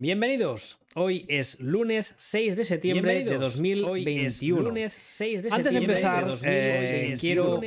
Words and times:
Bienvenidos. 0.00 0.78
Hoy 0.94 1.24
es 1.28 1.58
lunes 1.60 2.14
6 2.18 2.54
de 2.56 2.64
septiembre 2.64 3.24
de 3.24 3.36
2021. 3.38 4.62
lunes 4.62 5.00
6 5.04 5.42
de 5.42 5.48
Antes 5.50 5.64
de 5.64 5.80
septiembre 5.80 5.96
empezar, 5.96 6.24
de 6.24 6.30
2021. 6.30 7.14
eh, 7.14 7.16
quiero. 7.18 7.60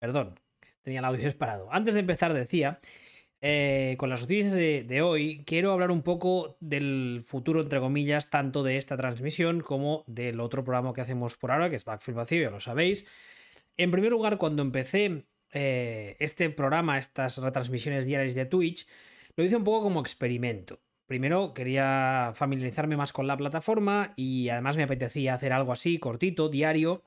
Perdón, 0.00 0.40
tenía 0.82 1.00
el 1.00 1.04
audio 1.04 1.24
disparado. 1.26 1.68
Antes 1.70 1.94
de 1.94 2.00
empezar, 2.00 2.32
decía. 2.32 2.80
eh, 3.42 3.96
con 3.98 4.08
las 4.08 4.22
noticias 4.22 4.54
de, 4.54 4.82
de 4.82 5.02
hoy, 5.02 5.44
quiero 5.44 5.72
hablar 5.72 5.90
un 5.90 6.02
poco 6.02 6.56
del 6.60 7.22
futuro, 7.26 7.60
entre 7.60 7.80
comillas, 7.80 8.30
tanto 8.30 8.62
de 8.62 8.78
esta 8.78 8.96
transmisión 8.96 9.60
como 9.60 10.04
del 10.06 10.40
otro 10.40 10.64
programa 10.64 10.94
que 10.94 11.02
hacemos 11.02 11.36
por 11.36 11.50
ahora, 11.52 11.68
que 11.68 11.76
es 11.76 11.84
Backfield 11.84 12.16
Vacío, 12.16 12.42
ya 12.42 12.50
lo 12.50 12.60
sabéis. 12.60 13.06
En 13.76 13.90
primer 13.90 14.10
lugar, 14.10 14.38
cuando 14.38 14.62
empecé 14.62 15.26
eh, 15.52 16.16
este 16.18 16.48
programa, 16.48 16.98
estas 16.98 17.36
retransmisiones 17.36 18.06
diarias 18.06 18.34
de 18.34 18.46
Twitch, 18.46 18.88
lo 19.36 19.44
hice 19.44 19.54
un 19.56 19.64
poco 19.64 19.82
como 19.82 20.00
experimento. 20.00 20.80
Primero 21.08 21.54
quería 21.54 22.32
familiarizarme 22.34 22.98
más 22.98 23.14
con 23.14 23.26
la 23.26 23.38
plataforma 23.38 24.12
y 24.14 24.50
además 24.50 24.76
me 24.76 24.82
apetecía 24.82 25.32
hacer 25.32 25.54
algo 25.54 25.72
así, 25.72 25.98
cortito, 25.98 26.50
diario, 26.50 27.02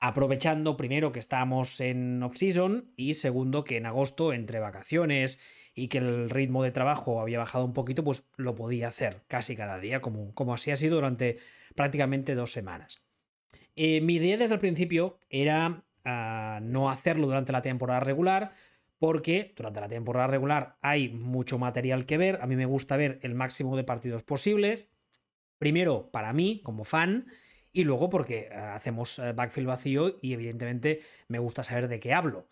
aprovechando 0.00 0.78
primero 0.78 1.12
que 1.12 1.18
estábamos 1.18 1.78
en 1.80 2.22
off-season 2.22 2.90
y 2.96 3.12
segundo 3.12 3.64
que 3.64 3.76
en 3.76 3.84
agosto, 3.84 4.32
entre 4.32 4.60
vacaciones 4.60 5.38
y 5.74 5.88
que 5.88 5.98
el 5.98 6.30
ritmo 6.30 6.62
de 6.62 6.70
trabajo 6.70 7.20
había 7.20 7.38
bajado 7.38 7.66
un 7.66 7.74
poquito, 7.74 8.02
pues 8.02 8.26
lo 8.38 8.54
podía 8.54 8.88
hacer 8.88 9.20
casi 9.28 9.54
cada 9.54 9.78
día, 9.78 10.00
como, 10.00 10.32
como 10.32 10.54
así 10.54 10.70
ha 10.70 10.76
sido 10.76 10.94
durante 10.94 11.36
prácticamente 11.74 12.34
dos 12.34 12.52
semanas. 12.52 13.02
Eh, 13.76 14.00
mi 14.00 14.14
idea 14.14 14.38
desde 14.38 14.54
el 14.54 14.60
principio 14.60 15.18
era 15.28 15.84
ah, 16.06 16.60
no 16.62 16.90
hacerlo 16.90 17.26
durante 17.26 17.52
la 17.52 17.60
temporada 17.60 18.00
regular, 18.00 18.54
porque 18.98 19.54
durante 19.56 19.80
la 19.80 19.88
temporada 19.88 20.26
regular 20.26 20.76
hay 20.80 21.08
mucho 21.08 21.58
material 21.58 22.06
que 22.06 22.18
ver. 22.18 22.38
A 22.42 22.46
mí 22.46 22.56
me 22.56 22.66
gusta 22.66 22.96
ver 22.96 23.18
el 23.22 23.34
máximo 23.34 23.76
de 23.76 23.84
partidos 23.84 24.22
posibles. 24.22 24.88
Primero, 25.58 26.10
para 26.10 26.32
mí, 26.32 26.60
como 26.64 26.84
fan, 26.84 27.26
y 27.72 27.84
luego 27.84 28.10
porque 28.10 28.48
eh, 28.50 28.54
hacemos 28.54 29.18
eh, 29.18 29.32
backfield 29.32 29.68
vacío 29.68 30.16
y 30.20 30.32
evidentemente 30.32 31.00
me 31.28 31.38
gusta 31.38 31.62
saber 31.64 31.88
de 31.88 32.00
qué 32.00 32.12
hablo. 32.12 32.48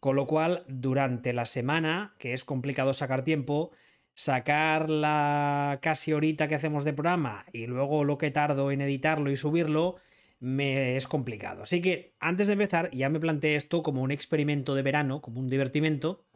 Con 0.00 0.16
lo 0.16 0.26
cual, 0.26 0.64
durante 0.66 1.32
la 1.32 1.46
semana, 1.46 2.14
que 2.18 2.32
es 2.32 2.44
complicado 2.44 2.92
sacar 2.92 3.22
tiempo, 3.22 3.70
sacar 4.14 4.90
la 4.90 5.78
casi 5.80 6.12
horita 6.12 6.48
que 6.48 6.54
hacemos 6.54 6.84
de 6.84 6.92
programa 6.92 7.46
y 7.52 7.66
luego 7.66 8.04
lo 8.04 8.18
que 8.18 8.30
tardo 8.30 8.70
en 8.70 8.80
editarlo 8.80 9.30
y 9.30 9.36
subirlo, 9.36 9.96
me 10.42 10.96
es 10.96 11.06
complicado. 11.06 11.62
Así 11.62 11.80
que 11.80 12.16
antes 12.18 12.48
de 12.48 12.54
empezar, 12.54 12.90
ya 12.90 13.08
me 13.08 13.20
planteé 13.20 13.54
esto 13.54 13.84
como 13.84 14.02
un 14.02 14.10
experimento 14.10 14.74
de 14.74 14.82
verano, 14.82 15.22
como 15.22 15.38
un 15.38 15.48
divertimento, 15.48 16.26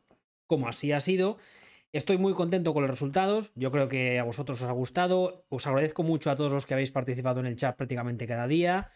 como 0.46 0.68
así 0.68 0.92
ha 0.92 1.00
sido. 1.00 1.38
Estoy 1.92 2.16
muy 2.16 2.32
contento 2.32 2.72
con 2.72 2.84
los 2.84 2.90
resultados. 2.90 3.50
Yo 3.56 3.72
creo 3.72 3.88
que 3.88 4.20
a 4.20 4.22
vosotros 4.22 4.62
os 4.62 4.68
ha 4.68 4.72
gustado. 4.72 5.44
Os 5.48 5.66
agradezco 5.66 6.04
mucho 6.04 6.30
a 6.30 6.36
todos 6.36 6.52
los 6.52 6.66
que 6.66 6.74
habéis 6.74 6.92
participado 6.92 7.40
en 7.40 7.46
el 7.46 7.56
chat 7.56 7.76
prácticamente 7.76 8.28
cada 8.28 8.46
día. 8.46 8.92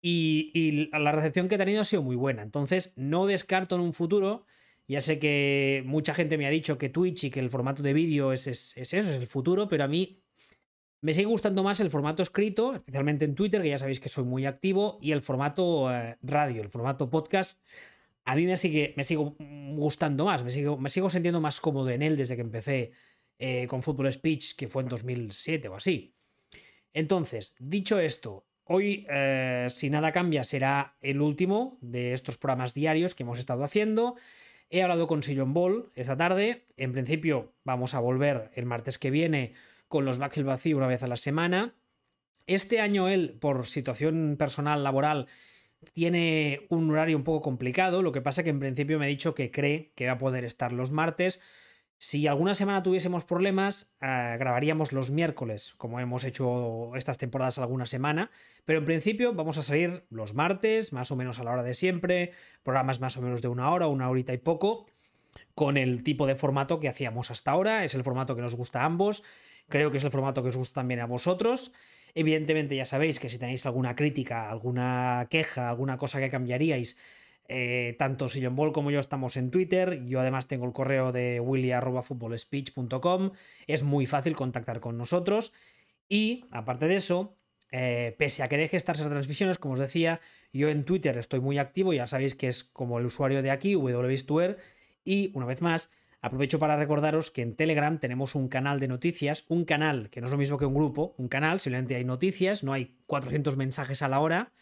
Y, 0.00 0.88
la 0.92 1.10
recepción 1.10 1.48
que 1.48 1.56
he 1.56 1.58
tenido 1.58 1.80
ha 1.80 1.84
sido 1.84 2.02
muy 2.02 2.14
buena. 2.14 2.42
Entonces, 2.42 2.92
no 2.94 3.26
descarto 3.26 3.74
en 3.74 3.80
un 3.80 3.92
futuro. 3.92 4.46
Ya 4.86 5.00
sé 5.00 5.18
que 5.18 5.82
mucha 5.84 6.14
gente 6.14 6.38
me 6.38 6.46
ha 6.46 6.50
dicho 6.50 6.78
que 6.78 6.88
Twitch 6.88 7.24
y 7.24 7.30
que 7.30 7.40
el 7.40 7.50
formato 7.50 7.82
de 7.82 7.92
vídeo 7.92 8.32
es 8.32 8.46
eso, 8.46 8.72
es 8.76 8.92
el 8.94 9.26
futuro, 9.26 9.68
pero 9.68 9.82
a 9.82 9.88
mí 9.88 10.22
me 11.00 11.12
sigue 11.12 11.26
gustando 11.26 11.62
más 11.62 11.80
el 11.80 11.90
formato 11.90 12.22
escrito, 12.22 12.74
especialmente 12.74 13.24
en 13.24 13.34
Twitter, 13.34 13.62
que 13.62 13.68
ya 13.68 13.78
sabéis 13.78 14.00
que 14.00 14.08
soy 14.08 14.24
muy 14.24 14.46
activo, 14.46 14.98
y 15.00 15.12
el 15.12 15.22
formato 15.22 15.92
eh, 15.92 16.16
radio, 16.22 16.62
el 16.62 16.70
formato 16.70 17.08
podcast. 17.08 17.60
A 18.24 18.34
mí 18.34 18.46
me 18.46 18.56
sigue, 18.56 18.94
me 18.96 19.04
sigo 19.04 19.36
gustando 19.74 20.24
más, 20.24 20.42
me 20.42 20.50
sigo, 20.50 20.76
me 20.76 20.90
sigo 20.90 21.08
sintiendo 21.08 21.40
más 21.40 21.60
cómodo 21.60 21.88
en 21.90 22.02
él 22.02 22.16
desde 22.16 22.36
que 22.36 22.42
empecé 22.42 22.92
eh, 23.38 23.66
con 23.68 23.82
Football 23.82 24.12
Speech, 24.12 24.56
que 24.56 24.68
fue 24.68 24.82
en 24.82 24.88
2007 24.88 25.68
o 25.68 25.76
así. 25.76 26.14
Entonces, 26.92 27.54
dicho 27.58 28.00
esto, 28.00 28.44
hoy, 28.64 29.06
eh, 29.08 29.68
si 29.70 29.90
nada 29.90 30.12
cambia, 30.12 30.44
será 30.44 30.96
el 31.00 31.20
último 31.20 31.78
de 31.80 32.12
estos 32.12 32.36
programas 32.36 32.74
diarios 32.74 33.14
que 33.14 33.22
hemos 33.22 33.38
estado 33.38 33.62
haciendo. 33.62 34.16
He 34.68 34.82
hablado 34.82 35.06
con 35.06 35.22
Sillon 35.22 35.54
Ball 35.54 35.90
esta 35.94 36.16
tarde. 36.16 36.66
En 36.76 36.92
principio, 36.92 37.54
vamos 37.64 37.94
a 37.94 38.00
volver 38.00 38.50
el 38.54 38.66
martes 38.66 38.98
que 38.98 39.10
viene 39.10 39.54
con 39.88 40.04
los 40.04 40.18
backfield 40.18 40.46
vacío 40.46 40.76
una 40.76 40.86
vez 40.86 41.02
a 41.02 41.08
la 41.08 41.16
semana. 41.16 41.74
Este 42.46 42.80
año 42.80 43.08
él, 43.08 43.36
por 43.40 43.66
situación 43.66 44.36
personal, 44.38 44.84
laboral, 44.84 45.26
tiene 45.92 46.66
un 46.70 46.90
horario 46.90 47.16
un 47.16 47.24
poco 47.24 47.42
complicado. 47.42 48.02
Lo 48.02 48.12
que 48.12 48.22
pasa 48.22 48.42
que 48.42 48.50
en 48.50 48.60
principio 48.60 48.98
me 48.98 49.06
ha 49.06 49.08
dicho 49.08 49.34
que 49.34 49.50
cree 49.50 49.92
que 49.94 50.06
va 50.06 50.12
a 50.12 50.18
poder 50.18 50.44
estar 50.44 50.72
los 50.72 50.90
martes. 50.90 51.40
Si 52.00 52.28
alguna 52.28 52.54
semana 52.54 52.84
tuviésemos 52.84 53.24
problemas, 53.24 53.92
eh, 54.00 54.36
grabaríamos 54.38 54.92
los 54.92 55.10
miércoles, 55.10 55.74
como 55.78 55.98
hemos 55.98 56.22
hecho 56.22 56.94
estas 56.94 57.18
temporadas 57.18 57.58
alguna 57.58 57.86
semana. 57.86 58.30
Pero 58.64 58.78
en 58.78 58.84
principio 58.84 59.34
vamos 59.34 59.58
a 59.58 59.62
salir 59.62 60.04
los 60.08 60.32
martes, 60.32 60.92
más 60.92 61.10
o 61.10 61.16
menos 61.16 61.40
a 61.40 61.44
la 61.44 61.50
hora 61.50 61.64
de 61.64 61.74
siempre, 61.74 62.32
programas 62.62 63.00
más 63.00 63.16
o 63.16 63.22
menos 63.22 63.42
de 63.42 63.48
una 63.48 63.72
hora, 63.72 63.88
una 63.88 64.08
horita 64.08 64.32
y 64.32 64.38
poco, 64.38 64.86
con 65.56 65.76
el 65.76 66.04
tipo 66.04 66.26
de 66.26 66.36
formato 66.36 66.78
que 66.78 66.88
hacíamos 66.88 67.32
hasta 67.32 67.50
ahora. 67.50 67.84
Es 67.84 67.96
el 67.96 68.04
formato 68.04 68.36
que 68.36 68.42
nos 68.42 68.54
gusta 68.54 68.82
a 68.82 68.84
ambos. 68.84 69.24
Creo 69.68 69.90
que 69.90 69.98
es 69.98 70.04
el 70.04 70.10
formato 70.10 70.42
que 70.42 70.48
os 70.48 70.56
gusta 70.56 70.80
también 70.80 71.00
a 71.00 71.06
vosotros. 71.06 71.72
Evidentemente 72.14 72.74
ya 72.74 72.86
sabéis 72.86 73.20
que 73.20 73.28
si 73.28 73.38
tenéis 73.38 73.66
alguna 73.66 73.94
crítica, 73.94 74.50
alguna 74.50 75.26
queja, 75.30 75.68
alguna 75.68 75.98
cosa 75.98 76.18
que 76.18 76.30
cambiaríais, 76.30 76.96
eh, 77.48 77.96
tanto 77.98 78.28
Sillon 78.28 78.56
Ball 78.56 78.72
como 78.72 78.90
yo 78.90 79.00
estamos 79.00 79.36
en 79.36 79.50
Twitter. 79.50 80.04
Yo 80.06 80.20
además 80.20 80.46
tengo 80.48 80.66
el 80.66 80.72
correo 80.72 81.12
de 81.12 81.40
willy.footballspeech.com. 81.40 83.32
Es 83.66 83.82
muy 83.82 84.06
fácil 84.06 84.36
contactar 84.36 84.80
con 84.80 84.98
nosotros. 84.98 85.52
Y 86.08 86.44
aparte 86.50 86.86
de 86.88 86.96
eso, 86.96 87.36
eh, 87.70 88.14
pese 88.18 88.42
a 88.42 88.48
que 88.48 88.56
deje 88.58 88.76
estas 88.76 89.00
retransmisiones, 89.00 89.58
como 89.58 89.74
os 89.74 89.80
decía, 89.80 90.20
yo 90.52 90.68
en 90.68 90.84
Twitter 90.84 91.16
estoy 91.18 91.40
muy 91.40 91.58
activo. 91.58 91.92
Ya 91.92 92.06
sabéis 92.06 92.34
que 92.34 92.48
es 92.48 92.64
como 92.64 92.98
el 92.98 93.06
usuario 93.06 93.42
de 93.42 93.50
aquí, 93.50 93.76
wbistuer. 93.76 94.58
Y 95.04 95.30
una 95.34 95.46
vez 95.46 95.62
más, 95.62 95.90
Aprovecho 96.20 96.58
para 96.58 96.76
recordaros 96.76 97.30
que 97.30 97.42
en 97.42 97.54
Telegram 97.54 97.98
tenemos 97.98 98.34
un 98.34 98.48
canal 98.48 98.80
de 98.80 98.88
noticias, 98.88 99.44
un 99.48 99.64
canal 99.64 100.10
que 100.10 100.20
no 100.20 100.26
es 100.26 100.32
lo 100.32 100.38
mismo 100.38 100.58
que 100.58 100.66
un 100.66 100.74
grupo, 100.74 101.14
un 101.16 101.28
canal, 101.28 101.60
simplemente 101.60 101.94
hay 101.94 102.04
noticias, 102.04 102.64
no 102.64 102.72
hay 102.72 102.96
400 103.06 103.56
mensajes 103.56 104.02
a 104.02 104.08
la 104.08 104.18
hora. 104.18 104.52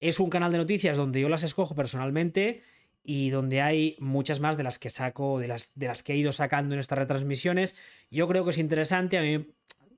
Es 0.00 0.18
un 0.18 0.30
canal 0.30 0.50
de 0.50 0.58
noticias 0.58 0.96
donde 0.96 1.20
yo 1.20 1.28
las 1.28 1.44
escojo 1.44 1.76
personalmente 1.76 2.62
y 3.04 3.30
donde 3.30 3.62
hay 3.62 3.96
muchas 4.00 4.40
más 4.40 4.56
de 4.56 4.64
las 4.64 4.78
que 4.78 4.90
saco, 4.90 5.38
de 5.38 5.46
las, 5.46 6.02
que 6.02 6.12
he 6.12 6.16
ido 6.16 6.32
sacando 6.32 6.74
en 6.74 6.80
estas 6.80 6.98
retransmisiones. 6.98 7.76
Yo 8.10 8.26
creo 8.26 8.44
que 8.44 8.50
es 8.50 8.58
interesante. 8.58 9.16
A 9.16 9.22
mí, 9.22 9.46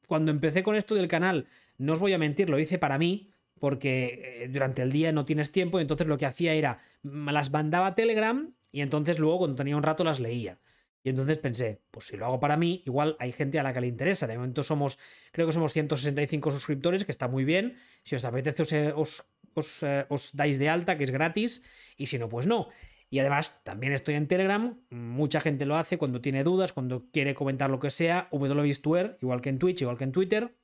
cuando 0.06 0.30
empecé 0.30 0.62
con 0.62 0.76
esto 0.76 0.94
del 0.94 1.08
canal, 1.08 1.46
no 1.78 1.94
os 1.94 2.00
voy 2.00 2.12
a 2.12 2.18
mentir, 2.18 2.50
lo 2.50 2.58
hice 2.58 2.78
para 2.78 2.98
mí, 2.98 3.30
porque 3.58 4.48
durante 4.52 4.82
el 4.82 4.92
día 4.92 5.10
no 5.12 5.24
tienes 5.24 5.52
tiempo, 5.52 5.78
y 5.78 5.82
entonces 5.82 6.06
lo 6.06 6.18
que 6.18 6.26
hacía 6.26 6.52
era, 6.52 6.80
las 7.02 7.50
mandaba 7.50 7.94
Telegram 7.94 8.52
y 8.72 8.80
entonces 8.80 9.18
luego 9.18 9.38
cuando 9.38 9.56
tenía 9.56 9.76
un 9.76 9.82
rato 9.82 10.04
las 10.04 10.20
leía. 10.20 10.58
Y 11.04 11.10
entonces 11.10 11.38
pensé, 11.38 11.80
pues 11.90 12.06
si 12.06 12.16
lo 12.16 12.26
hago 12.26 12.38
para 12.38 12.56
mí, 12.56 12.82
igual 12.86 13.16
hay 13.18 13.32
gente 13.32 13.58
a 13.58 13.62
la 13.62 13.72
que 13.72 13.80
le 13.80 13.88
interesa. 13.88 14.26
De 14.26 14.36
momento 14.36 14.62
somos, 14.62 14.98
creo 15.32 15.46
que 15.46 15.52
somos 15.52 15.72
165 15.72 16.50
suscriptores, 16.52 17.04
que 17.04 17.10
está 17.10 17.26
muy 17.26 17.44
bien. 17.44 17.76
Si 18.04 18.14
os 18.14 18.24
apetece, 18.24 18.92
os, 18.92 19.24
os, 19.54 19.82
eh, 19.82 20.06
os 20.08 20.30
dais 20.34 20.58
de 20.58 20.68
alta, 20.68 20.96
que 20.96 21.04
es 21.04 21.10
gratis. 21.10 21.62
Y 21.96 22.06
si 22.06 22.18
no, 22.18 22.28
pues 22.28 22.46
no. 22.46 22.68
Y 23.10 23.18
además, 23.18 23.60
también 23.64 23.92
estoy 23.92 24.14
en 24.14 24.28
Telegram. 24.28 24.80
Mucha 24.90 25.40
gente 25.40 25.66
lo 25.66 25.76
hace 25.76 25.98
cuando 25.98 26.20
tiene 26.20 26.44
dudas, 26.44 26.72
cuando 26.72 27.10
quiere 27.10 27.34
comentar 27.34 27.68
lo 27.68 27.80
que 27.80 27.90
sea. 27.90 28.28
wbistuer, 28.30 29.18
igual 29.20 29.40
que 29.40 29.50
en 29.50 29.58
Twitch, 29.58 29.82
igual 29.82 29.98
que 29.98 30.04
en 30.04 30.12
Twitter. 30.12 30.54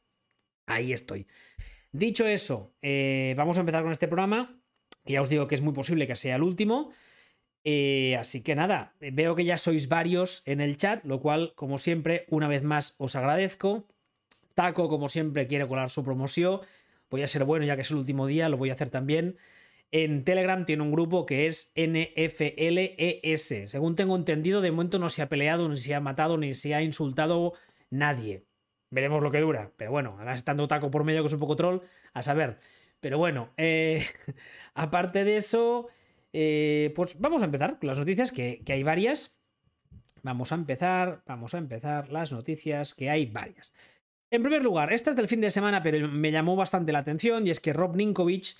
Ahí 0.66 0.92
estoy. 0.92 1.26
Dicho 1.90 2.26
eso, 2.26 2.74
eh, 2.80 3.34
vamos 3.36 3.56
a 3.56 3.60
empezar 3.60 3.82
con 3.82 3.92
este 3.92 4.06
programa. 4.08 4.62
Que 5.04 5.14
ya 5.14 5.22
os 5.22 5.28
digo 5.28 5.48
que 5.48 5.56
es 5.56 5.62
muy 5.62 5.72
posible 5.72 6.06
que 6.06 6.16
sea 6.16 6.36
el 6.36 6.42
último. 6.42 6.92
Eh, 7.70 8.16
así 8.16 8.40
que 8.40 8.54
nada, 8.54 8.94
veo 8.98 9.34
que 9.34 9.44
ya 9.44 9.58
sois 9.58 9.90
varios 9.90 10.40
en 10.46 10.62
el 10.62 10.78
chat, 10.78 11.04
lo 11.04 11.20
cual, 11.20 11.52
como 11.54 11.76
siempre, 11.76 12.24
una 12.30 12.48
vez 12.48 12.62
más 12.62 12.94
os 12.96 13.14
agradezco. 13.14 13.86
Taco, 14.54 14.88
como 14.88 15.10
siempre, 15.10 15.46
quiere 15.46 15.68
colar 15.68 15.90
su 15.90 16.02
promoción. 16.02 16.62
Voy 17.10 17.22
a 17.22 17.28
ser 17.28 17.44
bueno 17.44 17.66
ya 17.66 17.76
que 17.76 17.82
es 17.82 17.90
el 17.90 17.98
último 17.98 18.26
día, 18.26 18.48
lo 18.48 18.56
voy 18.56 18.70
a 18.70 18.72
hacer 18.72 18.88
también. 18.88 19.36
En 19.92 20.24
Telegram 20.24 20.64
tiene 20.64 20.82
un 20.82 20.92
grupo 20.92 21.26
que 21.26 21.46
es 21.46 21.70
NFLES. 21.76 23.70
Según 23.70 23.96
tengo 23.96 24.16
entendido, 24.16 24.62
de 24.62 24.70
momento 24.70 24.98
no 24.98 25.10
se 25.10 25.20
ha 25.20 25.28
peleado, 25.28 25.68
ni 25.68 25.76
se 25.76 25.94
ha 25.94 26.00
matado, 26.00 26.38
ni 26.38 26.54
se 26.54 26.74
ha 26.74 26.80
insultado 26.80 27.52
nadie. 27.90 28.46
Veremos 28.88 29.22
lo 29.22 29.30
que 29.30 29.40
dura. 29.40 29.72
Pero 29.76 29.90
bueno, 29.90 30.14
además 30.16 30.38
estando 30.38 30.68
Taco 30.68 30.90
por 30.90 31.04
medio, 31.04 31.20
que 31.20 31.26
es 31.26 31.34
un 31.34 31.40
poco 31.40 31.56
troll, 31.56 31.80
a 32.14 32.22
saber. 32.22 32.60
Pero 33.00 33.18
bueno, 33.18 33.52
eh, 33.58 34.06
aparte 34.74 35.24
de 35.24 35.36
eso, 35.36 35.88
eh, 36.32 36.92
pues 36.94 37.18
vamos 37.18 37.42
a 37.42 37.46
empezar 37.46 37.78
con 37.78 37.88
las 37.88 37.98
noticias, 37.98 38.32
que, 38.32 38.62
que, 38.64 38.72
hay 38.72 38.82
varias. 38.82 39.38
Vamos 40.22 40.52
a 40.52 40.56
empezar, 40.56 41.22
vamos 41.26 41.54
a 41.54 41.58
empezar 41.58 42.10
las 42.10 42.32
noticias, 42.32 42.94
que 42.94 43.10
hay 43.10 43.26
varias. 43.26 43.72
En 44.30 44.42
primer 44.42 44.62
lugar, 44.62 44.92
esta 44.92 45.10
es 45.10 45.16
del 45.16 45.28
fin 45.28 45.40
de 45.40 45.50
semana, 45.50 45.82
pero 45.82 46.06
me 46.08 46.30
llamó 46.30 46.54
bastante 46.54 46.92
la 46.92 46.98
atención, 46.98 47.46
y 47.46 47.50
es 47.50 47.60
que 47.60 47.72
Rob 47.72 47.96
Ninkovich, 47.96 48.56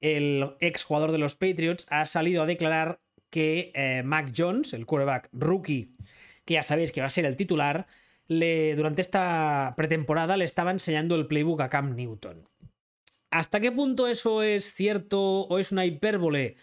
el 0.00 0.50
ex 0.58 0.84
jugador 0.84 1.12
de 1.12 1.18
los 1.18 1.36
Patriots, 1.36 1.86
ha 1.90 2.04
salido 2.06 2.42
a 2.42 2.46
declarar 2.46 3.00
que 3.30 3.70
eh, 3.74 4.02
Mac 4.04 4.32
Jones, 4.36 4.72
el 4.72 4.84
quarterback 4.84 5.28
rookie, 5.32 5.92
que 6.44 6.54
ya 6.54 6.62
sabéis 6.62 6.90
que 6.90 7.00
va 7.00 7.06
a 7.06 7.10
ser 7.10 7.24
el 7.24 7.36
titular, 7.36 7.86
le, 8.26 8.74
durante 8.74 9.00
esta 9.00 9.74
pretemporada 9.76 10.36
le 10.36 10.44
estaba 10.44 10.70
enseñando 10.70 11.14
el 11.14 11.26
playbook 11.26 11.60
a 11.60 11.68
Cam 11.68 11.94
Newton. 11.94 12.48
¿Hasta 13.30 13.60
qué 13.60 13.72
punto 13.72 14.08
eso 14.08 14.42
es 14.42 14.74
cierto 14.74 15.20
o 15.20 15.58
es 15.58 15.72
una 15.72 15.86
hipérbole? 15.86 16.56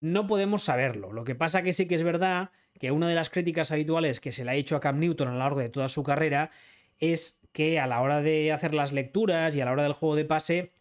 No 0.00 0.26
podemos 0.26 0.62
saberlo. 0.62 1.12
Lo 1.12 1.24
que 1.24 1.34
pasa 1.34 1.62
que 1.62 1.72
sí 1.72 1.86
que 1.86 1.94
es 1.94 2.02
verdad 2.02 2.50
que 2.78 2.92
una 2.92 3.08
de 3.08 3.14
las 3.14 3.30
críticas 3.30 3.72
habituales 3.72 4.20
que 4.20 4.32
se 4.32 4.44
le 4.44 4.52
ha 4.52 4.54
hecho 4.54 4.76
a 4.76 4.80
Cam 4.80 5.00
Newton 5.00 5.28
a 5.28 5.32
lo 5.32 5.38
largo 5.38 5.60
de 5.60 5.68
toda 5.68 5.88
su 5.88 6.02
carrera 6.02 6.50
es 6.98 7.40
que 7.52 7.80
a 7.80 7.86
la 7.86 8.00
hora 8.00 8.22
de 8.22 8.52
hacer 8.52 8.74
las 8.74 8.92
lecturas 8.92 9.56
y 9.56 9.60
a 9.60 9.64
la 9.64 9.72
hora 9.72 9.82
del 9.82 9.92
juego 9.92 10.14
de 10.14 10.24
pase 10.24 10.72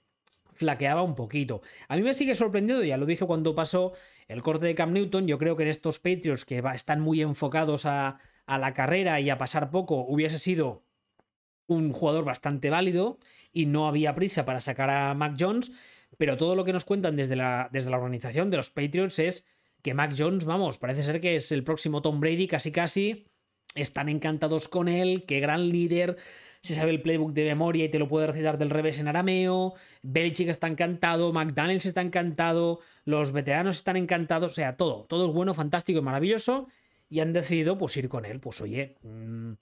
flaqueaba 0.54 1.04
un 1.04 1.16
poquito. 1.16 1.62
A 1.88 1.96
mí 1.96 2.02
me 2.02 2.14
sigue 2.14 2.36
sorprendiendo, 2.36 2.84
ya 2.84 2.98
lo 2.98 3.06
dije 3.06 3.26
cuando 3.26 3.56
pasó 3.56 3.94
el 4.28 4.42
corte 4.42 4.66
de 4.66 4.76
Cam 4.76 4.92
Newton, 4.92 5.28
yo 5.28 5.38
creo 5.38 5.56
que 5.56 5.64
en 5.64 5.70
estos 5.70 6.00
Patriots 6.00 6.46
que 6.46 6.64
están 6.74 7.00
muy 7.00 7.22
enfocados 7.22 7.86
a, 7.86 8.20
a 8.46 8.58
la 8.58 8.74
carrera 8.74 9.20
y 9.20 9.30
a 9.30 9.38
pasar 9.38 9.70
poco, 9.70 10.04
hubiese 10.06 10.40
sido 10.40 10.84
un 11.68 11.92
jugador 11.94 12.26
bastante 12.26 12.70
válido 12.70 13.20
y 13.52 13.66
no 13.68 13.88
había 13.88 14.16
prisa 14.16 14.46
para 14.46 14.62
sacar 14.62 14.90
a 14.90 15.14
Mac 15.14 15.36
Jones, 15.40 15.72
pero 16.18 16.38
todo 16.38 16.56
lo 16.56 16.64
que 16.64 16.74
nos 16.74 16.86
cuentan 16.86 17.16
desde 17.16 17.36
la, 17.36 17.70
desde 17.72 17.92
la 17.92 17.98
organización 17.98 18.50
de 18.50 18.58
los 18.58 18.70
Patriots 18.70 19.20
es 19.20 19.46
que 19.82 19.94
Mac 19.94 20.14
Jones, 20.18 20.46
vamos, 20.46 20.78
parece 20.78 21.04
ser 21.04 21.22
que 21.22 21.36
es 21.36 21.52
el 21.52 21.64
próximo 21.64 22.02
Tom 22.02 22.20
Brady 22.20 22.48
casi 22.48 22.72
casi, 22.72 23.28
están 23.76 24.10
encantados 24.10 24.68
con 24.68 24.88
él, 24.88 25.24
qué 25.28 25.40
gran 25.40 25.70
líder, 25.70 26.18
se 26.62 26.74
sabe 26.74 26.92
el 26.92 27.02
playbook 27.02 27.34
de 27.34 27.46
memoria 27.46 27.86
y 27.86 27.90
te 27.90 28.00
lo 28.00 28.08
puede 28.08 28.28
recitar 28.28 28.58
del 28.58 28.70
revés 28.70 29.00
en 29.00 29.08
arameo, 29.08 29.76
Belichick 30.02 30.50
está 30.50 30.68
encantado, 30.68 31.32
McDaniels 31.32 31.86
está 31.86 32.02
encantado, 32.02 32.80
los 33.06 33.32
veteranos 33.32 33.78
están 33.78 33.96
encantados, 33.96 34.52
o 34.52 34.56
sea, 34.56 34.76
todo, 34.76 35.06
todo 35.06 35.28
es 35.30 35.34
bueno, 35.34 35.54
fantástico 35.54 36.00
y 36.00 36.02
maravilloso, 36.02 36.68
y 37.10 37.20
han 37.20 37.32
decidido 37.32 37.78
pues 37.78 37.96
ir 37.98 38.10
con 38.10 38.26
él, 38.26 38.40
pues 38.40 38.60
oye, 38.62 38.96
mm, 39.04 39.54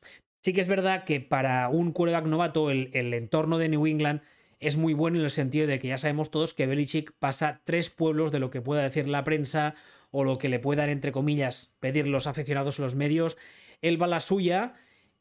sí 0.42 0.54
que 0.54 0.62
es 0.62 0.68
verdad 0.68 1.04
que 1.04 1.20
para 1.20 1.70
un 1.70 1.92
quarterback 1.92 2.26
novato 2.26 2.72
el, 2.72 2.90
el 2.94 3.14
entorno 3.14 3.58
de 3.58 3.70
New 3.70 3.86
England 3.86 4.22
es 4.66 4.78
muy 4.78 4.94
bueno 4.94 5.20
en 5.20 5.24
el 5.24 5.30
sentido 5.30 5.68
de 5.68 5.80
que 5.80 5.90
ya 5.90 5.98
sabemos 5.98 6.32
todos 6.32 6.54
que 6.54 6.66
Belichick 6.66 7.14
pasa 7.20 7.62
tres 7.64 7.90
pueblos 7.90 8.32
de 8.32 8.40
lo 8.40 8.50
que 8.50 8.62
pueda 8.62 8.82
decir 8.82 9.08
la 9.08 9.24
prensa 9.24 9.76
o 10.10 10.24
lo 10.24 10.38
que 10.38 10.50
le 10.50 10.60
puedan, 10.60 10.90
entre 10.90 11.12
comillas, 11.12 11.76
pedir 11.80 12.08
los 12.08 12.26
aficionados 12.26 12.80
los 12.80 12.96
medios. 12.96 13.38
Él 13.82 14.02
va 14.02 14.08
la 14.08 14.20
suya 14.20 14.74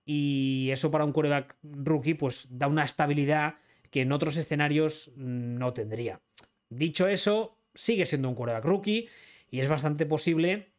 y 0.06 0.68
eso 0.70 0.90
para 0.90 1.04
un 1.04 1.12
quarterback 1.12 1.56
rookie 1.62 2.14
pues 2.14 2.46
da 2.50 2.68
una 2.68 2.84
estabilidad 2.84 3.56
que 3.90 4.02
en 4.02 4.12
otros 4.12 4.36
escenarios 4.36 5.12
mm, 5.16 5.58
no 5.58 5.74
tendría. 5.74 6.20
Dicho 6.70 7.06
eso, 7.06 7.58
sigue 7.74 8.06
siendo 8.06 8.28
un 8.28 8.34
quarterback 8.34 8.64
rookie 8.64 9.08
y 9.50 9.60
es 9.60 9.68
bastante 9.68 10.06
posible 10.06 10.72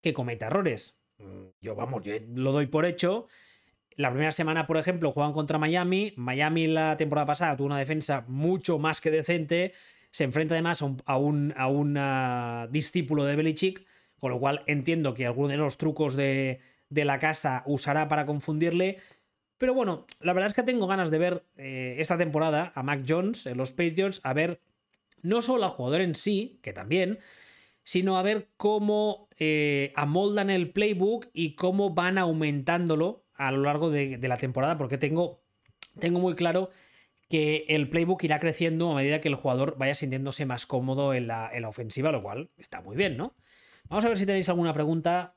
que 0.00 0.14
cometa 0.14 0.46
errores. 0.46 0.96
Mm, 1.18 1.48
yo, 1.60 1.74
vamos, 1.74 2.02
yo 2.04 2.14
lo 2.34 2.52
doy 2.52 2.66
por 2.66 2.86
hecho. 2.86 3.26
La 4.00 4.08
primera 4.08 4.32
semana, 4.32 4.66
por 4.66 4.78
ejemplo, 4.78 5.12
juegan 5.12 5.34
contra 5.34 5.58
Miami. 5.58 6.14
Miami 6.16 6.66
la 6.66 6.96
temporada 6.96 7.26
pasada 7.26 7.54
tuvo 7.54 7.66
una 7.66 7.78
defensa 7.78 8.24
mucho 8.28 8.78
más 8.78 8.98
que 8.98 9.10
decente. 9.10 9.74
Se 10.10 10.24
enfrenta 10.24 10.54
además 10.54 10.80
a 11.04 11.18
un, 11.18 11.52
a 11.54 11.66
un, 11.66 12.72
discípulo 12.72 13.26
de 13.26 13.36
Belichick, 13.36 13.84
con 14.18 14.30
lo 14.30 14.40
cual 14.40 14.62
entiendo 14.66 15.12
que 15.12 15.26
alguno 15.26 15.48
de 15.48 15.58
los 15.58 15.76
trucos 15.76 16.16
de, 16.16 16.60
de 16.88 17.04
la 17.04 17.18
casa 17.18 17.62
usará 17.66 18.08
para 18.08 18.24
confundirle. 18.24 18.96
Pero 19.58 19.74
bueno, 19.74 20.06
la 20.20 20.32
verdad 20.32 20.46
es 20.46 20.54
que 20.54 20.62
tengo 20.62 20.86
ganas 20.86 21.10
de 21.10 21.18
ver 21.18 21.44
eh, 21.58 21.96
esta 21.98 22.16
temporada 22.16 22.72
a 22.74 22.82
Mac 22.82 23.04
Jones 23.06 23.44
en 23.44 23.58
los 23.58 23.70
Patriots, 23.70 24.22
a 24.24 24.32
ver 24.32 24.62
no 25.20 25.42
solo 25.42 25.64
al 25.64 25.72
jugador 25.72 26.00
en 26.00 26.14
sí, 26.14 26.58
que 26.62 26.72
también, 26.72 27.18
sino 27.84 28.16
a 28.16 28.22
ver 28.22 28.48
cómo 28.56 29.28
eh, 29.38 29.92
amoldan 29.94 30.48
el 30.48 30.70
playbook 30.70 31.28
y 31.34 31.54
cómo 31.54 31.90
van 31.90 32.16
aumentándolo 32.16 33.19
a 33.46 33.52
lo 33.52 33.62
largo 33.62 33.90
de, 33.90 34.18
la 34.28 34.36
temporada, 34.36 34.78
porque 34.78 34.98
tengo, 34.98 35.42
tengo 35.98 36.20
muy 36.20 36.34
claro 36.34 36.70
que 37.28 37.64
el 37.68 37.88
playbook 37.88 38.24
irá 38.24 38.40
creciendo 38.40 38.90
a 38.90 38.96
medida 38.96 39.20
que 39.20 39.28
el 39.28 39.36
jugador 39.36 39.76
vaya 39.78 39.94
sintiéndose 39.94 40.46
más 40.46 40.66
cómodo 40.66 41.14
en 41.14 41.26
la, 41.26 41.50
en 41.52 41.62
la 41.62 41.68
ofensiva, 41.68 42.12
lo 42.12 42.22
cual 42.22 42.50
está 42.58 42.80
muy 42.80 42.96
bien, 42.96 43.16
¿no? 43.16 43.34
Vamos 43.88 44.04
a 44.04 44.08
ver 44.08 44.18
si 44.18 44.26
tenéis 44.26 44.48
alguna 44.48 44.74
pregunta 44.74 45.36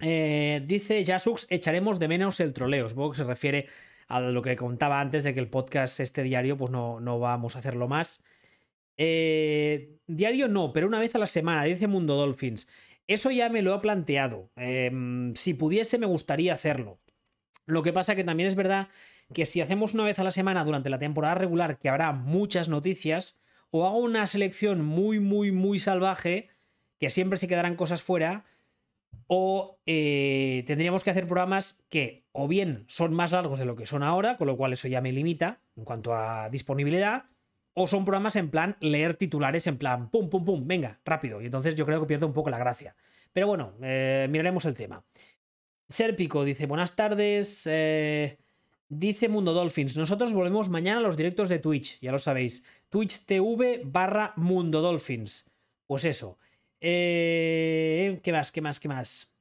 eh, 0.00 0.62
dice 0.64 1.04
Jasux, 1.04 1.46
echaremos 1.50 1.98
de 1.98 2.08
menos 2.08 2.40
el 2.40 2.52
troleo. 2.52 2.88
Supongo 2.88 3.10
que 3.12 3.16
se 3.18 3.24
refiere 3.24 3.66
a 4.08 4.20
lo 4.20 4.42
que 4.42 4.56
contaba 4.56 5.00
antes 5.00 5.24
de 5.24 5.34
que 5.34 5.40
el 5.40 5.48
podcast 5.48 6.00
este 6.00 6.22
diario, 6.22 6.56
pues 6.56 6.70
no, 6.70 7.00
no 7.00 7.18
vamos 7.18 7.56
a 7.56 7.58
hacerlo 7.60 7.88
más. 7.88 8.22
Eh, 8.96 9.98
diario 10.06 10.48
no, 10.48 10.72
pero 10.72 10.86
una 10.86 11.00
vez 11.00 11.14
a 11.14 11.18
la 11.18 11.26
semana, 11.26 11.64
dice 11.64 11.86
Mundo 11.86 12.16
Dolphins. 12.16 12.68
Eso 13.06 13.30
ya 13.30 13.48
me 13.48 13.62
lo 13.62 13.74
he 13.74 13.80
planteado. 13.80 14.50
Em, 14.56 15.34
si 15.34 15.54
pudiese, 15.54 15.98
me 15.98 16.06
gustaría 16.06 16.54
hacerlo. 16.54 17.00
Lo 17.68 17.82
que 17.82 17.92
pasa 17.92 18.16
que 18.16 18.24
también 18.24 18.48
es 18.48 18.54
verdad 18.54 18.88
que 19.34 19.44
si 19.44 19.60
hacemos 19.60 19.92
una 19.92 20.04
vez 20.04 20.18
a 20.18 20.24
la 20.24 20.32
semana 20.32 20.64
durante 20.64 20.88
la 20.88 20.98
temporada 20.98 21.34
regular, 21.34 21.78
que 21.78 21.90
habrá 21.90 22.12
muchas 22.12 22.70
noticias, 22.70 23.38
o 23.70 23.86
hago 23.86 23.98
una 23.98 24.26
selección 24.26 24.82
muy, 24.82 25.20
muy, 25.20 25.52
muy 25.52 25.78
salvaje, 25.78 26.48
que 26.98 27.10
siempre 27.10 27.36
se 27.36 27.46
quedarán 27.46 27.76
cosas 27.76 28.02
fuera, 28.02 28.46
o 29.26 29.78
eh, 29.84 30.64
tendríamos 30.66 31.04
que 31.04 31.10
hacer 31.10 31.26
programas 31.26 31.84
que 31.90 32.24
o 32.32 32.48
bien 32.48 32.84
son 32.88 33.12
más 33.12 33.32
largos 33.32 33.58
de 33.58 33.66
lo 33.66 33.76
que 33.76 33.84
son 33.84 34.02
ahora, 34.02 34.38
con 34.38 34.46
lo 34.46 34.56
cual 34.56 34.72
eso 34.72 34.88
ya 34.88 35.02
me 35.02 35.12
limita 35.12 35.60
en 35.76 35.84
cuanto 35.84 36.14
a 36.14 36.48
disponibilidad, 36.48 37.24
o 37.74 37.86
son 37.86 38.06
programas 38.06 38.36
en 38.36 38.48
plan 38.48 38.78
leer 38.80 39.14
titulares 39.14 39.66
en 39.66 39.76
plan 39.76 40.10
pum, 40.10 40.30
pum, 40.30 40.46
pum, 40.46 40.66
venga, 40.66 41.00
rápido. 41.04 41.42
Y 41.42 41.46
entonces 41.46 41.74
yo 41.74 41.84
creo 41.84 42.00
que 42.00 42.06
pierdo 42.06 42.26
un 42.26 42.32
poco 42.32 42.48
la 42.48 42.58
gracia. 42.58 42.96
Pero 43.34 43.46
bueno, 43.46 43.74
eh, 43.82 44.26
miraremos 44.30 44.64
el 44.64 44.74
tema. 44.74 45.04
Serpico 45.88 46.44
dice, 46.44 46.66
buenas 46.66 46.96
tardes. 46.96 47.62
Eh, 47.66 48.38
dice 48.88 49.28
Mundo 49.28 49.54
Dolphins, 49.54 49.96
nosotros 49.96 50.32
volvemos 50.32 50.68
mañana 50.68 51.00
a 51.00 51.02
los 51.02 51.16
directos 51.16 51.48
de 51.48 51.58
Twitch, 51.58 51.98
ya 52.00 52.12
lo 52.12 52.18
sabéis. 52.18 52.64
Twitch 52.90 53.24
TV 53.24 53.82
barra 53.84 54.34
Mundo 54.36 54.82
Dolphins. 54.82 55.50
Pues 55.86 56.04
eso. 56.04 56.38
Eh, 56.80 58.20
¿Qué 58.22 58.32
más? 58.32 58.52
¿Qué 58.52 58.60
más? 58.60 58.78
¿Qué 58.80 58.88
más? 58.88 59.34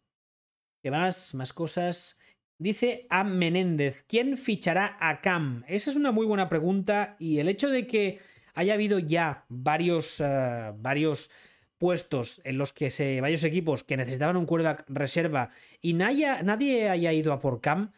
¿Qué 0.81 0.89
más? 0.89 1.33
Más 1.33 1.51
cosas. 1.51 2.17
Dice 2.59 3.05
a 3.09 3.23
Menéndez, 3.23 4.03
¿quién 4.07 4.37
fichará 4.37 4.97
a 4.99 5.21
Cam? 5.21 5.63
Esa 5.67 5.91
es 5.91 5.95
una 5.95 6.11
muy 6.11 6.25
buena 6.25 6.49
pregunta 6.49 7.15
y 7.19 7.39
el 7.39 7.49
hecho 7.49 7.69
de 7.69 7.85
que 7.85 8.19
haya 8.55 8.73
habido 8.73 8.97
ya 8.97 9.45
varios, 9.49 10.19
eh, 10.21 10.71
varios 10.77 11.29
puestos 11.77 12.41
en 12.43 12.57
los 12.57 12.73
que 12.73 12.91
se, 12.91 13.21
varios 13.21 13.43
equipos 13.43 13.83
que 13.83 13.97
necesitaban 13.97 14.37
un 14.37 14.45
quarterback 14.45 14.85
reserva 14.87 15.49
y 15.81 15.93
nadie, 15.93 16.43
nadie 16.43 16.89
haya 16.89 17.13
ido 17.13 17.33
a 17.33 17.39
por 17.39 17.61
Cam, 17.61 17.91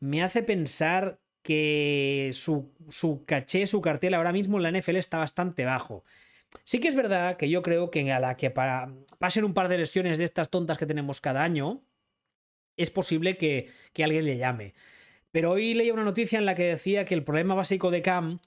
me 0.00 0.22
hace 0.22 0.42
pensar 0.42 1.18
que 1.42 2.30
su, 2.32 2.72
su 2.90 3.24
caché, 3.26 3.66
su 3.66 3.80
cartel 3.80 4.14
ahora 4.14 4.32
mismo 4.32 4.56
en 4.56 4.62
la 4.62 4.78
NFL 4.78 4.96
está 4.96 5.18
bastante 5.18 5.64
bajo. 5.64 6.04
Sí 6.64 6.80
que 6.80 6.88
es 6.88 6.94
verdad 6.94 7.36
que 7.36 7.50
yo 7.50 7.62
creo 7.62 7.90
que 7.90 8.10
a 8.12 8.20
la 8.20 8.36
que 8.36 8.50
para 8.50 8.94
pasen 9.18 9.44
un 9.44 9.54
par 9.54 9.68
de 9.68 9.78
lesiones 9.78 10.18
de 10.18 10.24
estas 10.24 10.50
tontas 10.50 10.78
que 10.78 10.86
tenemos 10.86 11.20
cada 11.20 11.42
año, 11.42 11.82
es 12.76 12.90
posible 12.90 13.36
que, 13.36 13.70
alguien 14.02 14.24
le 14.24 14.36
llame. 14.36 14.74
Pero 15.32 15.52
hoy 15.52 15.74
leí 15.74 15.90
una 15.90 16.04
noticia 16.04 16.38
en 16.38 16.46
la 16.46 16.54
que 16.54 16.64
decía 16.64 17.04
que 17.04 17.14
el 17.14 17.24
problema 17.24 17.54
básico 17.54 17.90
de 17.90 18.02
Cam 18.02 18.40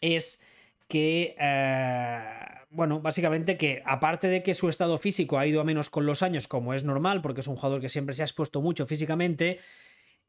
es 0.00 0.40
que, 0.88 1.34
eh, 1.38 2.61
bueno, 2.72 3.00
básicamente 3.00 3.56
que 3.56 3.82
aparte 3.84 4.28
de 4.28 4.42
que 4.42 4.54
su 4.54 4.68
estado 4.68 4.98
físico 4.98 5.38
ha 5.38 5.46
ido 5.46 5.60
a 5.60 5.64
menos 5.64 5.90
con 5.90 6.06
los 6.06 6.22
años, 6.22 6.48
como 6.48 6.74
es 6.74 6.84
normal, 6.84 7.20
porque 7.22 7.40
es 7.40 7.46
un 7.46 7.56
jugador 7.56 7.80
que 7.80 7.88
siempre 7.88 8.14
se 8.14 8.22
ha 8.22 8.24
expuesto 8.24 8.60
mucho 8.60 8.86
físicamente, 8.86 9.58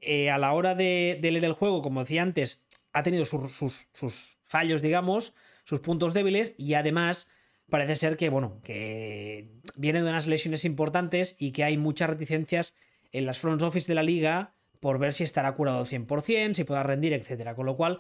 eh, 0.02 0.30
a 0.30 0.38
la 0.38 0.54
hora 0.54 0.76
de, 0.76 1.18
leer 1.22 1.46
el 1.46 1.54
juego, 1.54 1.82
como 1.82 2.02
decía 2.02 2.22
antes, 2.22 2.64
ha 2.92 3.04
tenido 3.04 3.26
sus, 3.26 3.54
sus 3.94 4.38
fallos, 4.44 4.82
digamos, 4.82 5.34
sus 5.64 5.80
puntos 5.80 6.14
débiles 6.14 6.54
y 6.58 6.74
además 6.74 7.30
parece 7.70 7.96
ser 7.96 8.18
que, 8.18 8.30
bueno, 8.30 8.60
que 8.64 9.50
viene 9.76 10.04
de 10.04 10.10
unas 10.10 10.28
lesiones 10.28 10.66
importantes 10.66 11.36
y 11.40 11.52
que 11.52 11.64
hay 11.64 11.78
muchas 11.78 12.10
reticencias 12.10 12.76
en 13.12 13.26
las 13.26 13.40
front 13.40 13.62
office 13.62 13.88
de 13.88 13.96
la 13.96 14.04
liga 14.04 14.54
por 14.80 15.00
ver 15.00 15.14
si 15.14 15.24
estará 15.24 15.54
curado 15.54 15.80
al 15.80 15.88
100%, 15.88 16.56
si 16.56 16.66
pueda 16.66 16.84
rendir, 16.84 17.14
etc. 17.14 17.56
Con 17.56 17.66
lo 17.66 17.78
cual, 17.78 18.00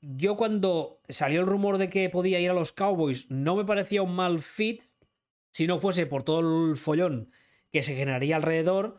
yo 0.00 0.36
cuando 0.36 1.00
salió 1.08 1.40
el 1.40 1.46
rumor 1.46 1.78
de 1.78 1.88
que 1.88 2.08
podía 2.10 2.40
ir 2.40 2.50
a 2.50 2.54
los 2.54 2.72
Cowboys, 2.72 3.30
no 3.30 3.56
me 3.56 3.64
parecía 3.64 4.02
un 4.02 4.14
mal 4.14 4.40
fit 4.40 4.84
si 5.50 5.66
no 5.66 5.78
fuese 5.78 6.06
por 6.06 6.22
todo 6.22 6.70
el 6.70 6.76
follón 6.76 7.30
que 7.70 7.82
se 7.82 7.96
generaría 7.96 8.36
alrededor, 8.36 8.96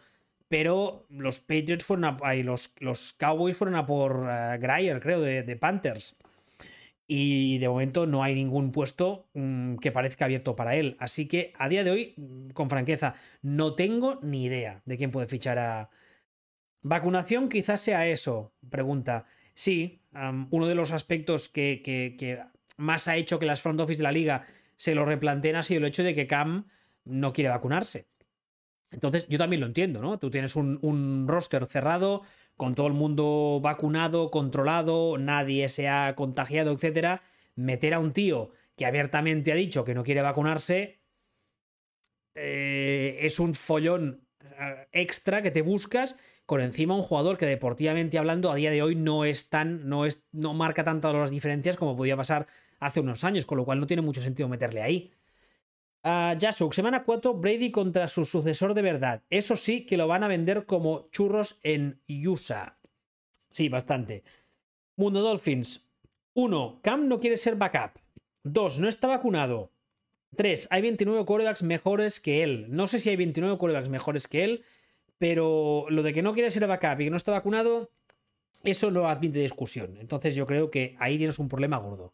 pero 0.47 1.05
los 1.09 1.39
Patriots 1.39 1.85
fueron 1.85 2.05
a, 2.05 2.33
los, 2.35 2.73
los 2.79 3.13
Cowboys 3.13 3.57
fueron 3.57 3.75
a 3.75 3.85
por 3.85 4.21
uh, 4.21 4.59
Grier, 4.59 4.99
creo, 5.01 5.21
de 5.21 5.55
Panthers 5.55 6.17
y 7.07 7.57
de 7.59 7.69
momento 7.69 8.05
no 8.05 8.21
hay 8.21 8.35
ningún 8.35 8.71
puesto 8.71 9.29
mm, 9.33 9.77
que 9.77 9.93
parezca 9.93 10.25
abierto 10.25 10.55
para 10.55 10.75
él. 10.75 10.97
Así 10.99 11.27
que 11.27 11.53
a 11.57 11.69
día 11.69 11.83
de 11.83 11.91
hoy, 11.91 12.13
mm, 12.17 12.49
con 12.49 12.69
franqueza, 12.69 13.15
no 13.41 13.75
tengo 13.75 14.19
ni 14.21 14.43
idea 14.45 14.81
de 14.85 14.97
quién 14.97 15.11
puede 15.11 15.27
fichar 15.27 15.57
a... 15.57 15.89
Vacunación 16.81 17.49
quizás 17.49 17.81
sea 17.81 18.07
eso, 18.07 18.53
pregunta. 18.69 19.25
Sí, 19.53 20.01
uno 20.49 20.67
de 20.67 20.75
los 20.75 20.91
aspectos 20.91 21.49
que, 21.49 22.43
más 22.77 23.07
ha 23.07 23.15
hecho 23.15 23.39
que 23.39 23.45
las 23.45 23.61
front 23.61 23.79
office 23.79 23.99
de 23.99 24.03
la 24.03 24.11
liga 24.11 24.45
se 24.75 24.95
lo 24.95 25.05
replanteen 25.05 25.55
ha 25.55 25.63
sido 25.63 25.79
el 25.79 25.85
hecho 25.85 26.03
de 26.03 26.13
que 26.13 26.27
Cam 26.27 26.67
no 27.05 27.33
quiere 27.33 27.49
vacunarse. 27.49 28.07
Entonces, 28.91 29.27
yo 29.27 29.37
también 29.37 29.59
lo 29.59 29.65
entiendo, 29.65 30.01
¿no? 30.01 30.17
Tú 30.19 30.29
tienes 30.29 30.55
un, 30.55 31.25
roster 31.27 31.65
cerrado 31.65 32.21
con 32.55 32.73
todo 32.73 32.87
el 32.87 32.93
mundo 32.93 33.59
vacunado, 33.61 34.31
controlado, 34.31 35.17
nadie 35.17 35.69
se 35.69 35.87
ha 35.87 36.15
contagiado, 36.15 36.71
etcétera, 36.71 37.21
meter 37.55 37.93
a 37.93 37.99
un 37.99 38.13
tío 38.13 38.51
que 38.75 38.85
abiertamente 38.85 39.51
ha 39.51 39.55
dicho 39.55 39.83
que 39.83 39.95
no 39.95 40.03
quiere 40.03 40.21
vacunarse 40.21 41.01
eh, 42.35 43.17
es 43.21 43.39
un 43.39 43.55
follón 43.55 44.27
eh, 44.59 44.87
extra 44.91 45.41
que 45.41 45.49
te 45.49 45.63
buscas 45.63 46.17
con 46.47 46.61
encima 46.61 46.95
un 46.95 47.03
jugador 47.03 47.37
que 47.37 47.45
deportivamente 47.45 48.17
hablando 48.17 48.49
a 48.49 48.55
día 48.55 48.71
de 48.71 48.81
hoy 48.81 48.95
no 48.95 49.25
es 49.25 49.49
tan 49.49 49.87
no 49.89 50.05
es 50.05 50.23
no 50.31 50.53
marca 50.53 50.85
tantas 50.85 51.13
las 51.13 51.29
diferencias 51.29 51.75
como 51.75 51.97
podía 51.97 52.15
pasar 52.15 52.47
hace 52.79 53.01
unos 53.01 53.25
años, 53.25 53.45
con 53.45 53.57
lo 53.57 53.65
cual 53.65 53.81
no 53.81 53.85
tiene 53.85 54.01
mucho 54.01 54.21
sentido 54.21 54.47
meterle 54.47 54.81
ahí. 54.81 55.11
Uh, 56.03 56.71
semana 56.71 57.03
4, 57.03 57.33
Brady 57.33 57.69
contra 57.69 58.07
su 58.07 58.23
sucesor 58.23 58.73
de 58.73 58.81
verdad. 58.81 59.23
Eso 59.29 59.57
sí 59.57 59.85
que 59.85 59.97
lo 59.97 60.07
van 60.07 60.23
a 60.23 60.29
vender 60.29 60.65
como 60.65 61.05
churros 61.11 61.59
en 61.63 62.01
USA. 62.07 62.77
Sí, 63.49 63.67
bastante. 63.67 64.23
Mundo 64.95 65.21
Dolphins. 65.21 65.85
1. 66.33 66.79
Cam 66.81 67.09
no 67.09 67.19
quiere 67.19 67.35
ser 67.35 67.57
backup. 67.57 67.99
2. 68.43 68.79
No 68.79 68.87
está 68.87 69.07
vacunado. 69.07 69.73
3. 70.37 70.69
Hay 70.71 70.81
29 70.81 71.25
quarterbacks 71.25 71.63
mejores 71.63 72.21
que 72.21 72.43
él. 72.43 72.67
No 72.69 72.87
sé 72.87 72.99
si 72.99 73.09
hay 73.09 73.17
29 73.17 73.57
quarterbacks 73.57 73.89
mejores 73.89 74.29
que 74.29 74.45
él, 74.45 74.63
pero 75.17 75.85
lo 75.89 76.03
de 76.03 76.13
que 76.13 76.21
no 76.21 76.33
quiere 76.33 76.51
ser 76.51 76.67
backup 76.67 77.01
y 77.01 77.05
que 77.05 77.09
no 77.09 77.17
está 77.17 77.31
vacunado, 77.31 77.91
eso 78.63 78.91
no 78.91 79.07
admite 79.07 79.39
discusión. 79.39 79.97
Entonces 79.97 80.35
yo 80.35 80.45
creo 80.45 80.69
que 80.69 80.95
ahí 80.99 81.17
tienes 81.17 81.39
un 81.39 81.49
problema 81.49 81.77
gordo. 81.77 82.13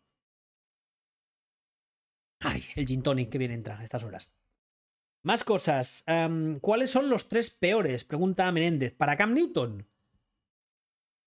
Ay, 2.40 2.64
el 2.76 2.86
gin 2.86 3.02
tonic 3.02 3.30
que 3.30 3.38
bien 3.38 3.52
entra 3.52 3.80
a 3.80 3.84
estas 3.84 4.04
horas. 4.04 4.34
Más 5.24 5.44
cosas. 5.46 6.04
¿Cuáles 6.60 6.92
son 6.92 7.10
los 7.10 7.30
tres 7.30 7.50
peores? 7.50 8.04
Pregunta 8.04 8.52
Menéndez. 8.52 8.94
¿Para 8.94 9.16
Cam 9.16 9.34
Newton? 9.34 9.88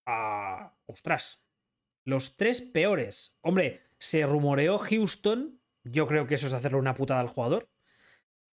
Ah, 0.04 0.76
ostras. 0.84 1.42
Los 2.04 2.36
tres 2.36 2.60
peores. 2.60 3.38
Hombre, 3.40 3.82
se 3.98 4.26
rumoreó 4.26 4.78
Houston. 4.78 5.60
Yo 5.84 6.06
creo 6.06 6.26
que 6.26 6.34
eso 6.34 6.46
es 6.46 6.52
hacerle 6.52 6.78
una 6.78 6.94
putada 6.94 7.20
al 7.20 7.28
jugador. 7.28 7.70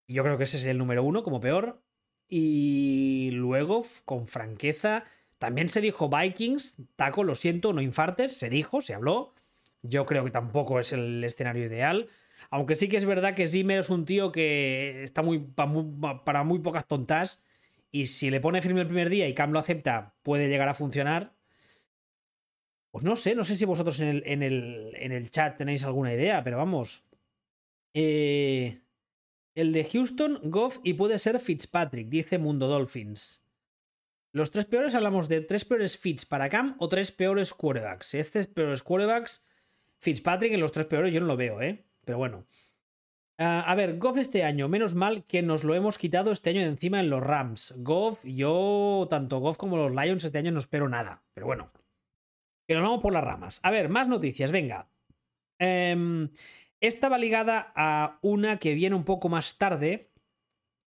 Yo 0.07 0.23
creo 0.23 0.37
que 0.37 0.43
ese 0.43 0.57
es 0.57 0.65
el 0.65 0.77
número 0.77 1.03
uno 1.03 1.23
como 1.23 1.39
peor. 1.39 1.81
Y 2.29 3.31
luego, 3.33 3.85
con 4.05 4.27
franqueza, 4.27 5.03
también 5.39 5.69
se 5.69 5.81
dijo 5.81 6.09
Vikings. 6.09 6.77
Taco, 6.95 7.23
lo 7.23 7.35
siento, 7.35 7.73
no 7.73 7.81
infartes. 7.81 8.37
Se 8.37 8.49
dijo, 8.49 8.81
se 8.81 8.93
habló. 8.93 9.33
Yo 9.81 10.05
creo 10.05 10.23
que 10.25 10.31
tampoco 10.31 10.79
es 10.79 10.91
el 10.93 11.23
escenario 11.23 11.65
ideal. 11.65 12.09
Aunque 12.51 12.75
sí 12.75 12.87
que 12.89 12.97
es 12.97 13.05
verdad 13.05 13.35
que 13.35 13.47
Zimmer 13.47 13.79
es 13.79 13.89
un 13.89 14.05
tío 14.05 14.31
que 14.31 15.03
está 15.03 15.23
muy 15.23 15.39
para 15.39 16.43
muy 16.43 16.59
pocas 16.59 16.85
tontas. 16.87 17.43
Y 17.91 18.05
si 18.05 18.29
le 18.29 18.39
pone 18.41 18.61
firme 18.61 18.81
el 18.81 18.87
primer 18.87 19.09
día 19.09 19.27
y 19.27 19.33
Cam 19.33 19.51
lo 19.51 19.59
acepta, 19.59 20.13
puede 20.23 20.47
llegar 20.47 20.69
a 20.69 20.75
funcionar. 20.75 21.33
Pues 22.91 23.03
no 23.03 23.15
sé, 23.15 23.35
no 23.35 23.43
sé 23.43 23.55
si 23.55 23.65
vosotros 23.65 23.99
en 23.99 24.07
el, 24.07 24.23
en 24.25 24.43
el, 24.43 24.93
en 24.95 25.11
el 25.11 25.29
chat 25.29 25.57
tenéis 25.57 25.83
alguna 25.83 26.13
idea, 26.13 26.43
pero 26.43 26.57
vamos. 26.57 27.03
Eh, 27.93 28.81
el 29.55 29.73
de 29.73 29.83
Houston, 29.83 30.39
Goff 30.43 30.79
y 30.83 30.93
puede 30.93 31.19
ser 31.19 31.39
Fitzpatrick, 31.39 32.09
dice 32.09 32.37
Mundo 32.37 32.67
Dolphins. 32.67 33.43
Los 34.31 34.51
tres 34.51 34.65
peores 34.65 34.93
hablamos 34.93 35.27
de 35.27 35.41
tres 35.41 35.65
peores 35.65 35.97
fits 35.97 36.25
para 36.25 36.49
Cam 36.49 36.75
o 36.79 36.87
tres 36.87 37.11
peores 37.11 37.53
quarterbacks. 37.53 38.13
Este 38.13 38.39
es 38.39 38.47
peores 38.47 38.83
quarterbacks, 38.83 39.45
Fitzpatrick 39.99 40.53
en 40.53 40.61
los 40.61 40.71
tres 40.71 40.85
peores 40.85 41.13
yo 41.13 41.19
no 41.19 41.27
lo 41.27 41.37
veo, 41.37 41.61
¿eh? 41.61 41.85
Pero 42.05 42.17
bueno. 42.17 42.45
Ah, 43.37 43.61
a 43.61 43.75
ver, 43.75 43.97
Goff 43.97 44.17
este 44.17 44.43
año, 44.43 44.67
menos 44.67 44.95
mal 44.95 45.23
que 45.23 45.41
nos 45.41 45.63
lo 45.63 45.73
hemos 45.73 45.97
quitado 45.97 46.31
este 46.31 46.49
año 46.49 46.61
de 46.61 46.67
encima 46.67 46.99
en 46.99 47.09
los 47.09 47.23
Rams. 47.23 47.73
Goff, 47.77 48.19
yo, 48.25 49.07
tanto 49.09 49.39
Goff 49.39 49.57
como 49.57 49.77
los 49.77 49.95
Lions 49.95 50.23
este 50.23 50.37
año 50.37 50.51
no 50.51 50.59
espero 50.59 50.89
nada. 50.89 51.23
Pero 51.33 51.47
bueno. 51.47 51.71
Pero 52.65 52.81
vamos 52.81 53.01
por 53.01 53.13
las 53.13 53.23
ramas. 53.23 53.59
A 53.63 53.71
ver, 53.71 53.89
más 53.89 54.07
noticias, 54.07 54.51
venga. 54.51 54.89
Em, 55.57 56.29
esta 56.81 57.09
va 57.09 57.17
ligada 57.17 57.71
a 57.75 58.19
una 58.21 58.57
que 58.57 58.73
viene 58.73 58.95
un 58.95 59.03
poco 59.03 59.29
más 59.29 59.57
tarde. 59.57 60.11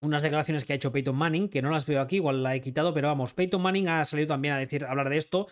Unas 0.01 0.23
declaraciones 0.23 0.65
que 0.65 0.73
ha 0.73 0.77
hecho 0.77 0.93
Peyton 0.93 1.17
Manning, 1.17 1.49
que 1.49 1.61
no 1.61 1.71
las 1.71 1.85
veo 1.87 2.01
aquí, 2.01 2.17
igual 2.17 2.43
la 2.43 2.55
he 2.55 2.61
quitado, 2.61 2.95
pero 2.95 3.09
vamos, 3.09 3.35
Peyton 3.35 3.61
Manning 3.61 3.89
ha 3.89 4.05
salido 4.05 4.29
también 4.29 4.55
a 4.55 4.59
decir, 4.59 4.85
a 4.85 4.91
hablar 4.91 5.09
de 5.09 5.19
esto. 5.19 5.49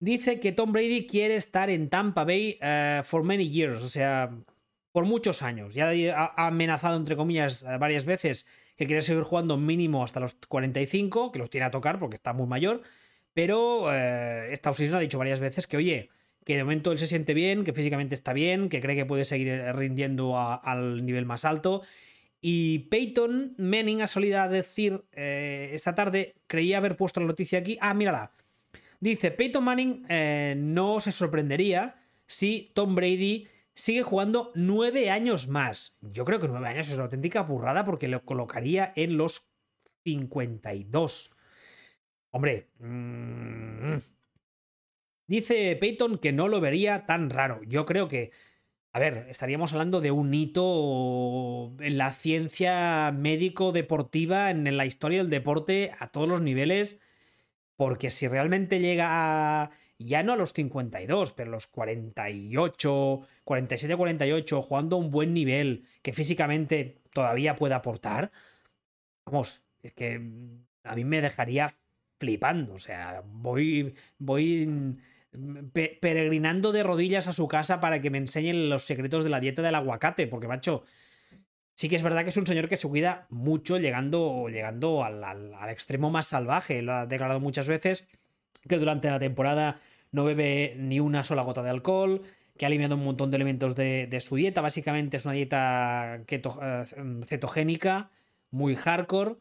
Dice 0.00 0.40
que 0.40 0.52
Tom 0.52 0.72
Brady 0.72 1.06
quiere 1.06 1.36
estar 1.36 1.70
en 1.70 1.88
Tampa 1.88 2.24
Bay 2.24 2.58
eh, 2.60 3.02
for 3.04 3.22
many 3.22 3.48
years, 3.48 3.82
o 3.82 3.88
sea, 3.88 4.30
por 4.92 5.04
muchos 5.04 5.42
años. 5.42 5.74
Ya 5.74 5.90
ha 6.14 6.46
amenazado, 6.46 6.96
entre 6.96 7.16
comillas, 7.16 7.62
eh, 7.62 7.76
varias 7.78 8.04
veces 8.04 8.46
que 8.76 8.86
quiere 8.86 9.02
seguir 9.02 9.22
jugando 9.24 9.56
mínimo 9.56 10.02
hasta 10.02 10.20
los 10.20 10.34
45, 10.34 11.32
que 11.32 11.38
los 11.38 11.50
tiene 11.50 11.66
a 11.66 11.70
tocar 11.70 11.98
porque 11.98 12.16
está 12.16 12.32
muy 12.32 12.46
mayor. 12.46 12.82
Pero 13.34 13.92
eh, 13.92 14.52
Estados 14.52 14.78
Unidos 14.78 14.96
ha 14.96 15.00
dicho 15.00 15.18
varias 15.18 15.40
veces 15.40 15.66
que, 15.66 15.76
oye, 15.76 16.10
que 16.44 16.56
de 16.56 16.64
momento 16.64 16.92
él 16.92 16.98
se 16.98 17.06
siente 17.06 17.34
bien, 17.34 17.64
que 17.64 17.72
físicamente 17.72 18.14
está 18.14 18.32
bien, 18.32 18.68
que 18.68 18.80
cree 18.80 18.96
que 18.96 19.06
puede 19.06 19.24
seguir 19.24 19.48
eh, 19.48 19.72
rindiendo 19.72 20.38
al 20.38 21.04
nivel 21.04 21.26
más 21.26 21.44
alto. 21.44 21.82
Y 22.40 22.80
Peyton 22.90 23.54
Manning 23.58 24.02
ha 24.02 24.06
salido 24.06 24.40
a 24.40 24.48
decir 24.48 25.02
esta 25.12 25.94
tarde, 25.94 26.36
creía 26.46 26.78
haber 26.78 26.96
puesto 26.96 27.20
la 27.20 27.26
noticia 27.26 27.58
aquí. 27.58 27.76
Ah, 27.82 27.92
mírala. 27.92 28.30
Dice: 28.98 29.30
Peyton 29.30 29.62
Manning 29.62 30.06
no 30.56 31.00
se 31.00 31.12
sorprendería 31.12 31.96
si 32.26 32.70
Tom 32.72 32.94
Brady 32.94 33.46
sigue 33.74 34.02
jugando 34.02 34.52
nueve 34.54 35.10
años 35.10 35.48
más. 35.48 35.98
Yo 36.00 36.24
creo 36.24 36.38
que 36.38 36.48
nueve 36.48 36.68
años 36.68 36.88
es 36.88 36.94
una 36.94 37.04
auténtica 37.04 37.42
burrada 37.42 37.84
porque 37.84 38.08
lo 38.08 38.24
colocaría 38.24 38.92
en 38.94 39.16
los 39.16 39.50
52. 40.04 41.30
Hombre, 42.30 42.68
mm, 42.78 43.96
dice 45.30 45.76
Peyton 45.76 46.18
que 46.18 46.32
no 46.32 46.48
lo 46.48 46.60
vería 46.60 47.06
tan 47.06 47.30
raro. 47.30 47.62
Yo 47.62 47.86
creo 47.86 48.08
que, 48.08 48.32
a 48.92 48.98
ver, 48.98 49.28
estaríamos 49.30 49.72
hablando 49.72 50.00
de 50.00 50.10
un 50.10 50.34
hito 50.34 51.72
en 51.78 51.98
la 51.98 52.12
ciencia 52.12 53.12
médico-deportiva, 53.12 54.50
en 54.50 54.76
la 54.76 54.86
historia 54.86 55.18
del 55.18 55.30
deporte 55.30 55.92
a 56.00 56.08
todos 56.08 56.28
los 56.28 56.40
niveles, 56.40 56.98
porque 57.76 58.10
si 58.10 58.26
realmente 58.26 58.80
llega 58.80 59.62
a 59.62 59.70
ya 59.98 60.22
no 60.22 60.32
a 60.32 60.36
los 60.36 60.52
52, 60.52 61.32
pero 61.32 61.50
a 61.50 61.52
los 61.52 61.66
48, 61.68 63.20
47, 63.44 63.96
48, 63.96 64.62
jugando 64.62 64.96
a 64.96 64.98
un 64.98 65.10
buen 65.10 65.32
nivel, 65.32 65.86
que 66.02 66.12
físicamente 66.12 67.02
todavía 67.12 67.54
puede 67.54 67.74
aportar, 67.74 68.32
vamos, 69.26 69.62
es 69.82 69.92
que 69.92 70.20
a 70.82 70.96
mí 70.96 71.04
me 71.04 71.20
dejaría 71.20 71.76
flipando. 72.18 72.74
O 72.74 72.78
sea, 72.78 73.22
voy, 73.26 73.94
voy 74.18 74.96
peregrinando 75.72 76.72
de 76.72 76.82
rodillas 76.82 77.28
a 77.28 77.32
su 77.32 77.48
casa 77.48 77.80
para 77.80 78.00
que 78.00 78.10
me 78.10 78.18
enseñen 78.18 78.68
los 78.68 78.84
secretos 78.84 79.24
de 79.24 79.30
la 79.30 79.40
dieta 79.40 79.62
del 79.62 79.74
aguacate, 79.74 80.26
porque, 80.26 80.48
macho, 80.48 80.84
sí 81.74 81.88
que 81.88 81.96
es 81.96 82.02
verdad 82.02 82.24
que 82.24 82.30
es 82.30 82.36
un 82.36 82.46
señor 82.46 82.68
que 82.68 82.76
se 82.76 82.88
cuida 82.88 83.26
mucho 83.30 83.78
llegando, 83.78 84.48
llegando 84.48 85.04
al, 85.04 85.22
al 85.22 85.68
extremo 85.70 86.10
más 86.10 86.26
salvaje. 86.26 86.82
Lo 86.82 86.92
ha 86.92 87.06
declarado 87.06 87.40
muchas 87.40 87.68
veces 87.68 88.06
que 88.68 88.78
durante 88.78 89.08
la 89.08 89.18
temporada 89.18 89.80
no 90.12 90.24
bebe 90.24 90.74
ni 90.76 91.00
una 91.00 91.24
sola 91.24 91.42
gota 91.42 91.62
de 91.62 91.70
alcohol, 91.70 92.22
que 92.56 92.66
ha 92.66 92.68
eliminado 92.68 92.96
un 92.96 93.04
montón 93.04 93.30
de 93.30 93.36
elementos 93.36 93.74
de, 93.74 94.20
su 94.20 94.36
dieta. 94.36 94.60
Básicamente 94.60 95.16
es 95.16 95.24
una 95.24 95.34
dieta 95.34 96.22
eh, 96.28 96.84
cetogénica, 97.26 98.10
muy 98.50 98.74
hardcore. 98.74 99.36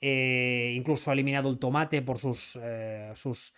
Eh, 0.00 0.74
incluso 0.76 1.10
ha 1.10 1.14
eliminado 1.14 1.48
el 1.48 1.58
tomate 1.58 2.02
por 2.02 2.18
sus. 2.18 2.58
Eh, 2.60 3.10
sus, 3.14 3.54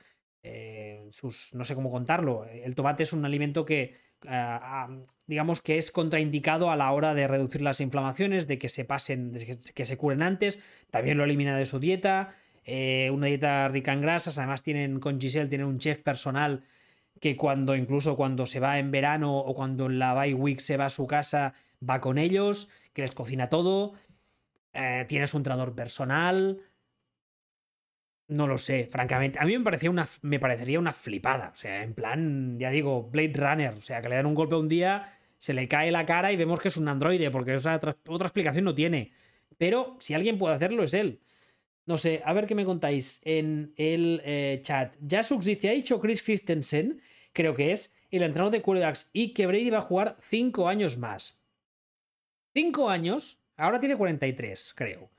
sus. 1.11 1.55
no 1.55 1.65
sé 1.65 1.75
cómo 1.75 1.91
contarlo. 1.91 2.47
El 2.47 2.75
tomate 2.75 3.03
es 3.03 3.13
un 3.13 3.25
alimento 3.25 3.65
que. 3.65 3.97
digamos 5.27 5.61
que 5.61 5.79
es 5.79 5.91
contraindicado 5.91 6.71
a 6.71 6.77
la 6.77 6.93
hora 6.93 7.15
de 7.15 7.29
reducir 7.29 7.63
las 7.63 7.81
inflamaciones, 7.81 8.47
de 8.47 8.59
que 8.59 8.69
se 8.69 8.85
pasen, 8.85 9.33
de 9.33 9.59
que 9.75 9.85
se 9.87 9.97
curen 9.97 10.23
antes. 10.23 10.59
También 10.91 11.19
lo 11.19 11.25
elimina 11.25 11.57
de 11.57 11.67
su 11.67 11.79
dieta. 11.79 12.35
Eh, 12.65 13.11
una 13.13 13.27
dieta 13.27 13.69
rica 13.69 13.93
en 13.93 14.03
grasas. 14.03 14.39
Además, 14.39 14.63
tienen 14.63 15.01
con 15.01 15.21
Giselle, 15.21 15.49
tienen 15.49 15.67
un 15.67 15.79
chef 15.79 15.99
personal 15.99 16.65
que 17.21 17.37
cuando, 17.37 17.77
incluso 17.77 18.17
cuando 18.17 18.47
se 18.47 18.61
va 18.61 18.79
en 18.79 18.91
verano 18.91 19.39
o 19.39 19.55
cuando 19.55 19.87
en 19.87 19.99
la 19.99 20.15
bye 20.15 20.35
week 20.35 20.61
se 20.61 20.77
va 20.77 20.87
a 20.87 20.91
su 20.91 21.07
casa, 21.07 21.55
va 21.89 22.01
con 22.01 22.19
ellos, 22.19 22.69
que 22.93 23.03
les 23.03 23.13
cocina 23.13 23.49
todo. 23.49 23.95
Eh, 24.73 25.05
tienes 25.09 25.35
un 25.35 25.41
entrenador 25.41 25.75
personal. 25.75 26.61
No 28.31 28.47
lo 28.47 28.59
sé, 28.59 28.87
francamente. 28.87 29.41
A 29.41 29.45
mí 29.45 29.59
me, 29.59 29.65
parecía 29.65 29.91
una, 29.91 30.09
me 30.23 30.39
parecería 30.39 30.79
una 30.79 30.93
flipada. 30.93 31.51
O 31.53 31.57
sea, 31.57 31.83
en 31.83 31.95
plan, 31.95 32.61
ya 32.61 32.71
digo, 32.71 33.11
Blade 33.11 33.33
Runner. 33.35 33.75
O 33.75 33.81
sea, 33.81 34.01
que 34.01 34.09
le 34.09 34.15
dan 34.15 34.27
un 34.27 34.37
golpe 34.37 34.55
un 34.55 34.69
día, 34.69 35.19
se 35.37 35.53
le 35.53 35.67
cae 35.67 35.91
la 35.91 36.07
cara 36.07 36.31
y 36.31 36.37
vemos 36.37 36.61
que 36.61 36.69
es 36.69 36.77
un 36.77 36.87
androide, 36.87 37.33
porque 37.33 37.57
otra, 37.57 37.97
explicación 38.21 38.65
no 38.65 38.75
tiene. 38.77 39.11
Pero 39.59 39.97
si 39.99 40.15
alguien 40.15 40.39
puede 40.39 40.55
hacerlo 40.55 40.85
es 40.85 40.95
él. 40.95 41.19
No 41.87 41.99
sé, 41.99 42.23
a 42.25 42.33
ver 42.33 42.47
qué 42.47 42.55
me 42.55 42.65
contáis 42.65 43.21
en 43.25 43.75
el 43.77 44.23
eh, 44.25 44.61
chat. 44.63 44.95
Jasux 45.05 45.45
dice, 45.45 45.69
ha 45.69 45.73
dicho 45.73 45.99
Chris 45.99 46.23
Christensen, 46.23 47.03
creo 47.33 47.53
que 47.55 47.73
es, 47.73 47.97
el 48.13 48.23
entrenador 48.23 48.53
de 48.53 48.63
quarterbacks, 48.63 49.11
y 49.13 49.35
que 49.35 49.49
Brady 49.49 49.71
va 49.71 49.79
a 49.79 49.83
jugar 49.83 50.17
5 50.31 50.69
años 50.69 50.99
más. 50.99 51.43
5 52.55 52.89
años, 52.91 53.41
ahora 53.57 53.81
tiene 53.81 53.97
43, 53.97 54.73
creo. 54.77 55.11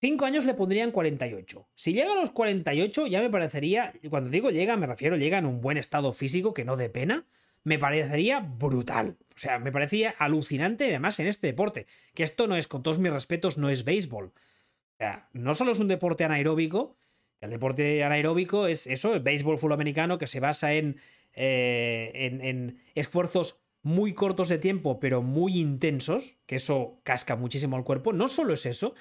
5 0.00 0.24
años 0.24 0.44
le 0.44 0.54
pondrían 0.54 0.90
48. 0.90 1.68
Si 1.74 1.92
llega 1.92 2.12
a 2.12 2.20
los 2.20 2.30
48, 2.30 3.06
ya 3.06 3.20
me 3.20 3.30
parecería, 3.30 3.92
cuando 4.10 4.30
digo 4.30 4.50
llega, 4.50 4.76
me 4.76 4.86
refiero 4.86 5.16
llega 5.16 5.38
en 5.38 5.46
un 5.46 5.60
buen 5.60 5.78
estado 5.78 6.12
físico 6.12 6.52
que 6.52 6.64
no 6.64 6.76
de 6.76 6.90
pena, 6.90 7.24
me 7.64 7.78
parecería 7.78 8.40
brutal. 8.40 9.16
O 9.34 9.38
sea, 9.38 9.58
me 9.58 9.72
parecía 9.72 10.14
alucinante 10.18 10.84
además 10.84 11.18
en 11.18 11.26
este 11.26 11.48
deporte. 11.48 11.86
Que 12.14 12.22
esto 12.22 12.46
no 12.46 12.56
es, 12.56 12.68
con 12.68 12.82
todos 12.82 12.98
mis 12.98 13.12
respetos, 13.12 13.58
no 13.58 13.70
es 13.70 13.84
béisbol. 13.84 14.26
O 14.26 14.96
sea, 14.98 15.28
no 15.32 15.54
solo 15.54 15.72
es 15.72 15.78
un 15.78 15.88
deporte 15.88 16.24
anaeróbico, 16.24 16.96
el 17.40 17.50
deporte 17.50 18.02
anaeróbico 18.04 18.66
es 18.66 18.86
eso, 18.86 19.14
el 19.14 19.20
béisbol 19.20 19.58
full 19.58 19.72
americano 19.72 20.16
que 20.16 20.26
se 20.26 20.40
basa 20.40 20.74
en, 20.74 21.00
eh, 21.34 22.12
en, 22.14 22.40
en 22.40 22.78
esfuerzos 22.94 23.62
muy 23.82 24.14
cortos 24.14 24.48
de 24.48 24.58
tiempo, 24.58 24.98
pero 25.00 25.22
muy 25.22 25.58
intensos, 25.58 26.36
que 26.46 26.56
eso 26.56 27.00
casca 27.02 27.36
muchísimo 27.36 27.76
al 27.76 27.84
cuerpo. 27.84 28.12
No 28.12 28.28
solo 28.28 28.54
es 28.54 28.64
eso, 28.66 28.94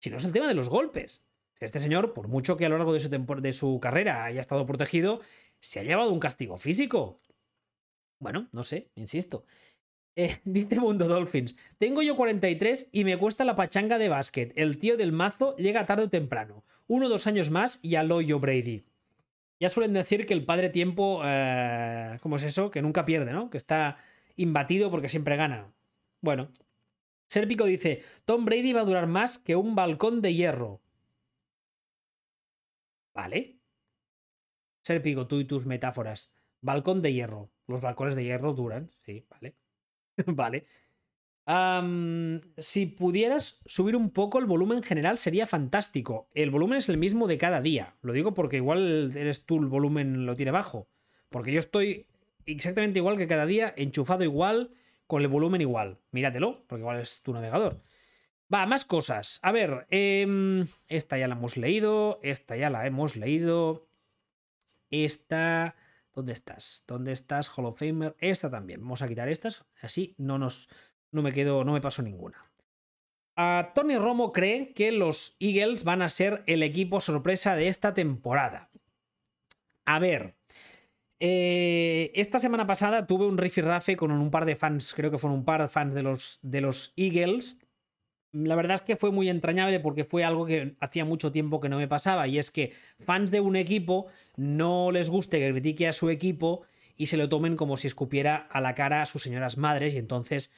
sino 0.00 0.18
es 0.18 0.24
el 0.24 0.32
tema 0.32 0.48
de 0.48 0.54
los 0.54 0.68
golpes. 0.68 1.22
Este 1.60 1.80
señor, 1.80 2.12
por 2.12 2.28
mucho 2.28 2.56
que 2.56 2.66
a 2.66 2.68
lo 2.68 2.78
largo 2.78 2.92
de 2.92 3.00
su, 3.00 3.08
de 3.08 3.52
su 3.52 3.80
carrera 3.80 4.24
haya 4.24 4.40
estado 4.40 4.64
protegido, 4.66 5.20
se 5.60 5.80
ha 5.80 5.82
llevado 5.82 6.12
un 6.12 6.20
castigo 6.20 6.56
físico. 6.56 7.20
Bueno, 8.20 8.48
no 8.52 8.62
sé, 8.62 8.90
insisto. 8.94 9.44
Eh, 10.16 10.36
dice 10.44 10.80
Mundo 10.80 11.06
Dolphins, 11.06 11.56
tengo 11.78 12.02
yo 12.02 12.16
43 12.16 12.88
y 12.92 13.04
me 13.04 13.16
cuesta 13.18 13.44
la 13.44 13.56
pachanga 13.56 13.98
de 13.98 14.08
básquet. 14.08 14.52
El 14.56 14.78
tío 14.78 14.96
del 14.96 15.12
mazo 15.12 15.56
llega 15.56 15.86
tarde 15.86 16.04
o 16.04 16.10
temprano. 16.10 16.64
Uno 16.86 17.06
o 17.06 17.08
dos 17.08 17.26
años 17.26 17.50
más 17.50 17.80
y 17.84 17.96
al 17.96 18.10
hoyo 18.12 18.40
Brady. 18.40 18.84
Ya 19.60 19.68
suelen 19.68 19.92
decir 19.92 20.26
que 20.26 20.34
el 20.34 20.44
padre 20.44 20.70
tiempo, 20.70 21.20
eh, 21.24 22.18
¿cómo 22.22 22.36
es 22.36 22.44
eso? 22.44 22.70
Que 22.70 22.82
nunca 22.82 23.04
pierde, 23.04 23.32
¿no? 23.32 23.50
Que 23.50 23.56
está 23.58 23.98
imbatido 24.36 24.90
porque 24.90 25.08
siempre 25.08 25.36
gana. 25.36 25.72
Bueno, 26.20 26.48
Serpico 27.28 27.66
dice, 27.66 28.02
Tom 28.24 28.44
Brady 28.44 28.72
va 28.72 28.80
a 28.80 28.84
durar 28.84 29.06
más 29.06 29.38
que 29.38 29.54
un 29.54 29.74
balcón 29.74 30.22
de 30.22 30.34
hierro. 30.34 30.80
Vale. 33.14 33.58
Serpico, 34.82 35.26
tú 35.26 35.38
y 35.38 35.44
tus 35.44 35.66
metáforas. 35.66 36.32
Balcón 36.62 37.02
de 37.02 37.12
hierro. 37.12 37.50
Los 37.66 37.82
balcones 37.82 38.16
de 38.16 38.24
hierro 38.24 38.54
duran, 38.54 38.90
sí, 39.04 39.26
vale. 39.28 39.56
vale. 40.26 40.66
si 42.58 42.86
pudieras 42.86 43.60
subir 43.66 43.94
un 43.94 44.10
poco 44.10 44.38
el 44.38 44.46
volumen 44.46 44.82
general 44.82 45.18
sería 45.18 45.46
fantástico. 45.46 46.30
El 46.32 46.50
volumen 46.50 46.78
es 46.78 46.88
el 46.88 46.96
mismo 46.96 47.26
de 47.26 47.36
cada 47.36 47.60
día. 47.60 47.96
Lo 48.00 48.14
digo 48.14 48.32
porque 48.32 48.56
igual 48.56 49.12
eres 49.14 49.44
tú 49.44 49.58
el 49.58 49.66
volumen 49.66 50.24
lo 50.24 50.34
tiene 50.34 50.50
bajo. 50.50 50.88
Porque 51.28 51.52
yo 51.52 51.60
estoy 51.60 52.06
exactamente 52.46 53.00
igual 53.00 53.18
que 53.18 53.28
cada 53.28 53.44
día, 53.44 53.74
enchufado 53.76 54.24
igual, 54.24 54.70
con 55.08 55.22
el 55.22 55.28
volumen 55.28 55.60
igual. 55.60 55.98
Míratelo, 56.12 56.64
porque 56.68 56.82
igual 56.82 57.00
es 57.00 57.22
tu 57.22 57.32
navegador. 57.32 57.82
Va, 58.52 58.66
más 58.66 58.84
cosas. 58.84 59.40
A 59.42 59.50
ver, 59.50 59.86
em, 59.90 60.68
esta 60.86 61.18
ya 61.18 61.26
la 61.26 61.34
hemos 61.34 61.56
leído, 61.56 62.20
esta 62.22 62.56
ya 62.56 62.70
la 62.70 62.86
hemos 62.86 63.16
leído. 63.16 63.88
Esta... 64.90 65.74
¿Dónde 66.14 66.32
estás? 66.32 66.84
¿Dónde 66.86 67.12
estás, 67.12 67.48
Hall 67.48 67.66
of 67.66 67.78
Famer? 67.78 68.16
Esta 68.20 68.50
también. 68.50 68.80
Vamos 68.80 69.02
a 69.02 69.08
quitar 69.08 69.28
estas, 69.28 69.64
así 69.80 70.14
no 70.18 70.38
nos... 70.38 70.68
No 71.10 71.22
me 71.22 71.32
quedo, 71.32 71.64
no 71.64 71.72
me 71.72 71.80
paso 71.80 72.02
ninguna. 72.02 72.50
A 73.34 73.72
Tony 73.74 73.96
Romo 73.96 74.32
cree 74.32 74.74
que 74.74 74.92
los 74.92 75.36
Eagles 75.40 75.84
van 75.84 76.02
a 76.02 76.08
ser 76.08 76.42
el 76.46 76.62
equipo 76.62 77.00
sorpresa 77.00 77.56
de 77.56 77.68
esta 77.68 77.94
temporada. 77.94 78.70
A 79.86 79.98
ver, 79.98 80.37
eh, 81.20 82.12
esta 82.14 82.38
semana 82.38 82.66
pasada 82.66 83.06
tuve 83.06 83.26
un 83.26 83.38
rifirrafe 83.38 83.96
con 83.96 84.10
un 84.10 84.30
par 84.30 84.44
de 84.44 84.56
fans, 84.56 84.94
creo 84.94 85.10
que 85.10 85.18
fueron 85.18 85.38
un 85.40 85.44
par 85.44 85.60
de 85.62 85.68
fans 85.68 85.94
de 85.94 86.02
los, 86.02 86.38
de 86.42 86.60
los 86.60 86.92
Eagles. 86.96 87.56
La 88.32 88.54
verdad 88.56 88.76
es 88.76 88.82
que 88.82 88.96
fue 88.96 89.10
muy 89.10 89.28
entrañable 89.28 89.80
porque 89.80 90.04
fue 90.04 90.22
algo 90.22 90.46
que 90.46 90.76
hacía 90.80 91.04
mucho 91.04 91.32
tiempo 91.32 91.60
que 91.60 91.68
no 91.68 91.78
me 91.78 91.88
pasaba 91.88 92.28
y 92.28 92.38
es 92.38 92.50
que 92.50 92.72
fans 93.00 93.30
de 93.30 93.40
un 93.40 93.56
equipo 93.56 94.06
no 94.36 94.92
les 94.92 95.08
guste 95.08 95.38
que 95.38 95.50
critique 95.50 95.88
a 95.88 95.92
su 95.92 96.10
equipo 96.10 96.62
y 96.96 97.06
se 97.06 97.16
lo 97.16 97.28
tomen 97.28 97.56
como 97.56 97.76
si 97.76 97.86
escupiera 97.86 98.36
a 98.36 98.60
la 98.60 98.74
cara 98.74 99.02
a 99.02 99.06
sus 99.06 99.22
señoras 99.22 99.56
madres 99.56 99.94
y 99.94 99.98
entonces 99.98 100.52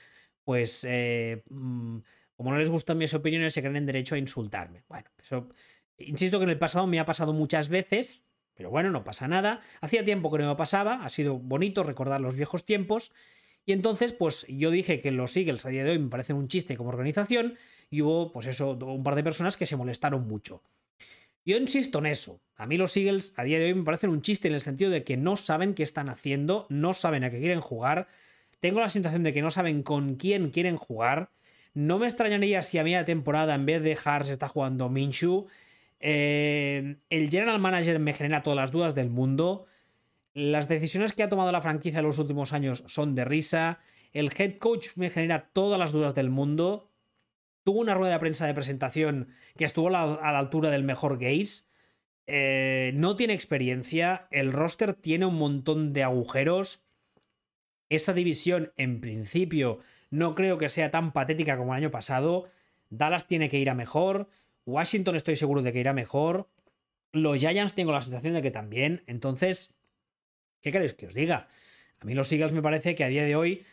pues 0.45 0.85
eh, 0.85 1.45
mm, 1.49 1.99
como 2.35 2.51
no 2.51 2.59
les 2.59 2.71
gustan 2.71 2.99
mis 2.99 3.15
opiniones 3.15 3.55
se 3.55 3.61
creen 3.61 3.77
en 3.77 3.87
derecho 3.87 4.15
a 4.15 4.19
insultarme. 4.19 4.83
Bueno, 4.89 5.09
insisto 5.99 6.39
que 6.39 6.45
en 6.45 6.51
el 6.51 6.59
pasado 6.59 6.87
me 6.87 6.99
ha 6.99 7.05
pasado 7.05 7.33
muchas 7.33 7.69
veces, 7.69 8.25
pero 8.61 8.69
bueno, 8.69 8.91
no 8.91 9.05
pasa 9.05 9.27
nada. 9.27 9.61
Hacía 9.81 10.05
tiempo 10.05 10.31
que 10.31 10.37
no 10.37 10.51
me 10.51 10.55
pasaba, 10.55 11.03
ha 11.03 11.09
sido 11.09 11.39
bonito 11.39 11.83
recordar 11.83 12.21
los 12.21 12.37
viejos 12.37 12.67
tiempos. 12.67 13.11
Y 13.65 13.73
entonces, 13.73 14.13
pues 14.13 14.45
yo 14.51 14.71
dije 14.71 15.01
que 15.01 15.11
los 15.13 15.35
Eagles 15.35 15.65
a 15.65 15.71
día 15.71 15.83
de 15.83 15.93
hoy 15.93 15.99
me 15.99 16.11
parecen 16.11 16.37
un 16.37 16.47
chiste 16.47 16.77
como 16.77 16.91
organización 16.91 17.57
y 17.89 18.03
hubo, 18.03 18.33
pues 18.33 18.47
eso, 18.47 18.73
un 18.73 19.03
par 19.03 19.15
de 19.15 19.25
personas 19.25 19.57
que 19.57 19.65
se 19.65 19.77
molestaron 19.77 20.29
mucho. 20.29 20.63
Yo 21.47 21.57
insisto 21.57 22.01
en 22.01 22.07
eso. 22.07 22.43
A 22.55 22.67
mí 22.67 22.77
los 22.77 22.95
Eagles 22.99 23.33
a 23.39 23.45
día 23.45 23.59
de 23.59 23.65
hoy 23.65 23.75
me 23.77 23.83
parecen 23.83 24.11
un 24.11 24.21
chiste 24.21 24.49
en 24.49 24.53
el 24.53 24.61
sentido 24.61 24.91
de 24.91 25.05
que 25.05 25.17
no 25.17 25.39
saben 25.39 25.73
qué 25.73 25.83
están 25.83 26.11
haciendo, 26.11 26.67
no 26.69 26.93
saben 26.93 27.25
a 27.25 27.31
qué 27.31 27.39
quieren 27.39 27.63
jugar. 27.63 28.09
Tengo 28.59 28.81
la 28.81 28.91
sensación 28.91 29.23
de 29.23 29.33
que 29.33 29.41
no 29.41 29.51
saben 29.51 29.83
con 29.83 30.17
quién 30.17 30.51
quieren 30.51 30.77
jugar. 30.77 31.31
No 31.73 31.99
me 31.99 32.07
extrañaría 32.07 32.63
si 32.63 32.77
a 32.77 32.85
media 32.85 33.07
temporada 33.07 33.55
en 33.55 33.65
vez 33.65 33.83
de 33.83 33.97
Hars 34.05 34.29
está 34.29 34.49
jugando 34.49 34.91
Minshew 34.91 35.47
eh, 36.01 36.97
el 37.11 37.31
general 37.31 37.61
manager 37.61 37.99
me 37.99 38.15
genera 38.15 38.43
todas 38.43 38.57
las 38.57 38.73
dudas 38.73 38.95
del 38.95 39.11
mundo. 39.11 39.67
Las 40.33 40.69
decisiones 40.69 41.13
que 41.13 41.23
ha 41.23 41.29
tomado 41.29 41.53
la 41.53 41.61
franquicia 41.61 42.01
en 42.01 42.07
los 42.07 42.19
últimos 42.19 42.53
años 42.53 42.83
son 42.87 43.15
de 43.15 43.25
risa. 43.25 43.81
El 44.13 44.31
head 44.37 44.59
coach 44.59 44.89
me 44.97 45.11
genera 45.11 45.51
todas 45.53 45.79
las 45.79 45.93
dudas 45.93 46.15
del 46.15 46.31
mundo. 46.31 46.91
Tuvo 47.65 47.81
una 47.81 47.95
rueda 47.95 48.15
de 48.15 48.21
prensa 48.21 48.47
de 48.47 48.55
presentación 48.55 49.29
que 49.57 49.67
estuvo 49.67 49.89
a 49.89 49.91
la, 49.91 50.39
altura 50.39 50.71
del 50.71 50.83
mejor 50.83 51.19
gaze. 51.19 51.65
Eh, 52.27 52.93
no 52.95 53.17
tiene 53.17 53.35
experiencia. 53.35 54.27
El 54.31 54.53
roster 54.53 54.95
tiene 54.95 55.27
un 55.27 55.37
montón 55.37 55.93
de 55.93 56.03
agujeros. 56.03 56.83
Esa 57.89 58.15
división, 58.15 58.73
en 58.77 59.01
principio, 59.01 59.81
no 60.11 60.35
creo 60.35 60.59
que 60.59 60.71
sea 60.71 60.91
tan 60.91 61.13
patética 61.13 61.59
como 61.59 61.75
el 61.75 61.79
año 61.79 61.91
pasado. 61.91 62.47
Dallas 62.89 63.27
tiene 63.27 63.49
que 63.49 63.59
ir 63.59 63.69
a 63.69 63.75
mejor. 63.75 64.29
Washington 64.67 65.17
estoy 65.17 65.37
seguro 65.37 65.63
de 65.63 65.73
que 65.73 65.81
irá 65.81 65.93
mejor. 65.93 66.49
Los 67.13 67.39
Giants 67.41 67.75
tengo 67.75 67.93
la 67.93 68.03
sensación 68.03 68.35
de 68.35 68.43
que 68.43 68.51
también. 68.51 69.03
Entonces, 69.07 69.75
¿qué 70.61 70.71
queréis 70.71 70.95
que 70.95 71.07
os 71.07 71.15
diga? 71.15 71.49
A 72.01 72.05
mí 72.05 72.15
los 72.15 72.31
Eagles 72.33 72.53
me 72.53 72.63
parece 72.63 72.95
que 72.95 73.05
a 73.05 73.09
día 73.09 73.25
de 73.25 73.37
hoy 73.37 73.65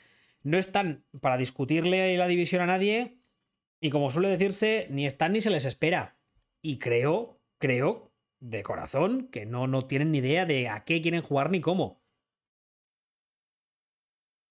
no 0.44 0.58
están 0.58 1.06
para 1.22 1.38
discutirle 1.38 2.18
la 2.18 2.28
división 2.28 2.62
a 2.62 2.66
nadie. 2.66 3.18
Y 3.80 3.90
como 3.90 4.10
suele 4.10 4.30
decirse, 4.30 4.88
ni 4.90 5.06
están 5.06 5.34
ni 5.34 5.42
se 5.42 5.50
les 5.50 5.66
espera. 5.66 6.18
Y 6.62 6.80
creo, 6.80 7.40
creo, 7.60 8.12
de 8.40 8.64
corazón, 8.64 9.28
que 9.28 9.46
no, 9.46 9.68
no 9.68 9.86
tienen 9.86 10.12
ni 10.12 10.20
idea 10.20 10.46
de 10.46 10.70
a 10.70 10.84
qué 10.84 11.02
quieren 11.02 11.22
jugar 11.22 11.52
ni 11.52 11.62
cómo. 11.62 12.02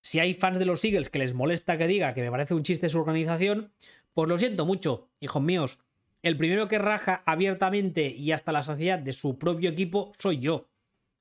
Si 0.03 0.20
hay 0.20 0.35
fans 0.35 0.61
de 0.61 0.66
los 0.66 0.85
Eagles 0.85 1.11
que 1.11 1.18
les 1.18 1.35
molesta 1.35 1.77
que 1.77 1.88
diga 1.88 2.14
que 2.14 2.22
me 2.22 2.31
parece 2.31 2.55
un 2.55 2.62
chiste 2.62 2.88
su 2.88 3.01
organización, 3.01 3.72
pues 4.14 4.29
lo 4.29 4.38
siento 4.38 4.64
mucho, 4.64 5.11
hijos 5.18 5.42
míos. 5.42 5.81
El 6.27 6.37
primero 6.37 6.67
que 6.67 6.79
raja 6.79 7.23
abiertamente 7.25 8.09
y 8.09 8.33
hasta 8.33 8.51
la 8.51 8.65
saciedad 8.65 8.99
de 8.99 9.12
su 9.12 9.39
propio 9.39 9.71
equipo 9.71 10.11
soy 10.19 10.41
yo. 10.41 10.69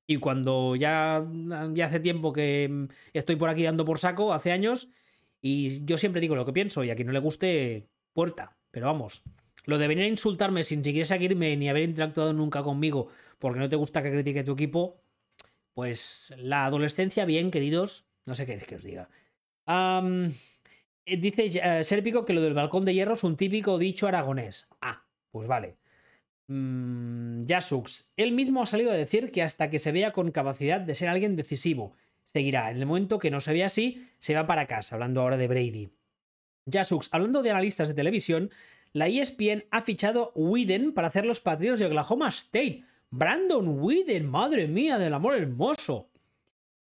Y 0.08 0.18
cuando 0.18 0.76
ya, 0.76 1.24
hace 1.84 2.00
tiempo 2.00 2.34
que 2.34 2.88
estoy 3.14 3.36
por 3.36 3.50
aquí 3.50 3.62
dando 3.62 3.86
por 3.86 4.00
saco, 4.00 4.34
hace 4.34 4.52
años, 4.52 4.90
y 5.44 5.86
yo 5.86 6.00
siempre 6.00 6.22
digo 6.22 6.36
lo 6.36 6.44
que 6.44 6.54
pienso, 6.54 6.84
y 6.84 6.90
a 6.90 6.96
quien 6.96 7.06
no 7.06 7.14
le 7.14 7.20
guste, 7.20 7.88
puerta. 8.14 8.58
Pero 8.72 8.88
vamos, 8.88 9.22
lo 9.66 9.78
de 9.78 9.88
venir 9.88 10.06
a 10.06 10.08
insultarme 10.08 10.64
sin 10.64 10.84
siquiera 10.84 11.06
seguirme 11.06 11.56
ni 11.56 11.70
haber 11.70 11.84
interactuado 11.84 12.34
nunca 12.34 12.64
conmigo 12.64 13.10
porque 13.38 13.60
no 13.60 13.70
te 13.70 13.76
gusta 13.76 14.02
que 14.02 14.10
critique 14.10 14.44
tu 14.44 14.54
equipo, 14.54 15.04
pues 15.76 16.34
la 16.36 16.66
adolescencia, 16.66 17.26
bien, 17.26 17.52
queridos, 17.52 18.06
no 18.26 18.34
sé 18.34 18.48
qué 18.48 18.54
es 18.54 18.66
que 18.66 18.78
os 18.78 18.84
diga. 18.84 19.08
Dice 21.06 21.52
uh, 21.60 21.84
Serpico 21.84 22.26
que 22.26 22.34
lo 22.34 22.42
del 22.42 22.54
balcón 22.54 22.86
de 22.86 22.94
hierro 22.94 23.14
es 23.14 23.24
un 23.24 23.38
típico 23.38 23.78
dicho 23.78 24.08
aragonés. 24.08 24.68
Ah, 24.82 25.06
pues 25.32 25.48
vale. 25.48 25.78
Mm, 26.48 27.46
él 28.18 28.32
mismo 28.32 28.62
ha 28.62 28.66
salido 28.66 28.92
a 28.92 28.96
decir 28.96 29.32
que 29.32 29.42
hasta 29.42 29.70
que 29.70 29.80
se 29.80 29.92
vea 29.92 30.12
con 30.12 30.32
capacidad 30.32 30.80
de 30.80 30.96
ser 30.96 31.10
alguien 31.10 31.36
decisivo, 31.36 31.96
seguirá. 32.24 32.72
En 32.72 32.78
el 32.78 32.86
momento 32.86 33.20
que 33.20 33.32
no 33.32 33.42
se 33.42 33.54
vea 33.54 33.68
así, 33.68 34.08
se 34.20 34.36
va 34.36 34.46
para 34.46 34.68
casa, 34.68 34.96
hablando 34.96 35.22
ahora 35.22 35.38
de 35.38 35.48
Brady. 35.48 35.90
Yasux, 36.66 37.10
hablando 37.12 37.42
de 37.42 37.52
analistas 37.52 37.90
de 37.90 37.96
televisión, 37.96 38.50
la 38.94 39.08
ESPN 39.08 39.66
ha 39.72 39.82
fichado 39.82 40.32
Whedon 40.36 40.94
para 40.94 41.10
hacer 41.10 41.26
los 41.26 41.40
Patriots 41.40 41.80
de 41.80 41.88
Oklahoma 41.88 42.30
State. 42.30 42.84
Brandon 43.12 43.80
Whedon, 43.80 44.26
madre 44.26 44.68
mía 44.68 44.98
del 44.98 45.14
amor 45.14 45.36
hermoso. 45.36 46.10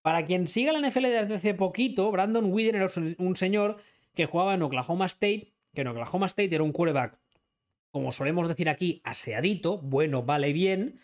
Para 0.01 0.25
quien 0.25 0.47
siga 0.47 0.71
la 0.71 0.87
NFL 0.87 1.03
desde 1.03 1.35
hace 1.35 1.53
poquito, 1.53 2.09
Brandon 2.11 2.51
Whedon 2.51 2.75
era 2.75 2.87
un 3.17 3.35
señor 3.35 3.77
que 4.17 4.25
jugaba 4.25 4.55
en 4.55 4.63
Oklahoma 4.63 5.05
State, 5.05 5.53
que 5.73 5.81
en 5.81 5.87
Oklahoma 5.87 6.25
State 6.25 6.53
era 6.53 6.63
un 6.63 6.73
quarterback, 6.73 7.19
como 7.91 8.11
solemos 8.11 8.47
decir 8.47 8.67
aquí, 8.67 8.99
aseadito, 9.05 9.77
bueno, 9.77 10.23
vale 10.23 10.51
bien, 10.51 10.99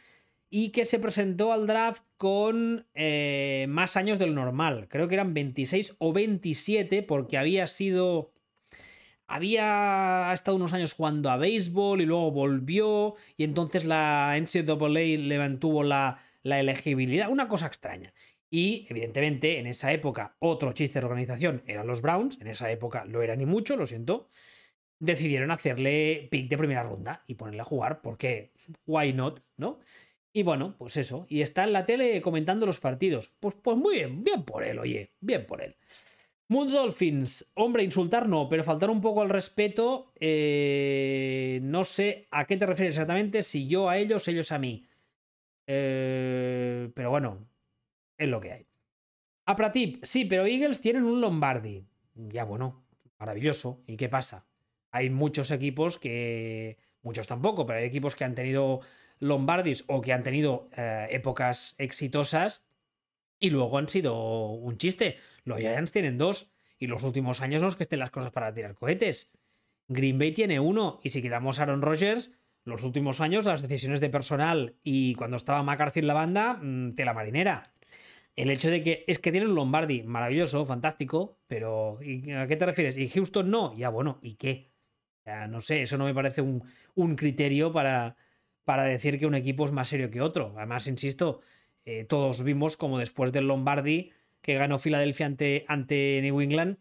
y 0.50 0.70
que 0.70 0.84
se 0.84 1.00
presentó 1.00 1.54
al 1.54 1.68
draft 1.68 2.04
con 2.18 2.88
eh, 2.96 3.68
más 3.70 3.96
años 3.98 4.20
del 4.20 4.36
normal. 4.36 4.88
Creo 4.90 5.08
que 5.08 5.14
eran 5.14 5.34
26 5.34 5.96
o 6.00 6.12
27 6.12 7.04
porque 7.04 7.38
había 7.38 7.68
sido... 7.68 8.34
había 9.28 10.32
estado 10.34 10.58
unos 10.58 10.74
años 10.74 10.94
jugando 10.94 11.30
a 11.30 11.38
béisbol 11.38 12.02
y 12.02 12.06
luego 12.06 12.32
volvió 12.32 13.16
y 13.38 13.44
entonces 13.44 13.86
la 13.86 14.36
NCAA 14.40 14.90
le 14.90 15.38
mantuvo 15.38 15.84
la, 15.84 16.20
la 16.44 16.60
elegibilidad, 16.60 17.30
una 17.30 17.48
cosa 17.48 17.68
extraña. 17.68 18.14
Y 18.54 18.86
evidentemente 18.88 19.58
en 19.58 19.66
esa 19.66 19.92
época 19.94 20.36
otro 20.38 20.74
chiste 20.74 21.00
de 21.00 21.06
organización 21.08 21.64
eran 21.66 21.88
los 21.88 22.02
Browns, 22.02 22.40
en 22.40 22.46
esa 22.46 22.70
época 22.70 23.04
lo 23.04 23.24
era 23.24 23.36
ni 23.36 23.48
mucho, 23.48 23.76
lo 23.76 23.88
siento, 23.88 24.30
decidieron 25.00 25.50
hacerle 25.50 26.28
pick 26.30 26.50
de 26.50 26.58
primera 26.60 26.84
ronda 26.84 27.24
y 27.26 27.34
ponerle 27.34 27.62
a 27.62 27.66
jugar 27.66 28.04
porque 28.04 28.52
why 28.86 29.12
not, 29.12 29.40
¿no? 29.58 29.80
Y 30.32 30.44
bueno, 30.44 30.76
pues 30.78 30.98
eso, 30.98 31.26
y 31.30 31.42
está 31.42 31.64
en 31.64 31.74
la 31.74 31.88
tele 31.88 32.22
comentando 32.22 32.68
los 32.68 32.80
partidos. 32.80 33.34
Pues, 33.40 33.56
pues 33.56 33.76
muy 33.76 33.96
bien, 33.96 34.24
bien 34.24 34.44
por 34.44 34.64
él, 34.64 34.78
oye, 34.78 35.14
bien 35.20 35.48
por 35.48 35.64
él. 35.64 35.76
Mundo 36.48 36.76
Dolphins, 36.76 37.54
hombre, 37.56 37.82
insultar 37.82 38.30
no, 38.30 38.50
pero 38.50 38.64
faltar 38.64 38.92
un 38.92 39.02
poco 39.02 39.24
al 39.24 39.30
respeto, 39.30 40.14
eh, 40.20 41.60
no 41.64 41.86
sé 41.86 42.28
a 42.30 42.46
qué 42.46 42.58
te 42.58 42.68
refieres 42.68 42.96
exactamente, 42.96 43.42
si 43.42 43.68
yo 43.68 43.90
a 43.90 43.98
ellos, 43.98 44.28
ellos 44.28 44.52
a 44.52 44.60
mí. 44.60 44.86
Eh, 45.66 46.92
pero 46.94 47.10
bueno, 47.10 47.48
es 48.24 48.30
lo 48.30 48.42
que 48.42 48.52
hay. 48.52 48.68
A 49.46 49.56
Pratip, 49.56 50.04
sí, 50.04 50.26
pero 50.26 50.46
Eagles 50.46 50.82
tienen 50.82 51.04
un 51.04 51.22
Lombardi. 51.22 51.86
Ya 52.16 52.46
bueno, 52.46 52.86
maravilloso. 53.20 53.84
¿Y 53.88 53.98
qué 53.98 54.10
pasa? 54.10 54.46
Hay 54.92 55.10
muchos 55.10 55.52
equipos 55.52 55.98
que, 55.98 56.78
muchos 57.02 57.28
tampoco, 57.28 57.66
pero 57.66 57.80
hay 57.80 57.86
equipos 57.86 58.16
que 58.16 58.24
han 58.24 58.36
tenido 58.36 58.80
Lombardis 59.20 59.84
o 59.88 60.02
que 60.02 60.14
han 60.14 60.24
tenido 60.24 60.68
eh, 60.76 61.08
épocas 61.12 61.76
exitosas 61.78 62.66
y 63.40 63.50
luego 63.50 63.78
han 63.78 63.90
sido 63.90 64.52
un 64.52 64.78
chiste. 64.78 65.18
Los 65.44 65.60
Giants 65.60 65.92
tienen 65.92 66.18
dos 66.18 66.52
y 66.78 66.88
los 66.88 67.04
últimos 67.04 67.42
años 67.42 67.62
no 67.62 67.68
es 67.68 67.76
que 67.76 67.84
estén 67.84 68.00
las 68.00 68.12
cosas 68.12 68.32
para 68.32 68.54
tirar 68.54 68.76
cohetes. 68.76 69.32
Green 69.88 70.18
Bay 70.18 70.32
tiene 70.32 70.60
uno 70.60 71.00
y 71.04 71.10
si 71.10 71.22
quitamos 71.22 71.60
Aaron 71.60 71.82
Rodgers, 71.82 72.32
los 72.64 72.84
últimos 72.84 73.20
años 73.20 73.46
las 73.46 73.62
decisiones 73.62 74.00
de 74.00 74.10
personal 74.10 74.78
y 74.84 75.16
cuando 75.16 75.38
estaba 75.38 75.64
McCarthy 75.64 76.00
en 76.00 76.08
la 76.08 76.14
banda, 76.14 76.54
mm, 76.62 76.96
tela 76.96 77.14
marinera. 77.14 77.73
El 78.36 78.50
hecho 78.50 78.70
de 78.70 78.82
que 78.82 79.04
es 79.08 79.20
que 79.20 79.32
tienen 79.32 79.54
Lombardi, 79.56 80.04
maravilloso, 80.04 80.66
fantástico, 80.66 81.40
pero 81.48 82.00
¿a 82.00 82.48
qué 82.48 82.56
te 82.56 82.66
refieres? 82.66 82.98
¿Y 82.98 83.10
Houston 83.10 83.50
no? 83.52 83.76
Ya 83.78 83.90
bueno, 83.90 84.20
¿y 84.22 84.36
qué? 84.36 84.72
Ya, 85.26 85.48
no 85.48 85.62
sé, 85.62 85.84
eso 85.84 85.98
no 85.98 86.06
me 86.06 86.14
parece 86.16 86.42
un, 86.42 86.64
un 86.96 87.16
criterio 87.16 87.72
para, 87.72 88.18
para 88.64 88.84
decir 88.84 89.20
que 89.20 89.26
un 89.28 89.36
equipo 89.36 89.66
es 89.66 89.72
más 89.72 89.88
serio 89.90 90.10
que 90.10 90.22
otro. 90.22 90.54
Además, 90.58 90.88
insisto, 90.88 91.42
eh, 91.86 92.06
todos 92.06 92.44
vimos 92.44 92.78
como 92.78 93.00
después 93.00 93.32
del 93.32 93.48
Lombardi 93.48 94.12
que 94.42 94.56
ganó 94.56 94.80
Filadelfia 94.80 95.26
ante, 95.26 95.66
ante 95.68 96.20
New 96.22 96.42
England, 96.42 96.78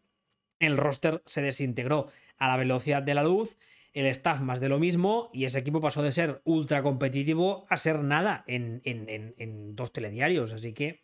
el 0.58 0.76
roster 0.76 1.22
se 1.26 1.42
desintegró 1.42 2.08
a 2.38 2.48
la 2.48 2.56
velocidad 2.56 3.02
de 3.02 3.14
la 3.14 3.22
luz, 3.22 3.58
el 3.92 4.06
staff 4.06 4.40
más 4.40 4.60
de 4.60 4.68
lo 4.68 4.78
mismo, 4.78 5.28
y 5.32 5.44
ese 5.44 5.58
equipo 5.60 5.80
pasó 5.80 6.02
de 6.02 6.12
ser 6.12 6.40
ultra 6.44 6.82
competitivo 6.82 7.66
a 7.68 7.76
ser 7.76 8.02
nada 8.02 8.42
en, 8.46 8.80
en, 8.84 9.76
dos 9.76 9.92
telediarios. 9.92 10.52
Así 10.52 10.72
que. 10.72 11.01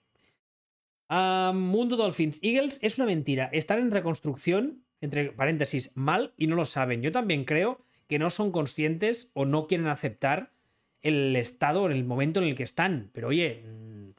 Mundo 1.10 1.96
Dolphins. 1.96 2.38
Eagles 2.42 2.78
es 2.82 2.98
una 2.98 3.06
mentira. 3.06 3.48
Están 3.52 3.78
en 3.78 3.90
reconstrucción, 3.90 4.84
entre 5.00 5.32
paréntesis, 5.32 5.92
mal 5.94 6.34
y 6.36 6.46
no 6.46 6.56
lo 6.56 6.64
saben. 6.64 7.02
Yo 7.02 7.12
también 7.12 7.44
creo 7.44 7.80
que 8.06 8.18
no 8.18 8.30
son 8.30 8.52
conscientes 8.52 9.30
o 9.34 9.44
no 9.44 9.66
quieren 9.66 9.86
aceptar 9.86 10.52
el 11.02 11.36
estado, 11.36 11.86
en 11.86 11.92
el 11.92 12.04
momento 12.04 12.40
en 12.40 12.48
el 12.48 12.54
que 12.54 12.62
están. 12.64 13.10
Pero 13.12 13.28
oye, 13.28 13.62
mm, 13.64 14.10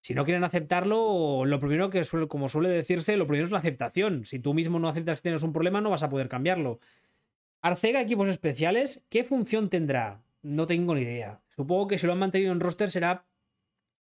si 0.00 0.14
no 0.14 0.24
quieren 0.24 0.44
aceptarlo, 0.44 1.44
lo 1.44 1.58
primero 1.58 1.90
que 1.90 2.04
suele, 2.04 2.28
como 2.28 2.48
suele 2.48 2.68
decirse, 2.68 3.16
lo 3.16 3.26
primero 3.26 3.46
es 3.46 3.52
la 3.52 3.58
aceptación. 3.58 4.24
Si 4.26 4.38
tú 4.38 4.54
mismo 4.54 4.78
no 4.78 4.88
aceptas 4.88 5.18
que 5.18 5.22
tienes 5.22 5.42
un 5.42 5.52
problema, 5.52 5.80
no 5.80 5.90
vas 5.90 6.02
a 6.02 6.10
poder 6.10 6.28
cambiarlo. 6.28 6.80
Arcega, 7.62 8.00
equipos 8.00 8.28
especiales, 8.28 9.04
¿qué 9.08 9.24
función 9.24 9.70
tendrá? 9.70 10.22
No 10.42 10.66
tengo 10.66 10.94
ni 10.94 11.02
idea. 11.02 11.40
Supongo 11.48 11.88
que 11.88 11.98
si 11.98 12.06
lo 12.06 12.12
han 12.12 12.18
mantenido 12.18 12.52
en 12.52 12.60
roster 12.60 12.90
será 12.90 13.24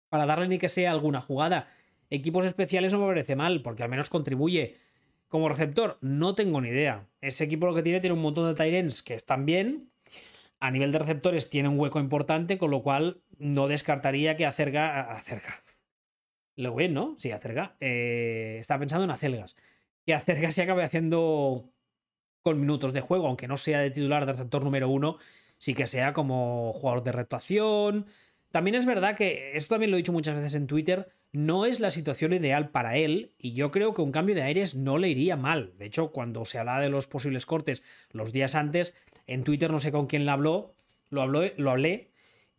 para 0.08 0.26
darle 0.26 0.48
ni 0.48 0.58
que 0.58 0.68
sea 0.68 0.90
alguna 0.90 1.20
jugada. 1.20 1.68
Equipos 2.10 2.44
especiales 2.44 2.92
no 2.92 3.00
me 3.00 3.06
parece 3.06 3.36
mal, 3.36 3.62
porque 3.62 3.82
al 3.82 3.88
menos 3.88 4.10
contribuye. 4.10 4.76
Como 5.28 5.48
receptor, 5.48 5.96
no 6.00 6.34
tengo 6.34 6.60
ni 6.60 6.68
idea. 6.68 7.06
Ese 7.20 7.44
equipo 7.44 7.66
lo 7.66 7.74
que 7.74 7.82
tiene 7.82 8.00
tiene 8.00 8.14
un 8.14 8.22
montón 8.22 8.48
de 8.48 8.54
Tyrants 8.54 9.02
que 9.02 9.14
están 9.14 9.46
bien, 9.46 9.90
a 10.58 10.70
nivel 10.70 10.92
de 10.92 10.98
receptores 10.98 11.48
tiene 11.48 11.68
un 11.68 11.78
hueco 11.78 12.00
importante, 12.00 12.58
con 12.58 12.70
lo 12.70 12.82
cual 12.82 13.22
no 13.38 13.68
descartaría 13.68 14.36
que 14.36 14.44
acerca. 14.44 15.12
acerca. 15.12 15.62
Lo 16.56 16.74
ven, 16.74 16.92
¿no? 16.92 17.14
Sí, 17.18 17.30
acerca. 17.30 17.76
Eh, 17.80 18.58
está 18.60 18.78
pensando 18.78 19.04
en 19.04 19.10
acelgas. 19.10 19.56
Que 20.04 20.14
acerca 20.14 20.52
se 20.52 20.62
acabe 20.62 20.82
haciendo 20.84 21.70
con 22.42 22.60
minutos 22.60 22.92
de 22.92 23.00
juego, 23.00 23.26
aunque 23.26 23.48
no 23.48 23.56
sea 23.56 23.80
de 23.80 23.90
titular 23.90 24.26
de 24.26 24.32
receptor 24.32 24.64
número 24.64 24.88
uno, 24.88 25.18
sí 25.58 25.74
que 25.74 25.86
sea 25.86 26.12
como 26.12 26.72
jugador 26.72 27.02
de 27.02 27.12
retuación. 27.12 28.06
También 28.50 28.74
es 28.74 28.86
verdad 28.86 29.16
que, 29.16 29.56
esto 29.56 29.74
también 29.74 29.90
lo 29.90 29.96
he 29.96 29.98
dicho 29.98 30.12
muchas 30.12 30.34
veces 30.34 30.54
en 30.54 30.66
Twitter, 30.66 31.08
no 31.32 31.66
es 31.66 31.80
la 31.80 31.90
situación 31.90 32.32
ideal 32.32 32.70
para 32.70 32.96
él 32.96 33.32
y 33.38 33.52
yo 33.52 33.70
creo 33.70 33.94
que 33.94 34.02
un 34.02 34.12
cambio 34.12 34.34
de 34.34 34.42
aires 34.42 34.74
no 34.74 34.98
le 34.98 35.08
iría 35.08 35.36
mal. 35.36 35.72
De 35.78 35.86
hecho, 35.86 36.10
cuando 36.10 36.44
se 36.44 36.58
hablaba 36.58 36.80
de 36.80 36.90
los 36.90 37.06
posibles 37.06 37.46
cortes 37.46 37.82
los 38.10 38.32
días 38.32 38.54
antes, 38.54 38.94
en 39.26 39.44
Twitter 39.44 39.70
no 39.70 39.80
sé 39.80 39.92
con 39.92 40.06
quién 40.06 40.26
lo 40.26 40.32
habló, 40.32 40.74
lo, 41.10 41.22
habló, 41.22 41.42
lo 41.56 41.70
hablé 41.70 42.10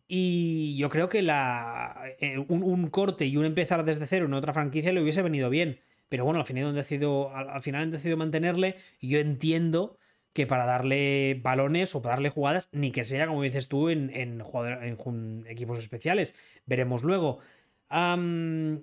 y 0.08 0.76
yo 0.76 0.90
creo 0.90 1.08
que 1.08 1.22
la, 1.22 2.02
eh, 2.20 2.38
un, 2.38 2.88
corte 2.88 3.26
y 3.26 3.36
un 3.36 3.44
empezar 3.44 3.84
desde 3.84 4.06
cero 4.06 4.26
en 4.26 4.34
otra 4.34 4.52
franquicia 4.52 4.92
le 4.92 5.02
hubiese 5.02 5.22
venido 5.22 5.48
bien. 5.50 5.80
Pero 6.08 6.24
bueno, 6.24 6.40
al 6.40 6.46
final 6.46 6.66
han 6.66 6.74
decidido, 6.74 7.34
al, 7.34 7.62
final 7.62 7.82
han 7.82 7.90
decidido 7.90 8.18
mantenerle 8.18 8.76
y 9.00 9.08
yo 9.08 9.18
entiendo 9.18 9.96
que 10.34 10.46
para 10.46 10.66
darle 10.66 11.40
balones 11.42 11.94
o 11.94 12.02
para 12.02 12.16
darle 12.16 12.30
jugadas, 12.30 12.68
ni 12.72 12.90
que 12.90 13.04
sea, 13.04 13.26
como 13.26 13.42
dices 13.42 13.68
tú, 13.68 13.88
en, 13.88 14.10
en, 14.14 14.42
en 14.82 15.46
equipos 15.48 15.78
especiales. 15.78 16.34
Veremos 16.66 17.02
luego. 17.02 17.38
Um, 17.92 18.80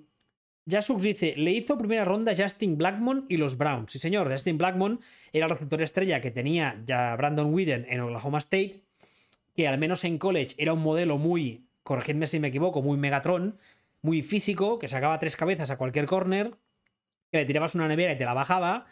dice, 1.00 1.34
le 1.36 1.50
hizo 1.50 1.76
primera 1.76 2.04
ronda 2.04 2.32
Justin 2.36 2.78
Blackmon 2.78 3.26
y 3.28 3.36
los 3.36 3.58
Browns. 3.58 3.92
Sí, 3.92 3.98
señor, 3.98 4.30
Justin 4.30 4.58
Blackmon 4.58 5.00
era 5.32 5.46
el 5.46 5.50
receptor 5.50 5.82
estrella 5.82 6.20
que 6.20 6.30
tenía 6.30 6.80
ya 6.86 7.16
Brandon 7.16 7.52
Whedon 7.52 7.86
en 7.88 8.00
Oklahoma 8.00 8.38
State, 8.38 8.82
que 9.54 9.66
al 9.66 9.78
menos 9.78 10.04
en 10.04 10.18
college 10.18 10.54
era 10.58 10.72
un 10.72 10.82
modelo 10.82 11.18
muy, 11.18 11.66
corregidme 11.82 12.26
si 12.26 12.38
me 12.38 12.48
equivoco, 12.48 12.82
muy 12.82 12.98
Megatron, 12.98 13.58
muy 14.02 14.22
físico, 14.22 14.78
que 14.78 14.88
sacaba 14.88 15.18
tres 15.18 15.36
cabezas 15.36 15.70
a 15.70 15.76
cualquier 15.76 16.06
corner, 16.06 16.54
que 17.32 17.38
le 17.38 17.44
tirabas 17.44 17.74
una 17.74 17.88
nevera 17.88 18.12
y 18.12 18.16
te 18.16 18.24
la 18.24 18.34
bajaba. 18.34 18.86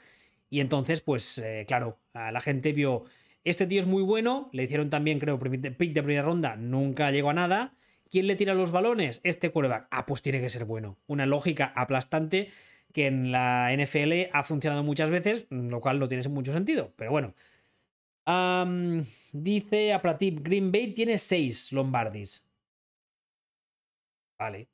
Y 0.50 0.60
entonces, 0.60 1.00
pues, 1.00 1.38
eh, 1.38 1.64
claro, 1.68 1.98
la 2.12 2.40
gente 2.40 2.72
vio, 2.72 3.04
este 3.44 3.66
tío 3.66 3.80
es 3.80 3.86
muy 3.86 4.02
bueno, 4.02 4.48
le 4.52 4.64
hicieron 4.64 4.90
también, 4.90 5.18
creo, 5.18 5.38
pick 5.38 5.92
de 5.92 6.02
primera 6.02 6.22
ronda, 6.22 6.56
nunca 6.56 7.10
llegó 7.10 7.30
a 7.30 7.34
nada. 7.34 7.74
¿Quién 8.10 8.26
le 8.26 8.36
tira 8.36 8.54
los 8.54 8.70
balones? 8.70 9.20
Este 9.22 9.50
quarterback. 9.50 9.88
Ah, 9.90 10.06
pues 10.06 10.22
tiene 10.22 10.40
que 10.40 10.50
ser 10.50 10.64
bueno. 10.64 10.98
Una 11.06 11.26
lógica 11.26 11.72
aplastante 11.76 12.50
que 12.92 13.06
en 13.06 13.32
la 13.32 13.70
NFL 13.72 14.30
ha 14.32 14.42
funcionado 14.42 14.82
muchas 14.82 15.10
veces, 15.10 15.46
lo 15.50 15.80
cual 15.80 15.98
no 15.98 16.08
tiene 16.08 16.26
mucho 16.28 16.52
sentido. 16.52 16.92
Pero 16.96 17.10
bueno. 17.10 17.34
dice 19.32 19.92
a 19.92 20.02
Pratip, 20.02 20.40
Green 20.42 20.72
Bay 20.72 20.92
tiene 20.94 21.18
seis 21.18 21.72
Lombardis. 21.72 22.46
Vale. 24.38 24.68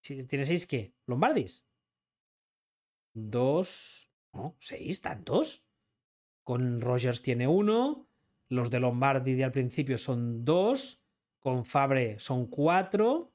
¿Tiene 0.00 0.46
seis 0.46 0.66
qué? 0.66 0.92
¿Lombardis? 1.06 1.64
Dos. 3.14 4.08
No, 4.32 4.56
seis, 4.58 5.00
tantos. 5.00 5.64
Con 6.42 6.80
Rogers 6.80 7.22
tiene 7.22 7.46
uno. 7.46 8.08
Los 8.48 8.70
de 8.70 8.80
Lombardi 8.80 9.34
de 9.34 9.44
al 9.44 9.52
principio 9.52 9.98
son 9.98 10.44
dos. 10.44 11.01
Con 11.42 11.64
Fabre 11.64 12.18
son 12.18 12.46
cuatro. 12.46 13.32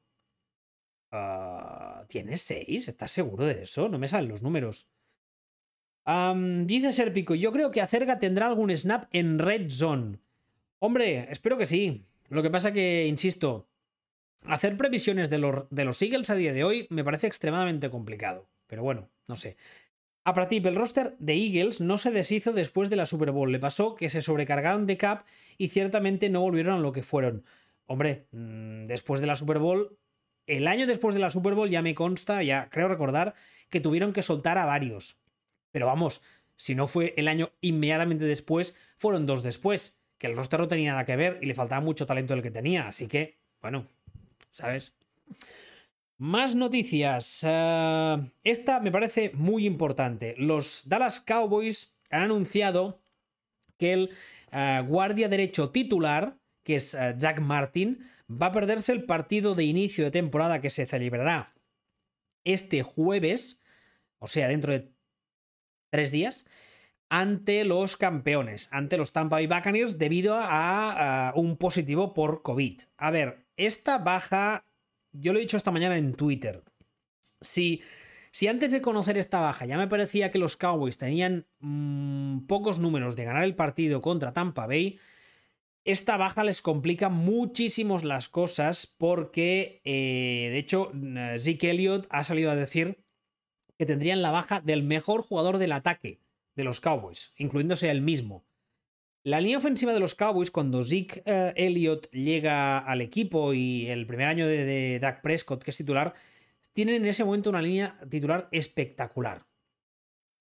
Ah, 1.12 2.06
¿Tienes 2.08 2.42
seis? 2.42 2.88
¿Estás 2.88 3.12
seguro 3.12 3.46
de 3.46 3.64
eso? 3.64 3.90
No 3.90 4.00
me 4.00 4.08
salen 4.08 4.30
los 4.30 4.42
números. 4.42 4.88
dice 6.66 6.94
Serpico, 6.94 7.36
yo 7.36 7.52
creo 7.52 7.70
que 7.72 7.82
Acerga 7.82 8.18
tendrá 8.18 8.48
algún 8.48 8.76
snap 8.76 9.06
en 9.12 9.40
Red 9.40 9.70
Zone. 9.70 10.20
Hombre, 10.80 11.28
espero 11.32 11.58
que 11.58 11.66
sí. 11.66 12.06
Lo 12.30 12.42
que 12.42 12.50
pasa 12.50 12.72
que, 12.72 13.08
insisto, 13.08 13.68
hacer 14.46 14.78
previsiones 14.78 15.30
de 15.30 15.40
los, 15.40 15.70
de 15.70 15.86
los 15.86 16.02
Eagles 16.02 16.30
a 16.30 16.36
día 16.36 16.54
de 16.54 16.64
hoy 16.64 16.88
me 16.90 17.04
parece 17.04 17.28
extremadamente 17.28 17.90
complicado. 17.90 18.48
Pero 18.68 18.84
bueno, 18.84 19.10
no 19.28 19.36
sé. 19.36 19.58
A 20.24 20.34
Pratip, 20.34 20.66
el 20.66 20.76
roster 20.76 21.16
de 21.20 21.36
Eagles 21.36 21.80
no 21.80 21.98
se 21.98 22.12
deshizo 22.12 22.52
después 22.52 22.90
de 22.90 22.98
la 22.98 23.06
Super 23.06 23.32
Bowl. 23.32 23.52
Le 23.52 23.60
pasó 23.60 23.96
que 23.96 24.10
se 24.10 24.22
sobrecargaron 24.22 24.86
de 24.86 24.98
cap 24.98 25.26
y 25.58 25.70
ciertamente 25.70 26.30
no 26.30 26.42
volvieron 26.42 26.76
a 26.76 26.82
lo 26.82 26.92
que 26.92 27.02
fueron. 27.02 27.46
Hombre, 27.88 28.28
mm, 28.32 28.86
después 28.86 29.22
de 29.22 29.28
la 29.28 29.36
Super 29.36 29.60
Bowl, 29.60 29.98
el 30.46 30.68
año 30.68 30.86
después 30.88 31.16
de 31.16 31.22
la 31.22 31.32
Super 31.32 31.56
Bowl 31.56 31.70
ya 31.70 31.82
me 31.82 31.96
consta, 31.96 32.44
ya 32.44 32.70
creo 32.70 32.88
recordar, 32.88 33.34
que 33.70 33.82
tuvieron 33.82 34.14
que 34.14 34.22
soltar 34.22 34.58
a 34.58 34.66
varios. 34.66 35.18
Pero 35.72 35.88
vamos, 35.88 36.22
si 36.56 36.76
no 36.76 36.88
fue 36.88 37.14
el 37.18 37.28
año 37.28 37.52
inmediatamente 37.62 38.26
después, 38.26 38.76
fueron 38.98 39.26
dos 39.26 39.44
después, 39.44 40.00
que 40.18 40.28
el 40.28 40.36
roster 40.36 40.60
no 40.60 40.68
tenía 40.68 40.92
nada 40.92 41.06
que 41.06 41.16
ver 41.16 41.40
y 41.42 41.46
le 41.46 41.56
faltaba 41.56 41.82
mucho 41.82 42.06
talento 42.06 42.34
del 42.34 42.44
que 42.44 42.52
tenía. 42.52 42.88
Así 42.88 43.08
que, 43.08 43.38
bueno, 43.62 43.88
¿sabes? 44.52 44.94
Más 46.18 46.56
noticias. 46.56 47.42
Eh, 47.44 48.18
esta 48.44 48.80
me 48.80 48.92
parece 48.92 49.32
muy 49.34 49.66
importante. 49.66 50.34
Los 50.38 50.90
Dallas 50.90 51.22
Cowboys 51.22 51.96
han 52.10 52.24
anunciado 52.24 53.00
que 53.78 53.94
el 53.94 54.10
eh, 54.52 54.84
guardia 54.88 55.30
derecho 55.30 55.70
titular, 55.70 56.38
que 56.68 56.76
es 56.76 56.94
eh, 56.96 57.16
Jack 57.18 57.40
Martin, 57.40 58.06
va 58.30 58.48
a 58.48 58.52
perderse 58.52 58.92
el 58.92 59.06
partido 59.06 59.56
de 59.56 59.64
inicio 59.64 60.04
de 60.04 60.12
temporada 60.12 60.60
que 60.60 60.70
se 60.70 60.86
celebrará 60.86 61.54
este 62.44 62.84
jueves, 62.84 63.62
o 64.20 64.28
sea, 64.28 64.50
dentro 64.50 64.74
de 64.74 64.92
tres 65.90 66.12
días, 66.12 66.46
ante 67.08 67.64
los 67.64 67.96
campeones, 67.96 68.68
ante 68.72 68.98
los 68.98 69.14
Tampa 69.14 69.38
Bay 69.38 69.48
Buccaneers, 69.48 69.98
debido 69.98 70.36
a, 70.38 71.32
un 71.38 71.56
positivo 71.56 72.14
por 72.14 72.42
COVID. 72.42 72.82
A 72.98 73.12
ver, 73.12 73.46
esta 73.56 74.00
baja, 74.00 74.66
yo 75.14 75.32
lo 75.32 75.40
he 75.40 75.44
dicho 75.44 75.56
esta 75.56 75.72
mañana 75.72 75.98
en 75.98 76.16
Twitter. 76.16 76.64
Si, 77.40 77.82
antes 78.46 78.74
de 78.74 78.82
conocer 78.82 79.18
esta 79.18 79.40
baja 79.40 79.66
ya 79.66 79.78
me 79.78 79.88
parecía 79.88 80.32
que 80.32 80.38
los 80.38 80.58
Cowboys 80.58 80.98
tenían 80.98 81.46
mm, 81.62 82.40
pocos 82.40 82.78
números 82.78 83.16
de 83.16 83.24
ganar 83.24 83.46
el 83.46 83.56
partido 83.56 84.02
contra 84.02 84.34
Tampa 84.34 84.68
Bay, 84.68 85.00
esta 85.88 86.18
baja 86.18 86.44
les 86.44 86.62
complica 86.62 87.08
muchísimos 87.08 88.04
las 88.04 88.28
cosas 88.28 88.94
porque, 88.98 89.82
eh, 89.86 90.50
de 90.52 90.58
hecho, 90.58 90.92
Zeke 91.40 91.72
Elliott 91.72 92.08
ha 92.10 92.26
salido 92.26 92.52
a 92.52 92.56
decir 92.56 93.06
que 93.78 93.86
tendrían 93.86 94.22
la 94.22 94.32
baja 94.32 94.60
del 94.60 94.84
mejor 94.84 95.22
jugador 95.22 95.60
del 95.60 95.72
ataque 95.72 96.20
de 96.58 96.64
los 96.66 96.82
Cowboys, 96.82 97.34
incluyéndose 97.38 97.90
el 97.90 98.02
mismo. 98.02 98.46
La 99.24 99.40
línea 99.40 99.60
ofensiva 99.60 99.94
de 99.94 100.02
los 100.02 100.14
Cowboys, 100.14 100.52
cuando 100.52 100.84
Zeke 100.84 101.24
eh, 101.26 101.54
Elliott 101.56 102.10
llega 102.12 102.80
al 102.80 103.00
equipo 103.00 103.54
y 103.54 103.88
el 103.88 104.06
primer 104.08 104.28
año 104.28 104.46
de, 104.46 104.66
de 104.66 105.00
Dak 105.00 105.22
Prescott, 105.22 105.64
que 105.64 105.72
es 105.72 105.78
titular, 105.78 106.14
tienen 106.74 106.96
en 106.96 107.06
ese 107.06 107.24
momento 107.24 107.50
una 107.50 107.62
línea 107.62 107.98
titular 108.10 108.50
espectacular. 108.52 109.46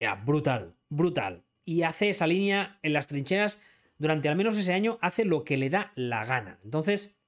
Ya, 0.01 0.17
brutal, 0.17 0.75
brutal. 0.89 1.45
Y 1.65 1.83
hace 1.83 2.11
esa 2.11 2.27
línea 2.27 2.81
en 2.83 2.93
las 2.93 3.07
trincheras 3.07 3.61
durante 3.99 4.29
al 4.29 4.37
menos 4.37 4.57
ese 4.57 4.73
año 4.73 4.99
hace 5.01 5.25
lo 5.25 5.45
que 5.45 5.57
le 5.57 5.71
da 5.71 5.93
la 5.95 6.25
gana. 6.25 6.59
Entonces, 6.65 7.19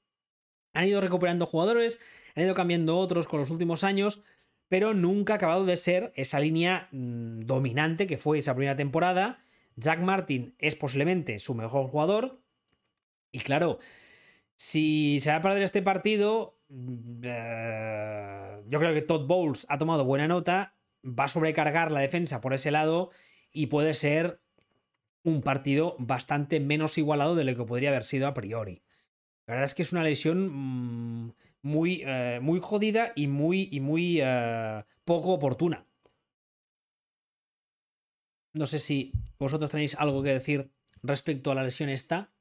han 0.74 0.86
ido 0.86 1.00
recuperando 1.00 1.46
jugadores, 1.46 1.98
han 2.34 2.44
ido 2.44 2.54
cambiando 2.54 2.98
otros 2.98 3.26
con 3.26 3.40
los 3.40 3.50
últimos 3.50 3.84
años, 3.84 4.22
pero 4.68 4.94
nunca 4.94 5.32
ha 5.32 5.36
acabado 5.36 5.64
de 5.64 5.76
ser 5.76 6.12
esa 6.14 6.40
línea 6.40 6.88
mm, 6.92 7.40
dominante 7.40 8.06
que 8.06 8.18
fue 8.18 8.38
esa 8.38 8.54
primera 8.54 8.76
temporada. 8.76 9.42
Jack 9.76 10.00
Martin 10.00 10.54
es 10.58 10.76
posiblemente 10.76 11.38
su 11.38 11.54
mejor 11.54 11.86
jugador. 11.86 12.40
Y 13.32 13.40
claro, 13.40 13.78
si 14.56 15.20
se 15.20 15.30
va 15.30 15.36
a 15.36 15.42
perder 15.42 15.62
este 15.62 15.82
partido, 15.82 16.58
mm, 16.68 17.20
eh, 17.24 18.60
yo 18.66 18.78
creo 18.78 18.92
que 18.92 19.02
Todd 19.02 19.26
Bowles 19.26 19.66
ha 19.68 19.78
tomado 19.78 20.04
buena 20.04 20.28
nota, 20.28 20.74
va 21.04 21.24
a 21.24 21.28
sobrecargar 21.28 21.90
la 21.90 22.00
defensa 22.00 22.40
por 22.40 22.52
ese 22.52 22.70
lado 22.70 23.10
y 23.52 23.66
puede 23.66 23.94
ser 23.94 24.40
un 25.24 25.42
partido 25.42 25.96
bastante 25.98 26.60
menos 26.60 26.98
igualado 26.98 27.34
de 27.34 27.44
lo 27.44 27.56
que 27.56 27.64
podría 27.64 27.90
haber 27.90 28.04
sido 28.04 28.26
a 28.26 28.34
priori. 28.34 28.82
La 29.46 29.54
verdad 29.54 29.64
es 29.64 29.74
que 29.74 29.82
es 29.82 29.92
una 29.92 30.04
lesión 30.04 30.48
mm, 30.48 31.34
muy, 31.62 32.02
eh, 32.04 32.38
muy 32.42 32.60
jodida 32.60 33.12
y 33.14 33.26
muy, 33.26 33.68
y 33.72 33.80
muy 33.80 34.20
eh, 34.20 34.84
poco 35.04 35.32
oportuna. 35.32 35.86
No 38.52 38.66
sé 38.66 38.78
si 38.78 39.12
vosotros 39.38 39.70
tenéis 39.70 39.94
algo 39.94 40.22
que 40.22 40.32
decir 40.34 40.70
respecto 41.02 41.50
a 41.50 41.54
la 41.54 41.64
lesión 41.64 41.88
esta. 41.88 42.32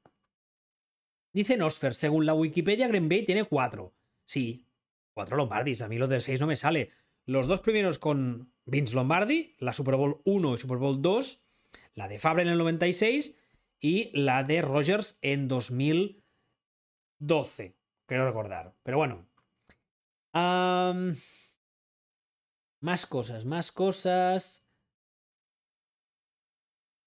Dice 1.32 1.56
Nosfer, 1.56 1.94
según 1.94 2.26
la 2.26 2.34
Wikipedia, 2.34 2.88
Green 2.88 3.08
Bay 3.08 3.24
tiene 3.24 3.44
cuatro. 3.44 3.94
Sí, 4.24 4.66
cuatro 5.14 5.36
Lombardis. 5.36 5.82
A 5.82 5.88
mí 5.88 5.98
lo 5.98 6.08
del 6.08 6.22
6 6.22 6.40
no 6.40 6.46
me 6.46 6.56
sale. 6.56 6.90
Los 7.26 7.46
dos 7.46 7.60
primeros 7.60 7.98
con 7.98 8.52
Vince 8.64 8.94
Lombardi, 8.94 9.54
la 9.58 9.72
Super 9.72 9.96
Bowl 9.96 10.20
1 10.24 10.54
y 10.54 10.58
Super 10.58 10.78
Bowl 10.78 11.02
2, 11.02 11.42
la 11.98 12.08
de 12.08 12.18
Fabre 12.20 12.42
en 12.42 12.48
el 12.48 12.58
96 12.58 13.36
y 13.80 14.16
la 14.16 14.44
de 14.44 14.62
Rogers 14.62 15.18
en 15.20 15.48
2012, 15.48 17.76
creo 18.06 18.24
recordar. 18.24 18.76
Pero 18.84 18.98
bueno. 18.98 19.26
más 22.80 23.06
cosas, 23.06 23.44
más 23.44 23.72
cosas. 23.72 24.64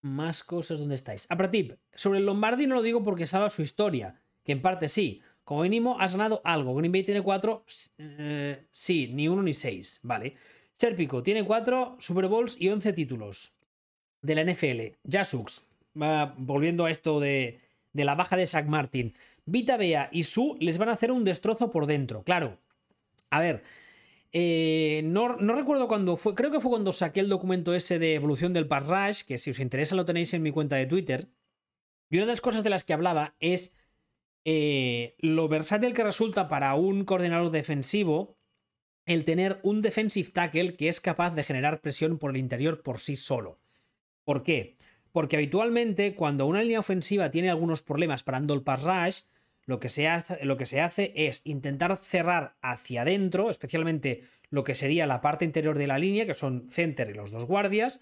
Más 0.01 0.43
cosas, 0.43 0.79
¿dónde 0.79 0.95
estáis? 0.95 1.25
Apratip, 1.29 1.79
sobre 1.93 2.19
el 2.19 2.25
Lombardi 2.25 2.67
no 2.67 2.75
lo 2.75 2.81
digo 2.81 3.01
porque 3.01 3.27
salga 3.27 3.49
su 3.49 3.61
historia, 3.61 4.21
que 4.43 4.51
en 4.51 4.61
parte 4.61 4.89
sí. 4.89 5.21
Como 5.45 5.61
mínimo 5.61 5.97
has 5.99 6.11
ganado 6.13 6.41
algo. 6.43 6.75
Green 6.75 6.91
Bay 6.91 7.03
tiene 7.03 7.21
4, 7.21 7.63
eh, 7.97 8.67
sí, 8.71 9.09
ni 9.13 9.29
uno 9.29 9.41
ni 9.41 9.53
seis, 9.53 10.01
vale. 10.03 10.35
Serpico 10.73 11.23
tiene 11.23 11.45
4 11.45 11.95
Super 11.99 12.27
Bowls 12.27 12.59
y 12.59 12.67
11 12.69 12.91
títulos 12.93 13.53
de 14.21 14.35
la 14.35 14.43
NFL, 14.43 14.97
Jasux, 15.09 15.65
volviendo 16.37 16.85
a 16.85 16.91
esto 16.91 17.19
de, 17.19 17.59
la 17.93 18.15
baja 18.15 18.37
de 18.37 18.47
Zach 18.47 18.65
Martin, 18.65 19.13
Vita 19.45 19.77
Bea 19.77 20.09
y 20.11 20.23
Su 20.23 20.55
les 20.59 20.77
van 20.77 20.89
a 20.89 20.93
hacer 20.93 21.11
un 21.11 21.23
destrozo 21.23 21.71
por 21.71 21.87
dentro. 21.87 22.23
Claro. 22.23 22.57
A 23.29 23.39
ver. 23.39 23.63
Eh, 24.33 25.01
no, 25.03 25.27
recuerdo 25.27 25.87
cuándo 25.87 26.15
fue. 26.15 26.35
Creo 26.35 26.51
que 26.51 26.59
fue 26.59 26.71
cuando 26.71 26.93
saqué 26.93 27.19
el 27.19 27.29
documento 27.29 27.73
ese 27.73 27.99
de 27.99 28.13
evolución 28.13 28.53
del 28.53 28.67
Pass 28.67 28.85
Rush. 28.85 29.23
Que 29.25 29.37
si 29.37 29.49
os 29.49 29.59
interesa 29.59 29.95
lo 29.95 30.05
tenéis 30.05 30.33
en 30.33 30.43
mi 30.43 30.51
cuenta 30.51 30.75
de 30.75 30.85
Twitter. 30.85 31.27
Y 32.09 32.17
una 32.17 32.25
de 32.25 32.33
las 32.33 32.41
cosas 32.41 32.63
de 32.63 32.69
las 32.69 32.83
que 32.83 32.93
hablaba 32.93 33.35
es 33.39 33.75
eh, 34.45 35.15
lo 35.19 35.47
versátil 35.47 35.93
que 35.93 36.03
resulta 36.03 36.47
para 36.47 36.75
un 36.75 37.05
coordinador 37.05 37.51
defensivo 37.51 38.37
el 39.05 39.25
tener 39.25 39.59
un 39.63 39.81
defensive 39.81 40.29
tackle 40.29 40.75
que 40.75 40.89
es 40.89 41.01
capaz 41.01 41.33
de 41.35 41.43
generar 41.43 41.81
presión 41.81 42.17
por 42.17 42.31
el 42.31 42.37
interior 42.37 42.81
por 42.81 42.99
sí 42.99 43.15
solo. 43.15 43.60
¿Por 44.31 44.43
qué? 44.43 44.77
Porque 45.11 45.35
habitualmente 45.35 46.15
cuando 46.15 46.45
una 46.45 46.61
línea 46.61 46.79
ofensiva 46.79 47.31
tiene 47.31 47.49
algunos 47.49 47.81
problemas 47.81 48.23
parando 48.23 48.53
el 48.53 48.61
pass 48.61 48.81
rush, 48.81 49.23
lo 49.65 49.81
que, 49.81 49.89
se 49.89 50.07
hace, 50.07 50.45
lo 50.45 50.55
que 50.55 50.65
se 50.65 50.79
hace 50.79 51.11
es 51.13 51.41
intentar 51.43 51.97
cerrar 51.97 52.55
hacia 52.61 53.01
adentro, 53.01 53.49
especialmente 53.49 54.23
lo 54.49 54.63
que 54.63 54.73
sería 54.73 55.05
la 55.05 55.19
parte 55.19 55.43
interior 55.43 55.77
de 55.77 55.87
la 55.87 55.99
línea, 55.99 56.25
que 56.25 56.33
son 56.33 56.69
center 56.69 57.09
y 57.09 57.13
los 57.13 57.31
dos 57.31 57.43
guardias, 57.43 57.99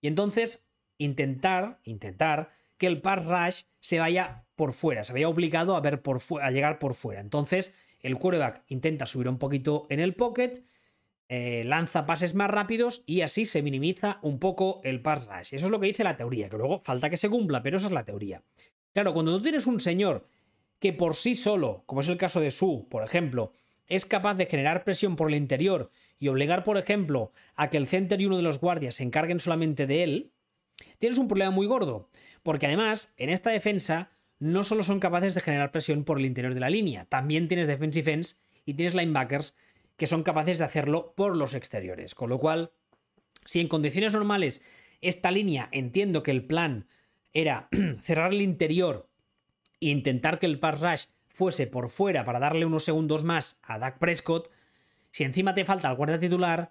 y 0.00 0.08
entonces 0.08 0.66
intentar, 0.98 1.78
intentar 1.84 2.50
que 2.76 2.88
el 2.88 3.00
pass 3.00 3.24
rush 3.24 3.62
se 3.78 4.00
vaya 4.00 4.46
por 4.56 4.72
fuera, 4.72 5.04
se 5.04 5.12
vaya 5.12 5.28
obligado 5.28 5.76
a, 5.76 5.80
ver 5.80 6.02
por 6.02 6.20
a 6.42 6.50
llegar 6.50 6.80
por 6.80 6.94
fuera. 6.94 7.20
Entonces, 7.20 7.72
el 8.00 8.16
quarterback 8.16 8.64
intenta 8.66 9.06
subir 9.06 9.28
un 9.28 9.38
poquito 9.38 9.86
en 9.88 10.00
el 10.00 10.14
pocket, 10.14 10.64
eh, 11.32 11.62
lanza 11.62 12.06
pases 12.06 12.34
más 12.34 12.50
rápidos 12.50 13.04
y 13.06 13.20
así 13.20 13.44
se 13.44 13.62
minimiza 13.62 14.18
un 14.22 14.40
poco 14.40 14.80
el 14.82 15.00
pass 15.00 15.28
rush. 15.28 15.54
Eso 15.54 15.66
es 15.66 15.70
lo 15.70 15.78
que 15.78 15.86
dice 15.86 16.02
la 16.02 16.16
teoría, 16.16 16.48
que 16.48 16.56
luego 16.56 16.82
falta 16.84 17.08
que 17.08 17.16
se 17.16 17.30
cumpla, 17.30 17.62
pero 17.62 17.76
esa 17.76 17.86
es 17.86 17.92
la 17.92 18.04
teoría. 18.04 18.42
Claro, 18.92 19.14
cuando 19.14 19.36
tú 19.36 19.44
tienes 19.44 19.68
un 19.68 19.78
señor 19.78 20.26
que 20.80 20.92
por 20.92 21.14
sí 21.14 21.36
solo, 21.36 21.84
como 21.86 22.00
es 22.00 22.08
el 22.08 22.16
caso 22.16 22.40
de 22.40 22.50
Su, 22.50 22.88
por 22.90 23.04
ejemplo, 23.04 23.52
es 23.86 24.06
capaz 24.06 24.34
de 24.34 24.46
generar 24.46 24.82
presión 24.82 25.14
por 25.14 25.28
el 25.28 25.36
interior 25.36 25.92
y 26.18 26.26
obligar, 26.26 26.64
por 26.64 26.78
ejemplo, 26.78 27.30
a 27.54 27.70
que 27.70 27.76
el 27.76 27.86
center 27.86 28.20
y 28.20 28.26
uno 28.26 28.36
de 28.36 28.42
los 28.42 28.58
guardias 28.58 28.96
se 28.96 29.04
encarguen 29.04 29.38
solamente 29.38 29.86
de 29.86 30.02
él, 30.02 30.32
tienes 30.98 31.16
un 31.16 31.28
problema 31.28 31.52
muy 31.52 31.68
gordo. 31.68 32.08
Porque 32.42 32.66
además, 32.66 33.14
en 33.16 33.30
esta 33.30 33.50
defensa, 33.50 34.10
no 34.40 34.64
solo 34.64 34.82
son 34.82 34.98
capaces 34.98 35.36
de 35.36 35.42
generar 35.42 35.70
presión 35.70 36.02
por 36.02 36.18
el 36.18 36.26
interior 36.26 36.54
de 36.54 36.60
la 36.60 36.70
línea, 36.70 37.04
también 37.04 37.46
tienes 37.46 37.68
defensive 37.68 38.12
ends 38.12 38.40
y 38.66 38.74
tienes 38.74 38.96
linebackers 38.96 39.54
que 40.00 40.06
son 40.06 40.22
capaces 40.22 40.56
de 40.56 40.64
hacerlo 40.64 41.12
por 41.14 41.36
los 41.36 41.52
exteriores. 41.52 42.14
Con 42.14 42.30
lo 42.30 42.38
cual, 42.38 42.72
si 43.44 43.60
en 43.60 43.68
condiciones 43.68 44.14
normales 44.14 44.62
esta 45.02 45.30
línea 45.30 45.68
entiendo 45.72 46.22
que 46.22 46.30
el 46.30 46.46
plan 46.46 46.88
era 47.34 47.68
cerrar 48.00 48.32
el 48.32 48.40
interior 48.40 49.10
e 49.78 49.88
intentar 49.88 50.38
que 50.38 50.46
el 50.46 50.58
pass 50.58 50.80
rush 50.80 51.04
fuese 51.28 51.66
por 51.66 51.90
fuera 51.90 52.24
para 52.24 52.38
darle 52.38 52.64
unos 52.64 52.84
segundos 52.84 53.24
más 53.24 53.60
a 53.62 53.78
Dak 53.78 53.98
Prescott, 53.98 54.50
si 55.10 55.24
encima 55.24 55.54
te 55.54 55.66
falta 55.66 55.90
el 55.90 55.96
guardia 55.96 56.18
titular, 56.18 56.70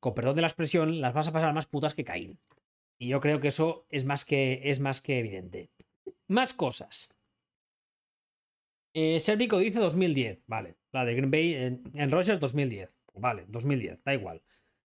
con 0.00 0.14
perdón 0.14 0.36
de 0.36 0.40
la 0.40 0.48
expresión, 0.48 1.02
las 1.02 1.12
vas 1.12 1.28
a 1.28 1.32
pasar 1.32 1.52
más 1.52 1.66
putas 1.66 1.92
que 1.92 2.04
Caín. 2.04 2.38
Y 2.96 3.08
yo 3.08 3.20
creo 3.20 3.38
que 3.38 3.48
eso 3.48 3.84
es 3.90 4.06
más 4.06 4.24
que, 4.24 4.62
es 4.64 4.80
más 4.80 5.02
que 5.02 5.18
evidente. 5.18 5.68
Más 6.26 6.54
cosas. 6.54 7.14
Eh, 8.98 9.20
Servico 9.20 9.58
dice 9.58 9.78
2010, 9.78 10.44
vale. 10.46 10.76
La 10.90 11.04
de 11.04 11.14
Green 11.14 11.30
Bay 11.30 11.54
en, 11.54 12.10
Rogers 12.10 12.40
2010. 12.40 12.96
Vale, 13.12 13.44
2010, 13.48 14.02
da 14.02 14.14
igual. 14.14 14.40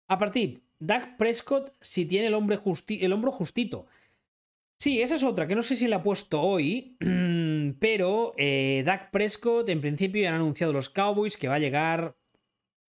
A 0.07 0.17
partir, 0.17 0.63
Dak 0.79 1.15
Prescott 1.15 1.75
si 1.79 2.07
tiene 2.07 2.25
el, 2.25 2.33
hombre 2.33 2.59
el 2.87 3.13
hombro 3.13 3.31
justito. 3.31 3.85
Sí, 4.79 4.99
esa 4.99 5.13
es 5.13 5.23
otra, 5.23 5.45
que 5.45 5.53
no 5.53 5.61
sé 5.61 5.75
si 5.75 5.87
la 5.87 5.97
ha 5.97 6.03
puesto 6.03 6.41
hoy, 6.41 6.97
pero 7.79 8.33
eh, 8.37 8.81
Dak 8.83 9.11
Prescott 9.11 9.69
en 9.69 9.79
principio 9.79 10.23
ya 10.23 10.29
han 10.29 10.35
anunciado 10.35 10.73
los 10.73 10.89
Cowboys 10.89 11.37
que 11.37 11.47
va 11.47 11.55
a 11.55 11.59
llegar 11.59 12.17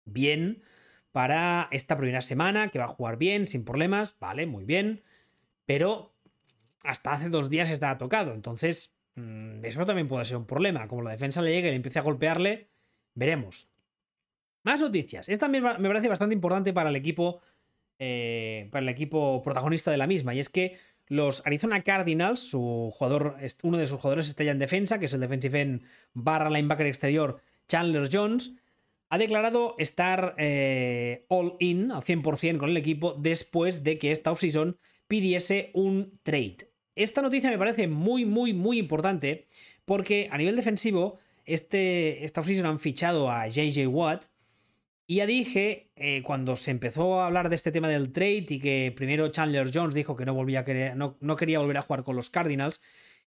bien 0.05 0.63
para 1.11 1.67
esta 1.73 1.97
primera 1.97 2.23
semana, 2.23 2.69
que 2.69 2.79
va 2.79 2.85
a 2.85 2.95
jugar 2.95 3.19
bien, 3.19 3.49
sin 3.49 3.65
problemas, 3.65 4.17
vale, 4.21 4.47
muy 4.47 4.65
bien, 4.65 5.03
pero 5.65 6.15
hasta 6.85 7.15
hace 7.15 7.29
dos 7.29 7.51
días 7.51 7.71
estaba 7.71 7.99
tocado, 7.99 8.35
entonces 8.35 8.98
eso 9.63 9.87
también 9.87 10.09
puede 10.09 10.25
ser 10.25 10.37
un 10.37 10.47
problema, 10.47 10.89
como 10.89 11.03
la 11.03 11.11
defensa 11.11 11.43
le 11.43 11.53
llegue 11.53 11.69
y 11.69 11.71
le 11.71 11.77
empiece 11.77 11.99
a 11.99 12.03
golpearle, 12.03 12.69
Veremos. 13.15 13.69
Más 14.63 14.81
noticias. 14.81 15.29
Esta 15.29 15.49
me 15.49 15.61
parece 15.61 16.09
bastante 16.09 16.35
importante 16.35 16.73
para 16.73 16.91
el 16.91 16.95
equipo. 16.95 17.41
Eh, 18.01 18.69
para 18.71 18.85
el 18.85 18.89
equipo 18.91 19.43
protagonista 19.43 19.91
de 19.91 19.97
la 19.97 20.07
misma. 20.07 20.33
Y 20.33 20.39
es 20.39 20.49
que 20.49 20.79
los 21.09 21.45
Arizona 21.45 21.83
Cardinals, 21.83 22.39
su 22.39 22.93
jugador, 22.95 23.37
uno 23.65 23.77
de 23.77 23.87
sus 23.87 24.01
jugadores 24.01 24.29
estrella 24.29 24.53
en 24.53 24.61
defensa, 24.61 25.01
que 25.01 25.07
es 25.07 25.13
el 25.13 25.21
defensive 25.21 25.61
end 25.61 25.83
barra 26.13 26.49
linebacker 26.49 26.87
exterior 26.87 27.41
Chandler 27.67 28.09
Jones, 28.13 28.55
ha 29.09 29.19
declarado 29.19 29.75
estar 29.79 30.35
eh, 30.39 31.25
all 31.29 31.57
in 31.59 31.91
al 31.91 32.03
100% 32.03 32.59
con 32.59 32.71
el 32.71 32.77
equipo 32.77 33.15
después 33.19 33.83
de 33.83 33.99
que 33.99 34.13
esta 34.13 34.31
offseason 34.31 34.79
pidiese 35.09 35.73
un 35.75 36.21
trade. 36.23 36.68
Esta 36.99 37.23
noticia 37.23 37.49
me 37.49 37.59
parece 37.59 37.87
muy, 37.87 38.25
muy, 38.25 38.53
muy 38.53 38.77
importante 38.77 39.47
porque 39.85 40.29
a 40.33 40.37
nivel 40.37 40.57
defensivo, 40.57 41.21
este, 41.45 42.25
esta 42.25 42.41
offseason 42.41 42.67
han 42.67 42.81
fichado 42.81 43.31
a 43.31 43.47
JJ 43.47 43.87
Watt. 43.87 44.25
Y 45.07 45.17
ya 45.17 45.27
dije, 45.27 45.93
eh, 45.95 46.23
cuando 46.25 46.57
se 46.57 46.73
empezó 46.73 47.21
a 47.21 47.27
hablar 47.27 47.51
de 47.51 47.57
este 47.57 47.71
tema 47.71 47.89
del 47.89 48.13
trade 48.13 48.47
y 48.49 48.59
que 48.59 48.93
primero 48.97 49.29
Chandler 49.29 49.71
Jones 49.73 49.95
dijo 49.95 50.17
que 50.17 50.27
no, 50.27 50.35
volvía 50.35 50.65
no, 50.97 51.17
no 51.21 51.37
quería 51.37 51.61
volver 51.61 51.77
a 51.77 51.83
jugar 51.83 52.03
con 52.03 52.17
los 52.17 52.31
Cardinals, 52.31 52.83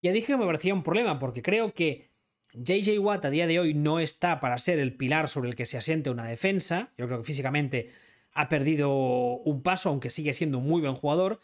ya 0.03 0.11
dije 0.11 0.27
que 0.27 0.37
me 0.37 0.45
parecía 0.45 0.75
un 0.75 0.83
problema 0.83 1.21
porque 1.21 1.41
creo 1.41 1.73
que 1.73 2.11
JJ 2.55 2.99
Watt 2.99 3.27
a 3.27 3.31
día 3.31 3.47
de 3.47 3.61
hoy 3.61 3.75
no 3.75 4.01
está 4.01 4.41
para 4.41 4.59
ser 4.59 4.81
el 4.81 4.97
pilar 4.97 5.29
sobre 5.29 5.49
el 5.51 5.55
que 5.55 5.67
se 5.67 5.79
asiente 5.79 6.11
una 6.11 6.27
defensa. 6.27 6.91
Yo 6.99 7.07
creo 7.07 7.21
que 7.21 7.27
físicamente 7.27 7.91
ha 8.35 8.49
perdido 8.49 8.91
un 8.91 9.63
paso, 9.63 9.89
aunque 9.89 10.11
sigue 10.11 10.35
siendo 10.35 10.59
un 10.59 10.67
muy 10.67 10.81
buen 10.81 10.95
jugador. 10.95 11.39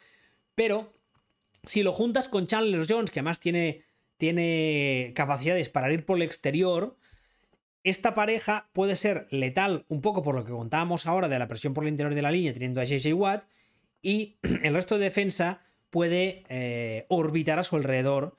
Pero 0.57 0.98
si 1.65 1.83
lo 1.83 1.93
juntas 1.93 2.29
con 2.29 2.47
Chandler 2.47 2.87
Jones, 2.89 3.11
que 3.11 3.21
además 3.21 3.41
tiene, 3.41 3.83
tiene 4.17 5.13
capacidades 5.15 5.69
para 5.69 5.93
ir 5.93 6.05
por 6.05 6.17
el 6.17 6.23
exterior, 6.23 6.97
esta 7.85 8.15
pareja 8.15 8.69
puede 8.73 8.97
ser 8.97 9.27
letal 9.31 9.85
un 9.89 10.01
poco 10.01 10.23
por 10.23 10.35
lo 10.35 10.45
que 10.45 10.53
contábamos 10.53 11.07
ahora 11.07 11.29
de 11.29 11.39
la 11.39 11.49
presión 11.49 11.75
por 11.75 11.85
el 11.85 11.91
interior 11.91 12.15
de 12.15 12.23
la 12.23 12.31
línea 12.31 12.53
teniendo 12.53 12.81
a 12.81 12.85
JJ 12.85 13.13
Watt 13.15 13.45
y 14.03 14.37
el 14.63 14.75
resto 14.75 14.99
de 14.99 15.05
defensa 15.05 15.61
puede 15.91 16.45
eh, 16.49 17.07
orbitar 17.09 17.59
a 17.59 17.65
su 17.65 17.77
alrededor 17.77 18.37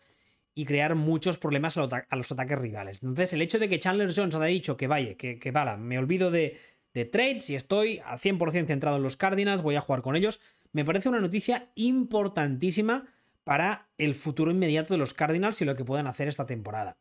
y 0.54 0.66
crear 0.66 0.96
muchos 0.96 1.38
problemas 1.38 1.78
a, 1.78 1.88
los 2.12 2.32
ataques 2.32 2.60
rivales. 2.60 3.02
Entonces, 3.02 3.32
el 3.32 3.42
hecho 3.42 3.60
de 3.60 3.70
que 3.70 3.80
Chandler 3.80 4.14
Jones 4.14 4.36
haya 4.36 4.46
dicho 4.46 4.76
que 4.76 4.88
vaya, 4.88 5.16
que, 5.16 5.40
que 5.40 5.52
me 5.78 5.98
olvido 5.98 6.32
de, 6.32 6.60
de 6.94 7.06
trades 7.06 7.50
y 7.50 7.56
estoy 7.56 8.00
al 8.04 8.20
100% 8.20 8.68
centrado 8.68 8.98
en 8.98 9.04
los 9.04 9.16
Cardinals, 9.16 9.62
voy 9.62 9.76
a 9.76 9.82
jugar 9.82 10.02
con 10.02 10.16
ellos, 10.16 10.42
me 10.72 10.86
parece 10.86 11.10
una 11.10 11.20
noticia 11.20 11.72
importantísima 11.76 13.08
para 13.44 13.90
el 13.98 14.16
futuro 14.16 14.52
inmediato 14.52 14.94
de 14.94 15.00
los 15.00 15.14
Cardinals 15.14 15.62
y 15.62 15.66
lo 15.66 15.76
que 15.76 15.86
puedan 15.86 16.08
hacer 16.08 16.28
esta 16.28 16.46
temporada. 16.46 16.98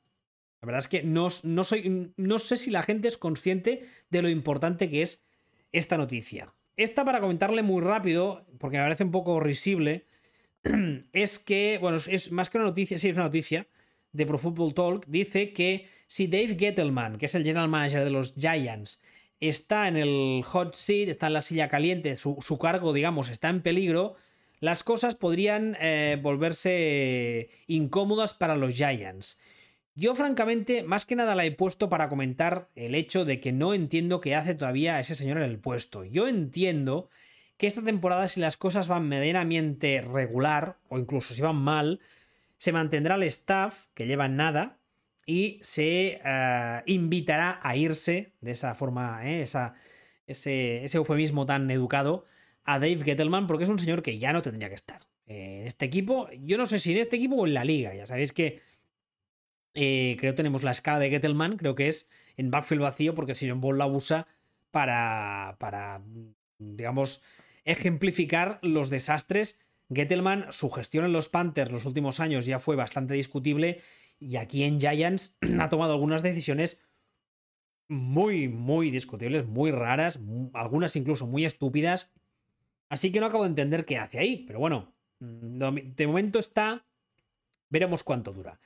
La 0.60 0.66
verdad 0.66 0.80
es 0.80 0.88
que 0.88 1.02
no, 1.02 1.28
no, 1.42 1.64
soy, 1.64 2.12
no 2.16 2.38
sé 2.38 2.56
si 2.56 2.70
la 2.70 2.82
gente 2.82 3.08
es 3.08 3.16
consciente 3.16 3.86
de 4.10 4.22
lo 4.22 4.28
importante 4.28 4.90
que 4.90 5.02
es 5.02 5.24
esta 5.72 5.96
noticia. 5.96 6.52
Esta 6.76 7.04
para 7.04 7.20
comentarle 7.20 7.62
muy 7.62 7.82
rápido, 7.82 8.46
porque 8.58 8.78
me 8.78 8.84
parece 8.84 9.04
un 9.04 9.10
poco 9.10 9.40
risible, 9.40 10.06
es 11.12 11.38
que, 11.38 11.78
bueno, 11.80 11.98
es 11.98 12.32
más 12.32 12.50
que 12.50 12.58
una 12.58 12.66
noticia, 12.66 12.98
sí, 12.98 13.08
es 13.08 13.16
una 13.16 13.26
noticia 13.26 13.66
de 14.12 14.26
Pro 14.26 14.38
Football 14.38 14.74
Talk, 14.74 15.06
dice 15.06 15.52
que 15.52 15.88
si 16.06 16.26
Dave 16.26 16.56
Gettleman, 16.58 17.18
que 17.18 17.26
es 17.26 17.34
el 17.34 17.44
general 17.44 17.68
manager 17.68 18.04
de 18.04 18.10
los 18.10 18.34
Giants, 18.34 19.00
está 19.40 19.88
en 19.88 19.96
el 19.96 20.42
hot 20.44 20.74
seat, 20.74 21.08
está 21.08 21.28
en 21.28 21.32
la 21.34 21.42
silla 21.42 21.68
caliente, 21.68 22.16
su, 22.16 22.58
cargo, 22.60 22.92
digamos, 22.92 23.30
está 23.30 23.48
en 23.48 23.62
peligro, 23.62 24.16
las 24.60 24.82
cosas 24.82 25.14
podrían 25.14 25.76
eh, 25.80 26.18
volverse 26.20 27.50
incómodas 27.66 28.34
para 28.34 28.56
los 28.56 28.74
Giants. 28.74 29.38
Yo, 29.94 30.14
francamente, 30.14 30.84
más 30.84 31.06
que 31.06 31.16
nada 31.16 31.34
la 31.34 31.44
he 31.44 31.50
puesto 31.50 31.88
para 31.88 32.08
comentar 32.08 32.68
el 32.76 32.94
hecho 32.94 33.24
de 33.24 33.40
que 33.40 33.52
no 33.52 33.74
entiendo 33.74 34.20
qué 34.20 34.36
hace 34.36 34.54
todavía 34.54 35.00
ese 35.00 35.16
señor 35.16 35.38
en 35.38 35.44
el 35.44 35.58
puesto. 35.58 36.04
Yo 36.04 36.28
entiendo 36.28 37.10
que 37.56 37.66
esta 37.66 37.82
temporada, 37.82 38.28
si 38.28 38.38
las 38.38 38.56
cosas 38.56 38.86
van 38.86 39.08
medianamente 39.08 40.00
regular, 40.00 40.76
o 40.88 40.98
incluso 40.98 41.34
si 41.34 41.42
van 41.42 41.56
mal, 41.56 42.00
se 42.58 42.72
mantendrá 42.72 43.16
el 43.16 43.24
staff, 43.24 43.86
que 43.94 44.06
lleva 44.06 44.28
nada, 44.28 44.77
y 45.28 45.60
se 45.60 46.22
eh, 46.24 46.82
invitará 46.86 47.60
a 47.62 47.76
irse 47.76 48.32
de 48.40 48.52
esa 48.52 48.74
forma, 48.74 49.20
eh, 49.28 49.42
esa, 49.42 49.74
ese, 50.26 50.86
eufemismo 50.96 51.44
tan 51.44 51.70
educado, 51.70 52.24
a 52.64 52.78
Dave 52.78 53.04
Gettleman, 53.04 53.46
porque 53.46 53.64
es 53.64 53.70
un 53.70 53.78
señor 53.78 54.00
que 54.00 54.18
ya 54.18 54.32
no 54.32 54.40
tendría 54.40 54.70
que 54.70 54.74
estar 54.74 55.06
en 55.26 55.66
este 55.66 55.84
equipo. 55.84 56.30
Yo 56.40 56.56
no 56.56 56.64
sé 56.64 56.78
si 56.78 56.92
en 56.92 56.98
este 56.98 57.16
equipo 57.16 57.36
o 57.36 57.46
en 57.46 57.52
la 57.52 57.66
liga, 57.66 57.94
ya 57.94 58.06
sabéis 58.06 58.32
que 58.32 58.62
eh, 59.74 60.16
creo 60.18 60.32
que 60.32 60.36
tenemos 60.38 60.62
la 60.62 60.70
escala 60.70 60.98
de 60.98 61.10
Gettleman, 61.10 61.58
creo 61.58 61.74
que 61.74 61.88
es 61.88 62.08
en 62.38 62.50
backfield 62.50 62.80
vacío, 62.80 63.14
porque 63.14 63.34
si 63.34 63.50
John 63.50 63.60
Ball 63.60 63.76
la 63.76 63.86
usa 63.86 64.26
para, 64.70 65.56
para 65.60 66.00
digamos, 66.56 67.22
ejemplificar 67.64 68.60
los 68.62 68.88
desastres. 68.88 69.60
Gettelman, 69.92 70.46
su 70.52 70.70
gestión 70.70 71.04
en 71.04 71.12
los 71.12 71.28
Panthers 71.28 71.70
los 71.70 71.84
últimos 71.84 72.18
años 72.18 72.46
ya 72.46 72.58
fue 72.58 72.76
bastante 72.76 73.12
discutible 73.12 73.82
y 74.18 74.36
aquí 74.36 74.64
en 74.64 74.80
Giants 74.80 75.38
ha 75.60 75.68
tomado 75.68 75.92
algunas 75.92 76.22
decisiones 76.22 76.80
muy, 77.88 78.48
muy 78.48 78.90
discutibles, 78.90 79.46
muy 79.46 79.70
raras, 79.70 80.20
algunas 80.52 80.94
incluso 80.96 81.26
muy 81.26 81.44
estúpidas. 81.44 82.12
Así 82.88 83.12
que 83.12 83.20
no 83.20 83.26
acabo 83.26 83.44
de 83.44 83.50
entender 83.50 83.84
qué 83.84 83.98
hace 83.98 84.18
ahí, 84.18 84.44
pero 84.46 84.58
bueno, 84.58 84.94
mm, 85.20 85.94
de 85.96 86.06
momento 86.06 86.38
está, 86.38 86.86
veremos 87.70 88.02
cuánto 88.02 88.32
dura. 88.32 88.60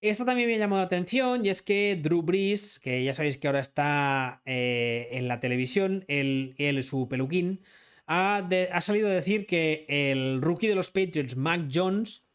Esto 0.00 0.24
también 0.24 0.48
me 0.48 0.56
ha 0.56 0.58
llamado 0.58 0.82
la 0.82 0.86
atención 0.86 1.46
y 1.46 1.48
es 1.48 1.62
que 1.62 1.96
Drew 2.02 2.22
Brees, 2.22 2.80
que 2.80 3.04
ya 3.04 3.14
sabéis 3.14 3.38
que 3.38 3.46
ahora 3.46 3.60
está 3.60 4.42
eh, 4.44 5.08
en 5.12 5.28
la 5.28 5.38
televisión, 5.38 6.04
él, 6.08 6.56
él, 6.58 6.82
su 6.82 7.08
peluquín, 7.08 7.60
ha, 8.08 8.80
salido 8.80 9.08
a 9.08 9.12
decir 9.12 9.46
que 9.46 9.86
el 9.88 10.42
rookie 10.42 10.66
de 10.66 10.74
los 10.74 10.90
Patriots, 10.90 11.36
Mac 11.36 11.68
Jones, 11.72 12.26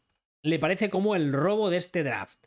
le 0.42 0.58
parece 0.58 0.90
como 0.90 1.14
el 1.14 1.32
robo 1.32 1.70
de 1.70 1.78
este 1.78 2.02
draft. 2.02 2.46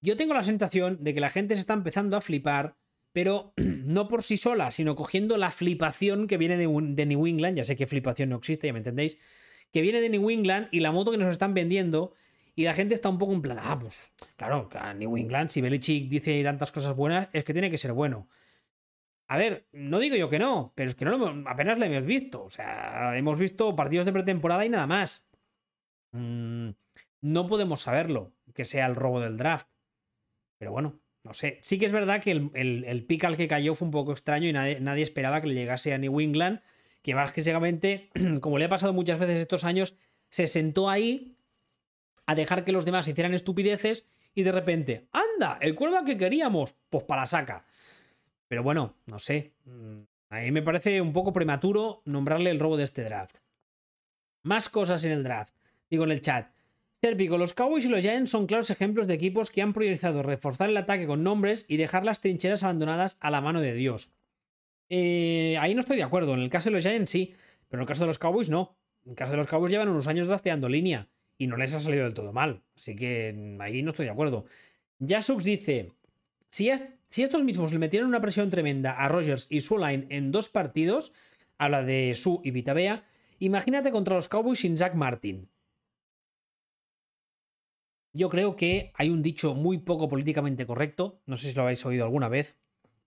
Yo 0.00 0.16
tengo 0.16 0.34
la 0.34 0.44
sensación 0.44 0.98
de 1.02 1.14
que 1.14 1.20
la 1.20 1.30
gente 1.30 1.54
se 1.54 1.60
está 1.60 1.74
empezando 1.74 2.16
a 2.16 2.20
flipar, 2.20 2.76
pero 3.12 3.52
no 3.56 4.08
por 4.08 4.22
sí 4.22 4.36
sola, 4.36 4.70
sino 4.70 4.96
cogiendo 4.96 5.36
la 5.36 5.50
flipación 5.50 6.26
que 6.26 6.38
viene 6.38 6.56
de, 6.56 7.06
New 7.06 7.26
England, 7.26 7.56
ya 7.56 7.64
sé 7.64 7.76
que 7.76 7.86
flipación 7.86 8.30
no 8.30 8.36
existe, 8.36 8.66
ya 8.66 8.72
me 8.72 8.80
entendéis, 8.80 9.18
que 9.72 9.82
viene 9.82 10.00
de 10.00 10.08
New 10.08 10.30
England 10.30 10.68
y 10.72 10.80
la 10.80 10.92
moto 10.92 11.10
que 11.10 11.18
nos 11.18 11.30
están 11.30 11.54
vendiendo, 11.54 12.14
y 12.54 12.64
la 12.64 12.74
gente 12.74 12.94
está 12.94 13.08
un 13.08 13.18
poco 13.18 13.32
en 13.32 13.40
plan, 13.40 13.58
ah, 13.60 13.78
pues 13.78 14.12
claro, 14.36 14.68
New 14.96 15.16
England, 15.16 15.50
si 15.50 15.60
Belichick 15.60 16.08
dice 16.08 16.42
tantas 16.42 16.70
cosas 16.72 16.94
buenas, 16.94 17.28
es 17.32 17.44
que 17.44 17.52
tiene 17.52 17.70
que 17.70 17.78
ser 17.78 17.92
bueno. 17.92 18.28
A 19.28 19.38
ver, 19.38 19.66
no 19.72 19.98
digo 19.98 20.14
yo 20.14 20.28
que 20.28 20.38
no, 20.38 20.72
pero 20.74 20.90
es 20.90 20.94
que 20.94 21.06
no 21.06 21.16
lo, 21.16 21.48
apenas 21.48 21.78
lo 21.78 21.86
hemos 21.86 22.04
visto. 22.04 22.44
O 22.44 22.50
sea, 22.50 23.16
hemos 23.16 23.38
visto 23.38 23.74
partidos 23.74 24.04
de 24.04 24.12
pretemporada 24.12 24.66
y 24.66 24.68
nada 24.68 24.86
más. 24.86 25.30
Mm, 26.12 26.70
no 27.22 27.46
podemos 27.46 27.80
saberlo, 27.80 28.34
que 28.54 28.66
sea 28.66 28.84
el 28.86 28.94
robo 28.94 29.20
del 29.20 29.38
draft. 29.38 29.68
Pero 30.58 30.72
bueno, 30.72 31.00
no 31.24 31.32
sé. 31.32 31.58
Sí 31.62 31.78
que 31.78 31.86
es 31.86 31.92
verdad 31.92 32.20
que 32.20 32.32
el, 32.32 32.50
el, 32.84 33.04
pick 33.06 33.24
al 33.24 33.36
que 33.36 33.48
cayó 33.48 33.74
fue 33.74 33.86
un 33.86 33.92
poco 33.92 34.12
extraño 34.12 34.48
y 34.48 34.52
nadie, 34.52 34.80
nadie, 34.80 35.02
esperaba 35.02 35.40
que 35.40 35.46
le 35.46 35.54
llegase 35.54 35.94
a 35.94 35.98
New 35.98 36.20
England, 36.20 36.60
que 37.00 37.14
básicamente, 37.14 38.10
como 38.40 38.58
le 38.58 38.66
ha 38.66 38.68
pasado 38.68 38.92
muchas 38.92 39.18
veces 39.18 39.38
estos 39.38 39.64
años, 39.64 39.96
se 40.28 40.46
sentó 40.46 40.90
ahí 40.90 41.36
a 42.26 42.34
dejar 42.34 42.64
que 42.64 42.72
los 42.72 42.84
demás 42.84 43.08
hicieran 43.08 43.34
estupideces 43.34 44.08
y 44.34 44.42
de 44.42 44.52
repente, 44.52 45.08
anda, 45.12 45.58
el 45.60 45.74
cuervo 45.74 46.04
que 46.04 46.16
queríamos, 46.16 46.74
pues 46.90 47.04
para 47.04 47.22
la 47.22 47.26
saca. 47.26 47.64
Pero 48.48 48.62
bueno, 48.62 48.96
no 49.06 49.18
sé. 49.18 49.52
Mm, 49.64 50.02
a 50.30 50.40
mí 50.40 50.50
me 50.50 50.62
parece 50.62 51.00
un 51.00 51.12
poco 51.12 51.32
prematuro 51.32 52.02
nombrarle 52.04 52.50
el 52.50 52.60
robo 52.60 52.76
de 52.76 52.84
este 52.84 53.04
draft. 53.04 53.36
Más 54.42 54.68
cosas 54.68 55.04
en 55.04 55.12
el 55.12 55.22
draft. 55.22 55.54
Digo 55.90 56.04
en 56.04 56.10
el 56.10 56.20
chat. 56.20 56.50
Serpico, 57.04 57.36
los 57.36 57.52
Cowboys 57.52 57.84
y 57.84 57.88
los 57.88 58.00
Giants 58.00 58.30
son 58.30 58.46
claros 58.46 58.70
ejemplos 58.70 59.08
de 59.08 59.14
equipos 59.14 59.50
que 59.50 59.60
han 59.60 59.72
priorizado 59.72 60.22
reforzar 60.22 60.70
el 60.70 60.76
ataque 60.76 61.04
con 61.04 61.24
nombres 61.24 61.64
y 61.66 61.76
dejar 61.76 62.04
las 62.04 62.20
trincheras 62.20 62.62
abandonadas 62.62 63.16
a 63.18 63.32
la 63.32 63.40
mano 63.40 63.60
de 63.60 63.74
Dios. 63.74 64.12
Eh, 64.88 65.56
ahí 65.60 65.74
no 65.74 65.80
estoy 65.80 65.96
de 65.96 66.04
acuerdo. 66.04 66.32
En 66.34 66.38
el 66.38 66.48
caso 66.48 66.70
de 66.70 66.76
los 66.76 66.84
Giants 66.84 67.10
sí, 67.10 67.34
pero 67.68 67.80
en 67.80 67.82
el 67.82 67.88
caso 67.88 68.04
de 68.04 68.06
los 68.06 68.20
Cowboys 68.20 68.50
no. 68.50 68.76
En 69.04 69.10
el 69.10 69.16
caso 69.16 69.32
de 69.32 69.38
los 69.38 69.48
Cowboys 69.48 69.72
llevan 69.72 69.88
unos 69.88 70.06
años 70.06 70.28
drafteando 70.28 70.68
línea 70.68 71.08
y 71.38 71.48
no 71.48 71.56
les 71.56 71.74
ha 71.74 71.80
salido 71.80 72.04
del 72.04 72.14
todo 72.14 72.32
mal. 72.32 72.62
Así 72.76 72.94
que 72.94 73.56
ahí 73.58 73.82
no 73.82 73.90
estoy 73.90 74.06
de 74.06 74.12
acuerdo. 74.12 74.44
Jasux 75.04 75.42
dice: 75.42 75.90
si, 76.50 76.70
estos 76.70 77.42
mismos 77.42 77.72
le 77.72 77.80
metieron 77.80 78.10
una 78.10 78.20
presión 78.20 78.48
tremenda 78.48 78.92
a 78.92 79.08
Rogers 79.08 79.48
y 79.50 79.58
su 79.58 79.76
line 79.76 80.06
en 80.10 80.30
dos 80.30 80.48
partidos, 80.48 81.12
habla 81.58 81.82
de 81.82 82.14
Su 82.14 82.40
y 82.44 82.52
Vitabea, 82.52 83.02
imagínate 83.40 83.90
contra 83.90 84.14
los 84.14 84.28
Cowboys 84.28 84.60
sin 84.60 84.76
Zach 84.76 84.94
Martin. 84.94 85.48
Yo 88.12 88.28
creo 88.28 88.56
que 88.56 88.92
hay 88.94 89.08
un 89.08 89.22
dicho 89.22 89.54
muy 89.54 89.78
poco 89.78 90.08
políticamente 90.08 90.66
correcto, 90.66 91.20
no 91.26 91.36
sé 91.36 91.50
si 91.50 91.56
lo 91.56 91.62
habéis 91.62 91.84
oído 91.86 92.04
alguna 92.04 92.28
vez, 92.28 92.56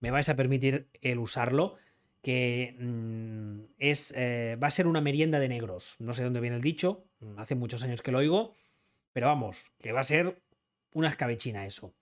me 0.00 0.10
vais 0.10 0.28
a 0.28 0.36
permitir 0.36 0.88
el 1.00 1.18
usarlo, 1.18 1.76
que 2.22 2.74
mm, 2.80 3.74
es, 3.78 4.12
eh, 4.16 4.56
va 4.60 4.66
a 4.66 4.72
ser 4.72 4.88
una 4.88 5.00
merienda 5.00 5.38
de 5.38 5.48
negros. 5.48 5.94
No 6.00 6.12
sé 6.12 6.24
dónde 6.24 6.40
viene 6.40 6.56
el 6.56 6.62
dicho, 6.62 7.04
hace 7.36 7.54
muchos 7.54 7.84
años 7.84 8.02
que 8.02 8.10
lo 8.10 8.18
oigo, 8.18 8.54
pero 9.12 9.28
vamos, 9.28 9.62
que 9.78 9.92
va 9.92 10.00
a 10.00 10.04
ser 10.04 10.42
una 10.92 11.08
escabechina 11.08 11.66
eso. 11.66 11.94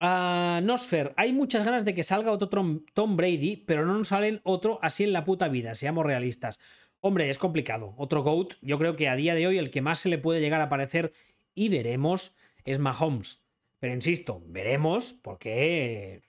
Uh, 0.00 0.60
Nosfer, 0.62 1.12
hay 1.16 1.32
muchas 1.32 1.64
ganas 1.64 1.84
de 1.84 1.94
que 1.94 2.04
salga 2.04 2.30
otro 2.30 2.48
Tom 2.94 3.16
Brady, 3.16 3.56
pero 3.56 3.84
no 3.84 3.98
nos 3.98 4.08
salen 4.08 4.40
otro 4.44 4.78
así 4.80 5.02
en 5.02 5.12
la 5.12 5.24
puta 5.24 5.48
vida, 5.48 5.74
seamos 5.74 6.06
realistas. 6.06 6.60
Hombre, 7.00 7.30
es 7.30 7.38
complicado. 7.38 7.94
Otro 7.96 8.22
GOAT, 8.22 8.54
yo 8.60 8.78
creo 8.78 8.94
que 8.94 9.08
a 9.08 9.16
día 9.16 9.34
de 9.34 9.46
hoy 9.48 9.58
el 9.58 9.70
que 9.70 9.82
más 9.82 9.98
se 9.98 10.08
le 10.08 10.18
puede 10.18 10.40
llegar 10.40 10.60
a 10.60 10.68
parecer 10.68 11.12
y 11.58 11.68
veremos 11.68 12.36
es 12.64 12.78
Mahomes. 12.78 13.42
Pero 13.80 13.92
insisto, 13.92 14.42
veremos 14.46 15.12
porque 15.12 16.22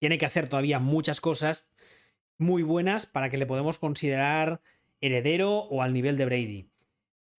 tiene 0.00 0.18
que 0.18 0.26
hacer 0.26 0.48
todavía 0.48 0.80
muchas 0.80 1.20
cosas 1.20 1.72
muy 2.36 2.64
buenas 2.64 3.06
para 3.06 3.30
que 3.30 3.38
le 3.38 3.46
podamos 3.46 3.78
considerar 3.78 4.60
heredero 5.00 5.52
o 5.52 5.82
al 5.82 5.92
nivel 5.92 6.16
de 6.16 6.24
Brady. 6.24 6.70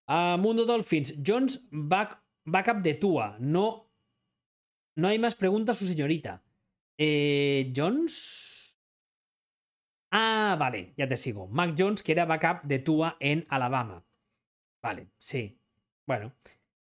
A 0.08 0.38
Mundo 0.40 0.66
Dolphins, 0.66 1.20
Jones 1.26 1.68
back, 1.70 2.22
backup 2.46 2.82
de 2.82 2.94
Tua. 2.94 3.36
No, 3.40 3.92
no 4.96 5.08
hay 5.10 5.20
más 5.20 5.36
preguntas, 5.36 5.78
su 5.78 5.86
señorita. 5.86 6.44
Eh, 6.98 7.74
Jones. 7.76 8.78
Ah, 10.12 10.56
vale, 10.58 10.94
ya 10.96 11.10
te 11.10 11.18
sigo. 11.18 11.48
Mac 11.48 11.76
Jones, 11.78 12.04
que 12.04 12.14
era 12.14 12.26
backup 12.26 12.64
de 12.64 12.80
Tua 12.80 13.18
en 13.20 13.46
Alabama. 13.50 14.06
Vale, 14.82 15.08
sí. 15.20 15.60
Bueno. 16.06 16.34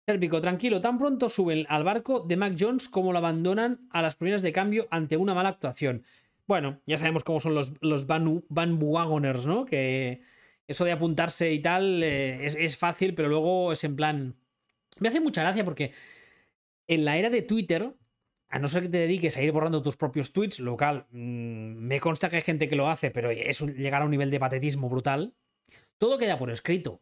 Sérpico, 0.08 0.40
tranquilo, 0.40 0.82
tan 0.82 1.00
pronto 1.00 1.30
suben 1.30 1.66
al 1.68 1.84
barco 1.84 2.20
de 2.20 2.38
Mac 2.38 2.56
Jones 2.60 2.90
como 2.90 3.12
lo 3.12 3.18
abandonan 3.18 3.88
a 3.90 4.04
las 4.04 4.16
primeras 4.16 4.44
de 4.44 4.54
cambio 4.54 4.88
ante 4.92 5.18
una 5.18 5.34
mala 5.34 5.50
actuación. 5.50 6.04
Bueno, 6.46 6.80
ya 6.86 6.98
sabemos 6.98 7.24
cómo 7.24 7.40
son 7.40 7.56
los, 7.56 8.06
Van, 8.06 8.44
Van 8.50 8.78
Wagoners, 8.80 9.48
¿no? 9.48 9.66
Que 9.66 10.22
eso 10.68 10.86
de 10.86 10.92
apuntarse 10.92 11.52
y 11.52 11.60
tal 11.60 12.04
eh, 12.04 12.46
es, 12.46 12.78
fácil, 12.78 13.16
pero 13.16 13.30
luego 13.30 13.72
es 13.72 13.84
en 13.84 13.96
plan. 13.96 14.36
Me 15.00 15.10
hace 15.10 15.20
mucha 15.20 15.42
gracia 15.42 15.66
porque 15.66 15.92
en 16.88 17.04
la 17.04 17.18
era 17.18 17.32
de 17.32 17.42
Twitter, 17.42 17.96
a 18.50 18.60
no 18.60 18.68
ser 18.68 18.84
que 18.84 18.90
te 18.90 18.98
dediques 19.00 19.36
a 19.38 19.42
ir 19.42 19.52
borrando 19.52 19.82
tus 19.82 19.98
propios 19.98 20.34
tweets, 20.34 20.60
lo 20.60 20.78
cual 20.78 21.08
mm, 21.10 21.78
me 21.88 22.00
consta 22.00 22.30
que 22.30 22.36
hay 22.36 22.42
gente 22.44 22.70
que 22.70 22.76
lo 22.76 22.90
hace, 22.90 23.10
pero 23.10 23.32
es 23.32 23.60
llegar 23.62 24.04
a 24.04 24.06
un 24.06 24.12
nivel 24.12 24.30
de 24.30 24.40
patetismo 24.40 24.88
brutal, 24.88 25.34
todo 25.98 26.20
queda 26.20 26.38
por 26.38 26.52
escrito. 26.52 27.02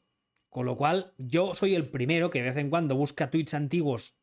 Con 0.53 0.67
lo 0.67 0.77
cual, 0.77 1.13
yo 1.17 1.55
soy 1.55 1.73
el 1.73 1.89
primero 1.89 2.29
que 2.29 2.39
de 2.39 2.49
vez 2.49 2.57
en 2.57 2.69
cuando 2.69 2.95
busca 2.95 3.31
tweets 3.31 3.55
antiguos 3.55 4.13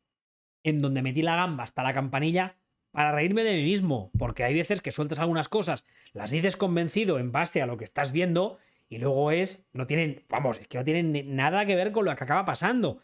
en 0.63 0.79
donde 0.79 1.01
metí 1.01 1.21
la 1.23 1.35
gamba 1.35 1.65
hasta 1.65 1.83
la 1.83 1.93
campanilla 1.93 2.55
para 2.91 3.11
reírme 3.11 3.43
de 3.43 3.57
mí 3.57 3.63
mismo, 3.63 4.11
porque 4.17 4.45
hay 4.45 4.53
veces 4.53 4.79
que 4.79 4.93
sueltas 4.93 5.19
algunas 5.19 5.49
cosas, 5.49 5.85
las 6.13 6.31
dices 6.31 6.55
convencido 6.55 7.19
en 7.19 7.33
base 7.33 7.61
a 7.61 7.65
lo 7.65 7.75
que 7.77 7.83
estás 7.83 8.13
viendo, 8.13 8.59
y 8.87 8.97
luego 8.97 9.31
es, 9.31 9.65
no 9.73 9.87
tienen, 9.87 10.23
vamos, 10.29 10.57
es 10.59 10.69
que 10.69 10.77
no 10.77 10.85
tienen 10.85 11.35
nada 11.35 11.65
que 11.65 11.75
ver 11.75 11.91
con 11.91 12.05
lo 12.05 12.15
que 12.15 12.23
acaba 12.23 12.45
pasando. 12.45 13.01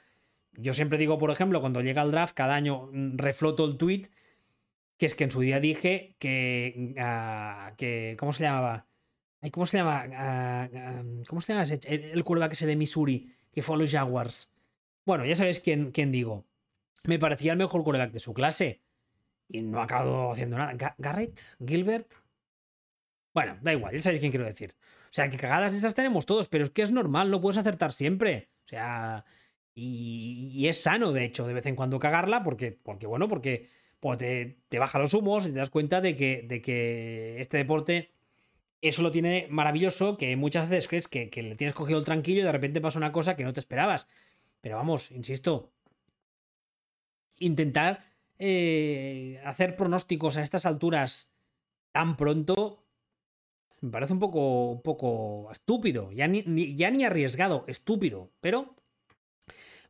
Yo 0.54 0.74
siempre 0.74 0.98
digo, 0.98 1.18
por 1.18 1.30
ejemplo, 1.30 1.60
cuando 1.60 1.82
llega 1.82 2.04
el 2.04 2.12
draft, 2.12 2.34
cada 2.34 2.56
año 2.56 2.90
mm, 2.94 3.18
refloto 3.18 3.66
el 3.66 3.76
tweet, 3.76 4.04
que 4.98 5.06
es 5.06 5.16
que 5.16 5.26
en 5.26 5.32
su 5.32 5.42
día 5.42 5.60
dije 5.60 6.16
que, 6.18 6.96
ah, 6.98 7.74
que 7.78 8.16
¿cómo 8.18 8.32
se 8.32 8.44
llamaba? 8.44 8.88
¿Cómo 9.52 9.66
se 9.66 9.78
llama? 9.78 10.06
Ah, 10.14 10.70
ah, 10.74 11.04
¿Cómo 11.28 11.42
se 11.42 11.54
llama 11.54 11.64
ese, 11.64 11.80
el, 11.86 12.24
que 12.24 12.54
ese 12.54 12.66
de 12.66 12.76
Missouri, 12.76 13.36
que 13.52 13.62
fue 13.62 13.76
a 13.76 13.80
los 13.80 13.92
Jaguars? 13.92 14.50
Bueno, 15.06 15.26
ya 15.26 15.36
sabéis 15.36 15.60
quién, 15.60 15.92
quién 15.92 16.12
digo. 16.12 16.46
Me 17.04 17.20
parecía 17.20 17.54
el 17.54 17.58
mejor 17.58 17.84
quarterback 17.84 18.12
de 18.12 18.20
su 18.20 18.34
clase. 18.34 18.82
Y 19.48 19.62
no 19.62 19.80
ha 19.80 19.84
acabado 19.84 20.32
haciendo 20.32 20.58
nada. 20.58 20.74
¿Garrett? 20.98 21.40
¿Gilbert? 21.66 22.14
Bueno, 23.34 23.58
da 23.62 23.72
igual, 23.72 23.94
ya 23.94 24.02
sabéis 24.02 24.20
quién 24.20 24.32
quiero 24.32 24.46
decir. 24.46 24.76
O 25.06 25.14
sea, 25.14 25.30
que 25.30 25.38
cagadas 25.38 25.74
esas 25.74 25.94
tenemos 25.94 26.26
todos, 26.26 26.50
pero 26.50 26.66
es 26.66 26.72
que 26.72 26.82
es 26.82 26.92
normal, 26.92 27.32
no 27.32 27.40
puedes 27.40 27.58
acertar 27.58 27.94
siempre. 27.94 28.50
O 28.66 28.68
sea, 28.68 29.26
y, 29.76 30.68
es 30.68 30.82
sano, 30.82 31.14
de 31.14 31.24
hecho, 31.24 31.48
de 31.48 31.54
vez 31.54 31.66
en 31.68 31.76
cuando 31.76 32.00
cagarla, 32.00 32.44
porque, 32.44 32.72
porque 32.72 33.06
bueno, 33.08 33.30
porque 33.30 33.70
pues, 34.00 34.18
te, 34.18 34.58
te, 34.70 34.80
baja 34.80 35.00
los 35.00 35.14
humos 35.14 35.46
y 35.46 35.52
te 35.52 35.60
das 35.60 35.70
cuenta 35.70 36.02
de 36.02 36.16
que, 36.16 36.44
de 36.48 36.62
que 36.62 37.40
este 37.40 37.58
deporte 37.58 38.17
eso 38.82 39.02
lo 39.02 39.12
tiene 39.12 39.48
maravilloso, 39.50 40.18
que 40.18 40.36
muchas 40.36 40.70
veces 40.70 40.88
crees 40.88 41.08
que, 41.08 41.30
le 41.42 41.56
tienes 41.56 41.74
cogido 41.74 42.00
el 42.00 42.06
tranquilo 42.06 42.42
y 42.42 42.44
de 42.44 42.52
repente 42.52 42.82
pasa 42.82 43.00
una 43.00 43.12
cosa 43.12 43.36
que 43.36 43.44
no 43.44 43.54
te 43.54 43.60
esperabas. 43.60 44.08
Pero 44.62 44.78
vamos, 44.78 45.12
insisto, 45.12 45.72
intentar 47.40 48.04
eh, 48.40 49.42
hacer 49.46 49.76
pronósticos 49.76 50.38
a 50.38 50.44
estas 50.44 50.66
alturas 50.66 51.32
tan 51.92 52.18
pronto 52.18 52.88
me 53.82 53.92
parece 53.92 54.14
un 54.14 54.20
poco, 54.20 54.82
poco 54.84 55.52
estúpido, 55.52 56.12
ya 56.12 56.28
ni, 56.28 56.76
ya 56.76 56.90
ni 56.90 57.04
arriesgado, 57.06 57.64
estúpido. 57.68 58.32
Pero, 58.42 58.76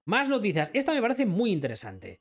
más 0.05 0.29
noticias. 0.29 0.69
Esta 0.73 0.93
me 0.93 1.01
parece 1.01 1.25
muy 1.25 1.51
interesante. 1.51 2.19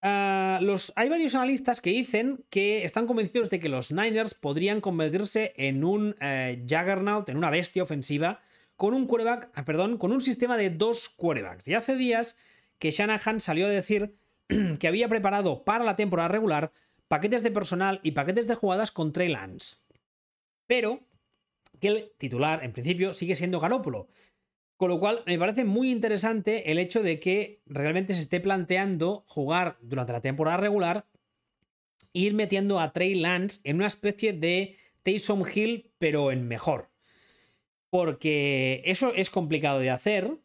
Ah, 0.00 0.60
hay 0.94 1.08
varios 1.08 1.34
analistas 1.34 1.80
que 1.80 1.90
dicen 1.90 2.44
que 2.50 2.84
están 2.84 3.06
convencidos 3.06 3.50
de 3.50 3.58
que 3.58 3.68
los 3.68 3.90
Niners 3.90 4.34
podrían 4.34 4.80
convertirse 4.80 5.52
en 5.56 5.82
un 5.82 6.14
eh, 6.20 6.64
Juggernaut, 6.68 7.28
en 7.28 7.36
una 7.36 7.50
bestia 7.50 7.82
ofensiva, 7.82 8.40
con 8.76 8.94
un 8.94 9.06
quarterback, 9.06 9.50
ah, 9.54 9.64
perdón, 9.64 9.98
con 9.98 10.12
un 10.12 10.20
sistema 10.20 10.56
de 10.56 10.70
dos 10.70 11.08
quarterbacks. 11.08 11.66
Y 11.66 11.74
hace 11.74 11.96
días 11.96 12.38
que 12.78 12.92
Shanahan 12.92 13.40
salió 13.40 13.66
a 13.66 13.70
decir 13.70 14.14
que 14.78 14.88
había 14.88 15.08
preparado 15.08 15.64
para 15.64 15.84
la 15.84 15.96
temporada 15.96 16.28
regular 16.28 16.72
paquetes 17.08 17.42
de 17.42 17.50
personal 17.50 17.98
y 18.02 18.12
paquetes 18.12 18.46
de 18.46 18.54
jugadas 18.54 18.92
con 18.92 19.12
Trey 19.12 19.28
Lance. 19.28 19.78
Pero 20.66 21.00
que 21.80 21.88
el 21.88 22.12
titular, 22.18 22.62
en 22.64 22.72
principio, 22.72 23.14
sigue 23.14 23.36
siendo 23.36 23.60
Garópolo. 23.60 24.08
Con 24.78 24.90
lo 24.90 25.00
cual, 25.00 25.24
me 25.26 25.36
parece 25.40 25.64
muy 25.64 25.90
interesante 25.90 26.70
el 26.70 26.78
hecho 26.78 27.02
de 27.02 27.18
que 27.18 27.58
realmente 27.66 28.14
se 28.14 28.20
esté 28.20 28.38
planteando 28.38 29.24
jugar 29.26 29.76
durante 29.80 30.12
la 30.12 30.20
temporada 30.20 30.56
regular 30.56 31.04
ir 32.12 32.32
metiendo 32.34 32.78
a 32.78 32.92
Trey 32.92 33.16
Lance 33.16 33.60
en 33.64 33.74
una 33.74 33.88
especie 33.88 34.32
de 34.32 34.76
Taysom 35.02 35.42
Hill, 35.52 35.90
pero 35.98 36.30
en 36.30 36.46
mejor. 36.46 36.90
Porque 37.90 38.82
eso 38.84 39.12
es 39.14 39.30
complicado 39.30 39.80
de 39.80 39.90
hacer, 39.90 40.38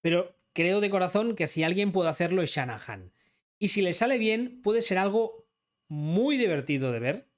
pero 0.00 0.34
creo 0.54 0.80
de 0.80 0.88
corazón 0.88 1.36
que 1.36 1.48
si 1.48 1.64
alguien 1.64 1.92
puede 1.92 2.08
hacerlo 2.08 2.40
es 2.40 2.50
Shanahan. 2.50 3.12
Y 3.58 3.68
si 3.68 3.82
le 3.82 3.92
sale 3.92 4.16
bien, 4.16 4.62
puede 4.62 4.80
ser 4.80 4.96
algo 4.96 5.46
muy 5.86 6.38
divertido 6.38 6.92
de 6.92 7.00
ver 7.00 7.28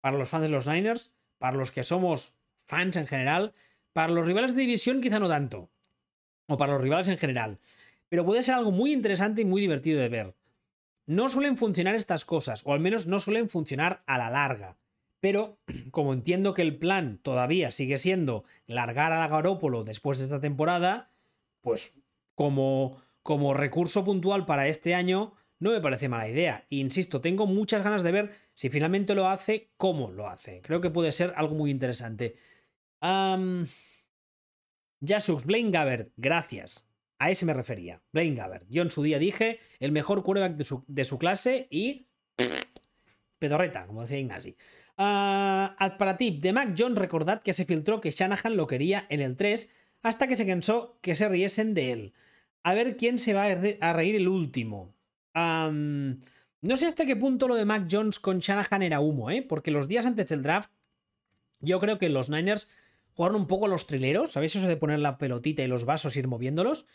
para 0.00 0.18
los 0.18 0.28
fans 0.28 0.42
de 0.42 0.48
los 0.48 0.66
Niners, 0.66 1.12
para 1.38 1.56
los 1.56 1.70
que 1.70 1.84
somos 1.84 2.34
fans 2.66 2.96
en 2.96 3.06
general, 3.06 3.54
para 3.92 4.12
los 4.12 4.26
rivales 4.26 4.54
de 4.54 4.62
división 4.62 5.00
quizá 5.00 5.18
no 5.18 5.28
tanto, 5.28 5.70
o 6.46 6.56
para 6.56 6.72
los 6.72 6.82
rivales 6.82 7.08
en 7.08 7.18
general, 7.18 7.58
pero 8.08 8.24
puede 8.24 8.42
ser 8.42 8.54
algo 8.54 8.70
muy 8.70 8.92
interesante 8.92 9.42
y 9.42 9.44
muy 9.44 9.60
divertido 9.60 10.00
de 10.00 10.08
ver. 10.08 10.34
No 11.06 11.28
suelen 11.28 11.56
funcionar 11.56 11.94
estas 11.94 12.24
cosas, 12.24 12.62
o 12.64 12.72
al 12.72 12.80
menos 12.80 13.06
no 13.06 13.20
suelen 13.20 13.48
funcionar 13.48 14.02
a 14.06 14.18
la 14.18 14.30
larga. 14.30 14.76
Pero, 15.20 15.58
como 15.90 16.12
entiendo 16.12 16.54
que 16.54 16.62
el 16.62 16.76
plan 16.76 17.18
todavía 17.22 17.70
sigue 17.70 17.98
siendo 17.98 18.44
largar 18.66 19.12
a 19.12 19.26
Garópolo 19.28 19.84
después 19.84 20.18
de 20.18 20.24
esta 20.24 20.40
temporada, 20.40 21.10
pues 21.60 21.94
como, 22.34 23.00
como 23.22 23.54
recurso 23.54 24.04
puntual 24.04 24.46
para 24.46 24.68
este 24.68 24.94
año, 24.94 25.34
no 25.58 25.70
me 25.70 25.80
parece 25.80 26.08
mala 26.08 26.28
idea. 26.28 26.66
insisto, 26.70 27.20
tengo 27.20 27.46
muchas 27.46 27.84
ganas 27.84 28.02
de 28.02 28.10
ver 28.10 28.32
si 28.54 28.68
finalmente 28.68 29.14
lo 29.14 29.28
hace, 29.28 29.70
cómo 29.76 30.10
lo 30.10 30.28
hace. 30.28 30.60
Creo 30.60 30.80
que 30.80 30.90
puede 30.90 31.12
ser 31.12 31.32
algo 31.36 31.54
muy 31.54 31.70
interesante. 31.70 32.34
Um... 33.02 33.66
Jasux, 35.04 35.44
Blaine 35.44 35.70
Gabbert, 35.70 36.12
gracias. 36.16 36.86
A 37.18 37.30
ese 37.30 37.44
me 37.44 37.54
refería. 37.54 38.00
Blaine 38.12 38.36
Gabbert. 38.36 38.66
Yo 38.68 38.82
en 38.82 38.90
su 38.90 39.02
día 39.02 39.18
dije 39.18 39.58
el 39.80 39.92
mejor 39.92 40.22
quarterback 40.22 40.56
de 40.86 41.04
su, 41.04 41.18
clase 41.18 41.66
y. 41.70 42.08
Pedorreta, 43.38 43.86
como 43.86 44.02
decía 44.02 44.18
Ignasi. 44.18 44.56
Uh, 44.96 45.74
para 45.98 46.16
tip 46.16 46.40
de 46.40 46.52
Mac 46.52 46.74
John, 46.78 46.96
recordad 46.96 47.42
que 47.42 47.52
se 47.52 47.64
filtró 47.64 48.00
que 48.00 48.10
Shanahan 48.10 48.56
lo 48.56 48.66
quería 48.66 49.06
en 49.08 49.20
el 49.20 49.36
3 49.36 49.72
hasta 50.02 50.28
que 50.28 50.36
se 50.36 50.46
cansó 50.46 50.98
que 51.00 51.16
se 51.16 51.28
riesen 51.28 51.74
de 51.74 51.92
él. 51.92 52.12
A 52.62 52.74
ver 52.74 52.96
quién 52.96 53.18
se 53.18 53.34
va 53.34 53.46
a 53.46 53.92
reír 53.92 54.16
el 54.16 54.28
último. 54.28 54.94
no 55.34 56.76
sé 56.76 56.86
hasta 56.86 57.06
qué 57.06 57.16
punto 57.16 57.48
lo 57.48 57.56
de 57.56 57.64
Mac 57.64 57.88
Jones 57.90 58.20
con 58.20 58.38
Shanahan 58.38 58.82
era 58.82 59.00
humo, 59.00 59.30
¿eh? 59.30 59.42
Porque 59.42 59.72
los 59.72 59.88
días 59.88 60.06
antes 60.06 60.28
del 60.28 60.42
draft, 60.42 60.70
yo 61.60 61.80
creo 61.80 61.98
que 61.98 62.08
los 62.08 62.28
Niners 62.28 62.68
jugaron 63.14 63.36
un 63.36 63.46
poco 63.46 63.68
los 63.68 63.86
trileros, 63.86 64.32
¿sabéis 64.32 64.56
eso 64.56 64.68
de 64.68 64.76
poner 64.76 65.00
la 65.00 65.18
pelotita 65.18 65.62
y 65.62 65.68
los 65.68 65.84
vasos 65.84 66.16
ir 66.16 66.28
moviéndolos? 66.28 66.86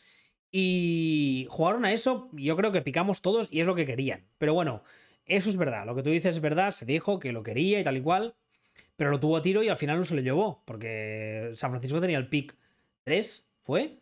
Y 0.52 1.48
jugaron 1.50 1.86
a 1.86 1.94
eso, 1.94 2.30
yo 2.34 2.56
creo 2.56 2.72
que 2.72 2.82
picamos 2.82 3.22
todos 3.22 3.50
y 3.52 3.60
es 3.60 3.68
lo 3.68 3.76
que 3.76 3.86
querían. 3.86 4.26
Pero 4.38 4.54
bueno, 4.54 4.84
eso 5.26 5.50
es 5.50 5.58
verdad, 5.58 5.86
lo 5.86 5.96
que 5.96 6.04
tú 6.04 6.10
dices 6.10 6.38
es 6.38 6.42
verdad, 6.42 6.72
se 6.72 6.86
dijo 6.86 7.20
que 7.20 7.32
lo 7.32 7.44
quería 7.44 7.80
y 7.80 7.84
tal 7.84 7.98
y 7.98 8.02
cual, 8.02 8.36
pero 8.96 9.12
lo 9.12 9.20
tuvo 9.20 9.38
a 9.38 9.42
tiro 9.42 9.64
y 9.64 9.70
al 9.70 9.78
final 9.78 9.98
no 9.98 10.06
se 10.06 10.16
lo 10.16 10.22
llevó, 10.22 10.64
porque 10.66 11.52
San 11.56 11.72
Francisco 11.72 12.02
tenía 12.02 12.18
el 12.18 12.30
pick 12.30 12.56
3 13.04 13.46
fue. 13.62 14.00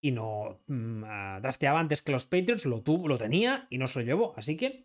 Y 0.00 0.12
no 0.12 0.60
mm, 0.66 1.04
ah, 1.06 1.38
drafteaba 1.42 1.80
antes 1.80 2.02
que 2.02 2.12
los 2.12 2.26
Patriots, 2.26 2.66
lo, 2.66 2.82
tuvo, 2.82 3.08
lo 3.08 3.18
tenía 3.18 3.66
y 3.68 3.78
no 3.78 3.88
se 3.88 4.00
lo 4.00 4.04
llevó. 4.04 4.34
Así 4.36 4.56
que. 4.56 4.82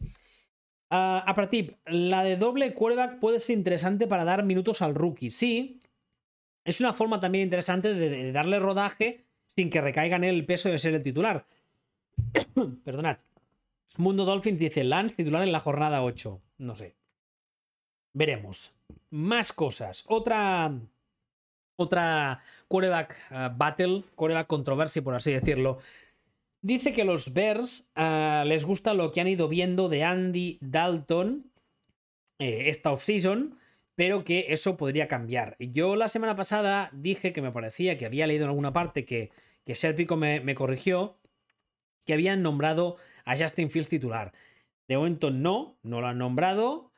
Uh, 0.89 1.25
a 1.25 1.49
tip, 1.49 1.75
la 1.85 2.23
de 2.23 2.37
doble 2.37 2.73
quarterback 2.73 3.19
puede 3.19 3.39
ser 3.39 3.57
interesante 3.57 4.05
para 4.07 4.25
dar 4.25 4.43
minutos 4.43 4.81
al 4.81 4.95
rookie. 4.95 5.31
Sí. 5.31 5.81
Es 6.65 6.79
una 6.79 6.93
forma 6.93 7.19
también 7.19 7.43
interesante 7.43 7.93
de, 7.93 8.31
darle 8.31 8.59
rodaje 8.59 9.25
sin 9.47 9.69
que 9.69 9.81
recaiga 9.81 10.15
en 10.15 10.23
el 10.23 10.45
peso 10.45 10.69
de 10.69 10.79
ser 10.79 10.93
el 10.93 11.03
titular. 11.03 11.45
Perdonad. 12.83 13.17
Mundo 13.97 14.25
Dolphins 14.25 14.59
dice 14.59 14.83
Lance 14.83 15.15
titular 15.15 15.43
en 15.43 15.51
la 15.51 15.59
jornada 15.59 16.03
8. 16.03 16.41
No 16.59 16.75
sé. 16.75 16.95
Veremos. 18.13 18.71
Más 19.09 19.53
cosas. 19.53 20.03
Otra 20.07 20.73
otra 21.75 22.41
quarterback 22.67 23.15
eh, 23.31 23.49
battle, 23.55 24.03
quarterback 24.15 24.47
controversia, 24.47 25.03
por 25.03 25.15
así 25.15 25.31
decirlo. 25.31 25.79
Dice 26.61 26.93
que 26.93 27.03
los 27.03 27.33
Bears 27.33 27.91
eh, 27.95 28.43
les 28.45 28.65
gusta 28.65 28.93
lo 28.93 29.11
que 29.11 29.21
han 29.21 29.27
ido 29.27 29.47
viendo 29.47 29.89
de 29.89 30.03
Andy 30.03 30.57
Dalton 30.61 31.51
esta 32.39 32.91
offseason, 32.91 33.57
pero 33.95 34.23
que 34.23 34.47
eso 34.49 34.77
podría 34.77 35.07
cambiar. 35.07 35.55
Yo 35.59 35.95
la 35.95 36.07
semana 36.07 36.35
pasada 36.35 36.89
dije 36.93 37.33
que 37.33 37.41
me 37.41 37.51
parecía 37.51 37.97
que 37.97 38.05
había 38.05 38.27
leído 38.27 38.45
en 38.45 38.49
alguna 38.49 38.73
parte 38.73 39.05
que, 39.05 39.31
que 39.65 39.75
Serpico 39.75 40.17
me, 40.17 40.55
corrigió, 40.55 41.19
que 42.05 42.13
habían 42.13 42.41
nombrado 42.41 42.97
a 43.25 43.37
Justin 43.37 43.69
Fields 43.69 43.89
titular. 43.89 44.33
De 44.87 44.97
momento 44.97 45.31
no, 45.31 45.77
no 45.83 46.01
lo 46.01 46.07
han 46.07 46.17
nombrado. 46.17 46.91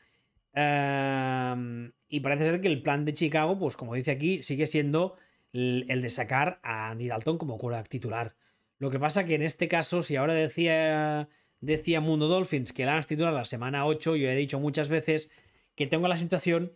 y 0.53 2.19
parece 2.21 2.43
ser 2.45 2.61
que 2.61 2.67
el 2.67 2.81
plan 2.81 3.05
de 3.05 3.13
Chicago, 3.13 3.59
pues 3.59 3.75
como 3.75 3.95
dice 3.95 4.11
aquí, 4.11 4.41
sigue 4.41 4.67
siendo 4.67 5.17
el, 5.51 6.01
de 6.01 6.09
sacar 6.09 6.59
a 6.63 6.89
Andy 6.91 7.07
Dalton 7.07 7.37
como 7.37 7.57
quarterback 7.57 7.89
titular. 7.89 8.35
Lo 8.77 8.89
que 8.89 8.99
pasa 8.99 9.25
que 9.25 9.35
en 9.35 9.41
este 9.41 9.67
caso, 9.67 10.01
si 10.01 10.15
ahora 10.15 10.33
decía, 10.33 11.29
decía 11.61 12.01
Mundo 12.01 12.27
Dolphins 12.27 12.73
que 12.73 12.85
la 12.85 12.95
han 12.95 13.03
titular 13.03 13.33
la 13.33 13.45
semana 13.45 13.85
8, 13.85 14.15
yo 14.15 14.29
he 14.29 14.35
dicho 14.35 14.59
muchas 14.59 14.89
veces 14.89 15.29
que 15.75 15.87
tengo 15.87 16.07
la 16.07 16.17
sensación 16.17 16.73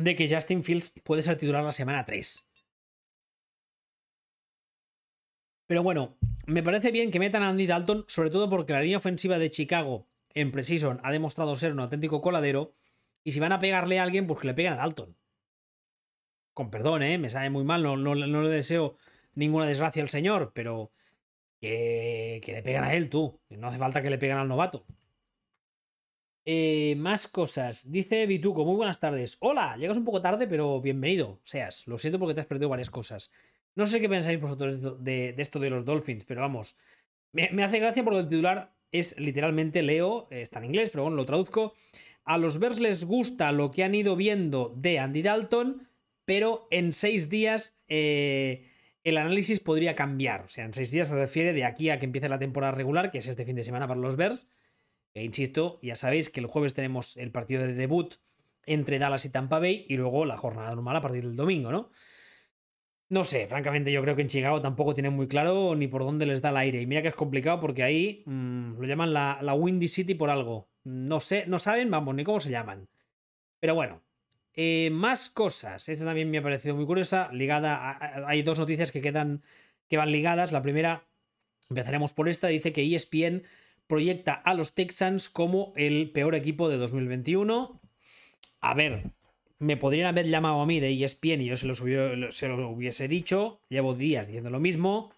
de 0.00 0.16
que 0.16 0.28
Justin 0.28 0.64
Fields 0.64 0.92
puede 1.04 1.22
ser 1.22 1.36
titular 1.36 1.62
la 1.62 1.72
semana 1.72 2.04
3. 2.04 2.44
Pero 5.66 5.82
bueno, 5.82 6.16
me 6.46 6.62
parece 6.62 6.90
bien 6.90 7.10
que 7.10 7.20
metan 7.20 7.42
a 7.42 7.48
Andy 7.48 7.66
Dalton, 7.66 8.04
sobre 8.08 8.30
todo 8.30 8.50
porque 8.50 8.72
la 8.72 8.82
línea 8.82 8.98
ofensiva 8.98 9.38
de 9.38 9.50
Chicago 9.50 10.08
en 10.30 10.50
Precision 10.50 11.00
ha 11.04 11.12
demostrado 11.12 11.54
ser 11.56 11.72
un 11.72 11.80
auténtico 11.80 12.20
coladero. 12.20 12.74
Y 13.22 13.32
si 13.32 13.40
van 13.40 13.52
a 13.52 13.60
pegarle 13.60 14.00
a 14.00 14.02
alguien, 14.02 14.26
pues 14.26 14.40
que 14.40 14.48
le 14.48 14.54
peguen 14.54 14.72
a 14.72 14.76
Dalton. 14.76 15.16
Con 16.54 16.70
perdón, 16.70 17.02
¿eh? 17.02 17.18
Me 17.18 17.30
sabe 17.30 17.50
muy 17.50 17.64
mal, 17.64 17.82
no, 17.82 17.96
no, 17.96 18.14
le 18.14 18.48
deseo 18.48 18.96
ninguna 19.34 19.66
desgracia 19.66 20.02
al 20.02 20.10
señor, 20.10 20.52
pero 20.54 20.90
que, 21.60 22.40
que 22.42 22.52
le 22.52 22.62
pegan 22.62 22.84
a 22.84 22.94
él 22.94 23.08
tú. 23.08 23.40
No 23.50 23.68
hace 23.68 23.78
falta 23.78 24.02
que 24.02 24.10
le 24.10 24.18
peguen 24.18 24.38
al 24.38 24.48
novato. 24.48 24.84
Eh, 26.44 26.94
más 26.96 27.28
cosas. 27.28 27.90
Dice 27.90 28.26
Vituco, 28.26 28.64
muy 28.64 28.76
buenas 28.76 28.98
tardes. 28.98 29.36
Hola, 29.40 29.76
llegas 29.76 29.98
un 29.98 30.04
poco 30.04 30.22
tarde, 30.22 30.46
pero 30.46 30.80
bienvenido 30.80 31.38
seas. 31.44 31.86
Lo 31.86 31.98
siento 31.98 32.18
porque 32.18 32.34
te 32.34 32.40
has 32.40 32.46
perdido 32.46 32.70
varias 32.70 32.90
cosas. 32.90 33.30
No 33.74 33.86
sé 33.86 34.00
qué 34.00 34.08
pensáis 34.08 34.40
vosotros 34.40 35.04
de, 35.04 35.34
esto 35.38 35.58
de 35.58 35.70
los 35.70 35.84
Dolphins, 35.84 36.24
pero 36.24 36.40
vamos. 36.40 36.76
Me, 37.32 37.44
hace 37.62 37.78
gracia 37.78 38.02
porque 38.02 38.20
el 38.20 38.28
titular 38.28 38.72
es 38.90 39.18
literalmente 39.20 39.82
Leo, 39.82 40.28
está 40.30 40.58
en 40.58 40.66
inglés, 40.66 40.90
pero 40.90 41.04
bueno, 41.04 41.16
lo 41.16 41.26
traduzco. 41.26 41.74
A 42.24 42.38
los 42.38 42.58
Bears 42.58 42.80
les 42.80 43.04
gusta 43.04 43.52
lo 43.52 43.70
que 43.70 43.84
han 43.84 43.94
ido 43.94 44.16
viendo 44.16 44.74
de 44.76 44.98
Andy 44.98 45.22
Dalton, 45.22 45.88
pero 46.24 46.66
en 46.70 46.92
seis 46.92 47.28
días 47.28 47.74
eh, 47.88 48.66
el 49.04 49.18
análisis 49.18 49.60
podría 49.60 49.94
cambiar. 49.94 50.42
O 50.42 50.48
sea, 50.48 50.64
en 50.64 50.74
seis 50.74 50.90
días 50.90 51.08
se 51.08 51.14
refiere 51.14 51.52
de 51.52 51.64
aquí 51.64 51.90
a 51.90 51.98
que 51.98 52.06
empiece 52.06 52.28
la 52.28 52.38
temporada 52.38 52.72
regular, 52.72 53.10
que 53.10 53.18
es 53.18 53.26
este 53.26 53.44
fin 53.44 53.56
de 53.56 53.64
semana 53.64 53.86
para 53.86 54.00
los 54.00 54.16
Bears. 54.16 54.48
E 55.14 55.24
insisto, 55.24 55.78
ya 55.82 55.96
sabéis 55.96 56.30
que 56.30 56.40
el 56.40 56.46
jueves 56.46 56.74
tenemos 56.74 57.16
el 57.16 57.32
partido 57.32 57.62
de 57.62 57.74
debut 57.74 58.14
entre 58.66 58.98
Dallas 58.98 59.24
y 59.24 59.30
Tampa 59.30 59.58
Bay 59.58 59.84
y 59.88 59.96
luego 59.96 60.24
la 60.24 60.36
jornada 60.36 60.74
normal 60.74 60.96
a 60.96 61.00
partir 61.00 61.24
del 61.24 61.36
domingo, 61.36 61.72
¿no? 61.72 61.90
No 63.08 63.24
sé, 63.24 63.48
francamente 63.48 63.90
yo 63.90 64.02
creo 64.02 64.14
que 64.14 64.22
en 64.22 64.28
Chicago 64.28 64.60
tampoco 64.60 64.94
tienen 64.94 65.14
muy 65.14 65.26
claro 65.26 65.74
ni 65.74 65.88
por 65.88 66.04
dónde 66.04 66.26
les 66.26 66.42
da 66.42 66.50
el 66.50 66.56
aire. 66.58 66.80
Y 66.80 66.86
mira 66.86 67.02
que 67.02 67.08
es 67.08 67.14
complicado 67.14 67.58
porque 67.58 67.82
ahí 67.82 68.22
mm, 68.24 68.78
lo 68.78 68.86
llaman 68.86 69.12
la, 69.12 69.54
Windy 69.54 69.88
City 69.88 70.14
por 70.14 70.30
algo. 70.30 70.70
No 70.84 71.18
sé, 71.18 71.44
no 71.48 71.58
saben, 71.58 71.90
vamos, 71.90 72.14
ni 72.14 72.22
cómo 72.22 72.38
se 72.38 72.50
llaman. 72.50 72.88
Pero 73.58 73.74
bueno, 73.74 74.04
eh, 74.54 74.90
más 74.92 75.28
cosas. 75.28 75.88
Esta 75.88 76.04
también 76.04 76.30
me 76.30 76.38
ha 76.38 76.42
parecido 76.42 76.76
muy 76.76 76.86
curiosa. 76.86 77.30
Ligada, 77.32 78.26
hay 78.28 78.42
dos 78.42 78.60
noticias 78.60 78.92
que 78.92 79.00
quedan, 79.00 79.42
que 79.88 79.96
van 79.96 80.12
ligadas. 80.12 80.52
La 80.52 80.62
primera, 80.62 81.08
empezaremos 81.68 82.12
por 82.12 82.28
esta, 82.28 82.46
dice 82.46 82.72
que 82.72 82.94
ESPN 82.94 83.42
proyecta 83.90 84.32
a 84.32 84.54
los 84.54 84.72
Texans 84.72 85.28
como 85.28 85.74
el 85.76 86.12
peor 86.12 86.34
equipo 86.34 86.70
de 86.70 86.78
2021. 86.78 87.82
A 88.60 88.74
ver, 88.74 89.10
me 89.58 89.76
podrían 89.76 90.06
haber 90.06 90.28
llamado 90.28 90.60
a 90.60 90.66
mí 90.66 90.78
de 90.78 90.92
ESPN 90.92 91.42
y 91.42 91.46
yo 91.46 91.56
se 91.56 91.66
lo, 91.66 91.74
se 91.74 92.48
lo 92.48 92.68
hubiese 92.70 93.08
dicho. 93.08 93.60
Llevo 93.68 93.94
días 93.94 94.28
diciendo 94.28 94.48
lo 94.48 94.60
mismo. 94.60 95.12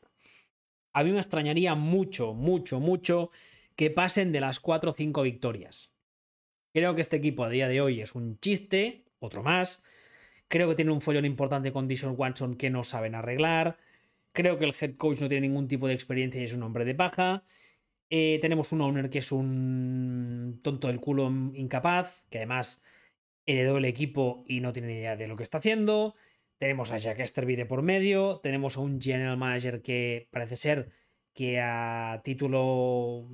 A 0.95 1.05
mí 1.05 1.13
me 1.13 1.19
extrañaría 1.19 1.75
mucho, 1.75 2.33
mucho, 2.33 2.81
mucho 2.81 3.31
que 3.77 3.91
pasen 3.91 4.33
de 4.33 4.41
las 4.41 4.59
4 4.59 4.91
o 4.91 4.95
5 4.95 5.23
victorias. 5.23 5.91
Creo 6.73 6.95
que 6.95 7.03
este 7.03 7.19
equipo 7.19 7.45
a 7.45 7.51
día 7.51 7.69
de 7.69 7.83
hoy 7.83 8.01
es 8.01 8.15
un 8.15 8.39
chiste, 8.41 9.05
otro 9.19 9.43
más. 9.43 9.85
Creo 10.49 10.69
que 10.69 10.75
tiene 10.75 10.93
un 10.93 11.03
follón 11.03 11.27
importante 11.27 11.73
con 11.73 11.89
Dishon 11.89 12.15
Watson 12.17 12.57
que 12.57 12.71
no 12.71 12.85
saben 12.85 13.15
arreglar. 13.15 13.77
Creo 14.33 14.59
que 14.59 14.65
el 14.65 14.75
head 14.81 14.97
coach 14.97 15.21
no 15.21 15.29
tiene 15.29 15.47
ningún 15.47 15.69
tipo 15.69 15.89
de 15.89 15.95
experiencia 15.95 16.41
y 16.41 16.45
es 16.45 16.55
un 16.55 16.63
hombre 16.63 16.87
de 16.87 16.95
paja. 16.95 17.45
Eh, 18.15 18.41
tenemos 18.43 18.73
un 18.73 18.83
owner 18.83 19.09
que 19.09 19.21
es 19.21 19.33
un 19.33 20.61
tonto 20.63 20.89
del 20.89 21.01
culo 21.01 21.33
incapaz, 21.55 22.27
que 22.29 22.37
además 22.37 22.83
heredó 23.47 23.79
el 23.79 23.87
equipo 23.87 24.45
y 24.47 24.61
no 24.61 24.75
tiene 24.75 24.89
ni 24.89 24.95
idea 24.97 25.17
de 25.17 25.27
lo 25.29 25.35
que 25.35 25.45
está 25.45 25.59
haciendo. 25.59 26.15
Tenemos 26.59 26.93
a 26.93 26.99
Jack 26.99 27.21
Esterby 27.21 27.57
de 27.57 27.65
por 27.65 27.81
medio. 27.81 28.39
Tenemos 28.43 28.77
a 28.77 28.81
un 28.81 29.01
general 29.01 29.39
manager 29.39 29.81
que 29.81 30.29
parece 30.31 30.57
ser 30.57 30.91
que 31.33 31.59
a 31.59 32.21
título. 32.23 33.31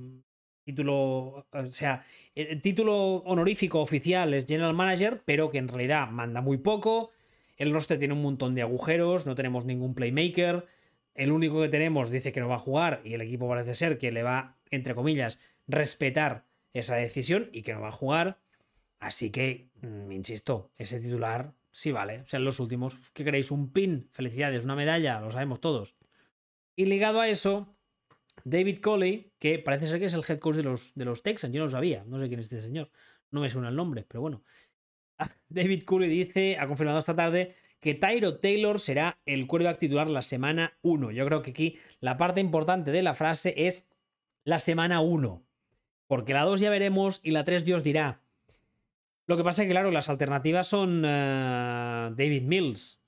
Título. 0.63 1.45
O 1.51 1.71
sea, 1.71 2.05
el 2.33 2.61
título 2.61 3.17
honorífico 3.25 3.81
oficial 3.81 4.33
es 4.33 4.45
general 4.45 4.73
manager, 4.75 5.23
pero 5.25 5.49
que 5.51 5.57
en 5.57 5.67
realidad 5.67 6.09
manda 6.09 6.39
muy 6.39 6.57
poco. 6.57 7.11
El 7.57 7.73
roster 7.73 7.99
tiene 7.99 8.13
un 8.13 8.21
montón 8.21 8.55
de 8.55 8.61
agujeros. 8.61 9.25
No 9.25 9.35
tenemos 9.35 9.65
ningún 9.65 9.93
playmaker. 9.93 10.65
El 11.13 11.31
único 11.31 11.61
que 11.61 11.69
tenemos 11.69 12.09
dice 12.09 12.31
que 12.31 12.39
no 12.39 12.49
va 12.49 12.55
a 12.55 12.59
jugar 12.59 13.01
y 13.03 13.13
el 13.13 13.21
equipo 13.21 13.49
parece 13.49 13.75
ser 13.75 13.97
que 13.97 14.11
le 14.11 14.23
va, 14.23 14.57
entre 14.69 14.95
comillas, 14.95 15.39
respetar 15.67 16.45
esa 16.73 16.95
decisión 16.95 17.49
y 17.51 17.61
que 17.61 17.73
no 17.73 17.81
va 17.81 17.89
a 17.89 17.93
jugar. 17.93 18.39
Así 18.99 19.31
que, 19.31 19.69
mm, 19.81 20.11
insisto, 20.11 20.71
ese 20.77 20.99
titular 20.99 21.53
sí 21.71 21.91
vale. 21.91 22.25
O 22.31 22.39
los 22.39 22.59
últimos, 22.59 22.95
¿qué 23.13 23.23
queréis? 23.23 23.51
Un 23.51 23.71
pin, 23.71 24.09
felicidades, 24.11 24.63
una 24.63 24.75
medalla, 24.75 25.21
lo 25.21 25.31
sabemos 25.31 25.61
todos. 25.61 25.95
Y 26.75 26.85
ligado 26.85 27.19
a 27.19 27.27
eso, 27.27 27.75
David 28.43 28.79
Coley, 28.79 29.33
que 29.39 29.59
parece 29.59 29.87
ser 29.87 29.99
que 29.99 30.05
es 30.05 30.13
el 30.13 30.23
head 30.27 30.39
coach 30.39 30.55
de 30.55 30.63
los, 30.63 30.93
de 30.95 31.05
los 31.05 31.23
Texans, 31.23 31.53
yo 31.53 31.59
no 31.59 31.65
lo 31.65 31.71
sabía, 31.71 32.03
no 32.05 32.21
sé 32.21 32.27
quién 32.27 32.39
es 32.39 32.45
este 32.45 32.61
señor, 32.61 32.89
no 33.31 33.41
me 33.41 33.49
suena 33.49 33.69
el 33.69 33.75
nombre, 33.75 34.05
pero 34.07 34.21
bueno. 34.21 34.43
David 35.49 35.83
Coley 35.83 36.09
dice, 36.09 36.57
ha 36.57 36.67
confirmado 36.67 36.99
esta 36.99 37.15
tarde, 37.15 37.55
que 37.79 37.95
Tyro 37.95 38.37
Taylor 38.37 38.79
será 38.79 39.19
el 39.25 39.47
quarterback 39.47 39.79
titular 39.79 40.07
la 40.07 40.21
semana 40.21 40.77
1. 40.81 41.11
Yo 41.11 41.25
creo 41.25 41.41
que 41.41 41.51
aquí 41.51 41.77
la 41.99 42.17
parte 42.17 42.41
importante 42.41 42.91
de 42.91 43.03
la 43.03 43.13
frase 43.13 43.53
es 43.55 43.87
la 44.43 44.59
semana 44.59 45.01
1. 45.01 45.43
Porque 46.07 46.33
la 46.33 46.43
2 46.43 46.59
ya 46.59 46.69
veremos 46.69 47.21
y 47.23 47.31
la 47.31 47.43
3 47.43 47.65
Dios 47.65 47.83
dirá. 47.83 48.21
Lo 49.27 49.37
que 49.37 49.43
pasa 49.43 49.61
es 49.61 49.67
que, 49.67 49.73
claro, 49.73 49.91
las 49.91 50.09
alternativas 50.09 50.67
son 50.67 51.03
eh, 51.05 52.09
David 52.15 52.43
Mills, 52.43 52.99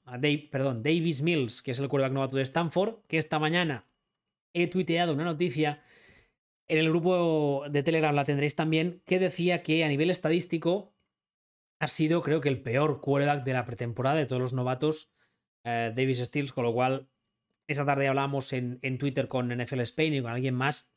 perdón, 0.51 0.84
Davis 0.84 1.22
Mills, 1.22 1.61
que 1.61 1.72
es 1.72 1.80
el 1.80 1.89
quarterback 1.89 2.13
novato 2.13 2.38
de 2.38 2.43
Stanford, 2.43 2.99
que 3.07 3.17
esta 3.17 3.39
mañana 3.39 3.86
he 4.53 4.67
tuiteado 4.67 5.13
una 5.13 5.24
noticia 5.24 5.82
en 6.67 6.78
el 6.78 6.89
grupo 6.89 7.63
de 7.69 7.84
Telegram, 7.84 8.15
la 8.15 8.24
tendréis 8.24 8.55
también, 8.55 9.01
que 9.05 9.19
decía 9.19 9.63
que 9.63 9.84
a 9.84 9.89
nivel 9.89 10.09
estadístico 10.09 10.90
ha 11.82 11.88
sido, 11.88 12.21
creo 12.21 12.41
que, 12.41 12.49
el 12.49 12.61
peor 12.61 13.01
quarterback 13.01 13.43
de 13.43 13.53
la 13.53 13.65
pretemporada 13.65 14.17
de 14.17 14.27
todos 14.27 14.39
los 14.39 14.53
novatos, 14.53 15.09
eh, 15.63 15.91
Davis 15.95 16.19
Steels, 16.19 16.53
con 16.53 16.63
lo 16.63 16.73
cual, 16.73 17.09
esa 17.67 17.86
tarde 17.86 18.07
hablamos 18.07 18.53
en, 18.53 18.77
en, 18.84 18.99
Twitter 18.99 19.27
con 19.27 19.49
NFL 19.49 19.79
Spain 19.82 20.13
y 20.13 20.21
con 20.21 20.32
alguien 20.32 20.53
más. 20.53 20.91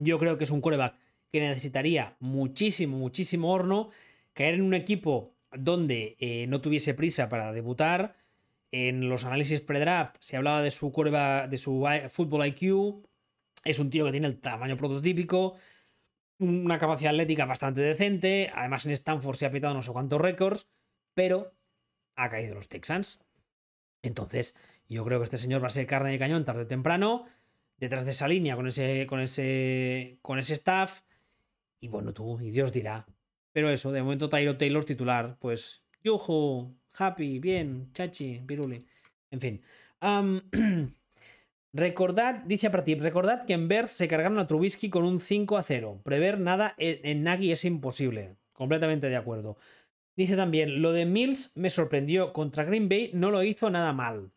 Yo 0.00 0.18
creo 0.18 0.38
que 0.38 0.44
es 0.44 0.50
un 0.50 0.60
quarterback 0.60 0.96
que 1.30 1.38
necesitaría 1.38 2.16
muchísimo, 2.18 2.98
muchísimo 2.98 3.52
horno 3.52 3.90
caer 4.32 4.54
en 4.54 4.62
un 4.62 4.74
equipo 4.74 5.36
donde 5.52 6.16
eh, 6.18 6.46
no 6.48 6.60
tuviese 6.60 6.94
prisa 6.94 7.28
para 7.28 7.52
debutar. 7.52 8.16
En 8.72 9.08
los 9.08 9.24
análisis 9.24 9.60
pre-draft 9.60 10.16
se 10.18 10.36
hablaba 10.36 10.62
de 10.62 10.72
su 10.72 10.90
curva, 10.90 11.46
de 11.46 11.58
su 11.58 11.86
fútbol 12.10 12.46
IQ. 12.48 13.06
Es 13.64 13.78
un 13.78 13.90
tío 13.90 14.04
que 14.04 14.10
tiene 14.10 14.26
el 14.26 14.40
tamaño 14.40 14.76
prototípico, 14.76 15.54
una 16.38 16.78
capacidad 16.78 17.12
atlética 17.12 17.44
bastante 17.46 17.80
decente. 17.80 18.50
Además, 18.54 18.86
en 18.86 18.92
Stanford 18.92 19.36
se 19.36 19.46
ha 19.46 19.52
pitado 19.52 19.74
no 19.74 19.82
sé 19.82 19.92
cuántos 19.92 20.20
récords, 20.20 20.68
pero 21.14 21.54
ha 22.14 22.28
caído 22.28 22.54
los 22.54 22.68
Texans. 22.68 23.20
Entonces, 24.02 24.56
yo 24.88 25.04
creo 25.04 25.18
que 25.18 25.24
este 25.24 25.38
señor 25.38 25.62
va 25.62 25.68
a 25.68 25.70
ser 25.70 25.86
carne 25.86 26.10
de 26.10 26.18
cañón 26.18 26.44
tarde 26.44 26.62
o 26.62 26.66
temprano, 26.66 27.26
detrás 27.78 28.04
de 28.04 28.12
esa 28.12 28.28
línea 28.28 28.56
con 28.56 28.66
ese, 28.66 29.06
con 29.06 29.20
ese, 29.20 30.18
con 30.22 30.38
ese 30.38 30.54
staff. 30.54 31.02
Y 31.80 31.88
bueno, 31.88 32.12
tú, 32.12 32.40
y 32.40 32.50
Dios 32.50 32.72
dirá, 32.72 33.06
pero 33.52 33.70
eso, 33.70 33.92
de 33.92 34.02
momento 34.02 34.28
Tyro 34.28 34.56
Taylor 34.56 34.84
titular, 34.84 35.38
pues 35.40 35.82
yuju, 36.02 36.76
happy, 36.98 37.38
bien, 37.38 37.92
chachi, 37.92 38.42
piruli. 38.46 38.86
En 39.30 39.40
fin. 39.40 39.62
recordad, 41.72 42.42
dice 42.44 42.68
a 42.68 42.72
partir, 42.72 43.00
recordad 43.00 43.46
que 43.46 43.52
en 43.52 43.68
Bears 43.68 43.90
se 43.90 44.08
cargaron 44.08 44.38
a 44.38 44.46
Trubisky 44.46 44.90
con 44.90 45.04
un 45.04 45.20
5 45.20 45.56
a 45.56 45.62
0. 45.62 46.00
Prever 46.04 46.40
nada 46.40 46.74
en, 46.78 47.22
Nagy 47.22 47.52
es 47.52 47.64
imposible. 47.64 48.36
Completamente 48.52 49.08
de 49.08 49.16
acuerdo. 49.16 49.58
Dice 50.16 50.36
también, 50.36 50.80
lo 50.80 50.92
de 50.92 51.04
Mills 51.04 51.56
me 51.56 51.70
sorprendió. 51.70 52.32
Contra 52.32 52.64
Green 52.64 52.88
Bay 52.88 53.10
no 53.12 53.30
lo 53.30 53.42
hizo 53.42 53.70
nada 53.70 53.92
mal. 53.92 54.32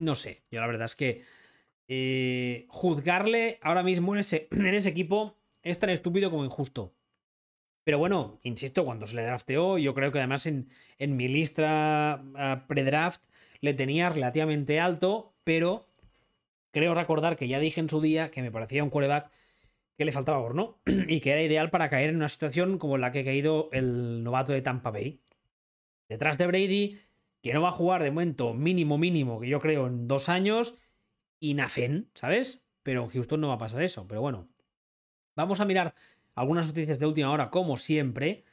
No 0.00 0.14
sé, 0.14 0.42
yo 0.50 0.60
la 0.60 0.66
verdad 0.66 0.86
es 0.86 0.96
que 0.96 1.24
eh, 1.88 2.66
juzgarle 2.68 3.58
ahora 3.62 3.82
mismo 3.82 4.14
en 4.14 4.20
ese, 4.20 4.48
en 4.50 4.66
ese 4.66 4.88
equipo 4.88 5.38
es 5.62 5.78
tan 5.78 5.90
estúpido 5.90 6.30
como 6.30 6.44
injusto. 6.44 6.94
Pero 7.84 7.98
bueno, 7.98 8.38
insisto, 8.42 8.84
cuando 8.84 9.06
se 9.06 9.16
le 9.16 9.22
drafteó, 9.22 9.78
yo 9.78 9.94
creo 9.94 10.12
que 10.12 10.18
además 10.18 10.46
en, 10.46 10.68
en 10.98 11.16
mi 11.16 11.26
lista 11.26 12.22
uh, 12.22 12.66
pre-draft 12.66 13.24
le 13.60 13.72
tenía 13.74 14.10
relativamente 14.10 14.78
alto, 14.78 15.34
pero 15.42 15.87
creo 16.70 16.94
recordar 16.94 17.36
que 17.36 17.48
ya 17.48 17.58
dije 17.60 17.80
en 17.80 17.90
su 17.90 18.00
día 18.00 18.30
que 18.30 18.42
me 18.42 18.50
parecía 18.50 18.84
un 18.84 18.90
quarterback 18.90 19.30
que 19.96 20.04
le 20.04 20.12
faltaba 20.12 20.38
horno 20.38 20.78
y 20.86 21.20
que 21.20 21.32
era 21.32 21.42
ideal 21.42 21.70
para 21.70 21.88
caer 21.88 22.10
en 22.10 22.16
una 22.16 22.28
situación 22.28 22.78
como 22.78 22.98
la 22.98 23.12
que 23.12 23.20
ha 23.20 23.24
caído 23.24 23.68
el 23.72 24.22
novato 24.22 24.52
de 24.52 24.62
Tampa 24.62 24.90
Bay. 24.90 25.20
Detrás 26.08 26.38
de 26.38 26.46
Brady, 26.46 27.00
que 27.42 27.52
no 27.52 27.62
va 27.62 27.68
a 27.68 27.72
jugar 27.72 28.02
de 28.02 28.10
momento 28.10 28.54
mínimo 28.54 28.96
mínimo, 28.96 29.40
que 29.40 29.48
yo 29.48 29.60
creo 29.60 29.86
en 29.86 30.08
dos 30.08 30.28
años, 30.28 30.78
y 31.40 31.54
Nafen, 31.54 32.10
¿sabes? 32.14 32.64
Pero 32.82 33.04
en 33.04 33.08
Houston 33.10 33.40
no 33.40 33.48
va 33.48 33.54
a 33.54 33.58
pasar 33.58 33.82
eso. 33.82 34.06
Pero 34.08 34.20
bueno, 34.20 34.48
vamos 35.36 35.60
a 35.60 35.64
mirar 35.64 35.94
algunas 36.34 36.66
noticias 36.66 36.98
de 36.98 37.06
última 37.06 37.30
hora, 37.30 37.50
como 37.50 37.76
siempre. 37.76 38.44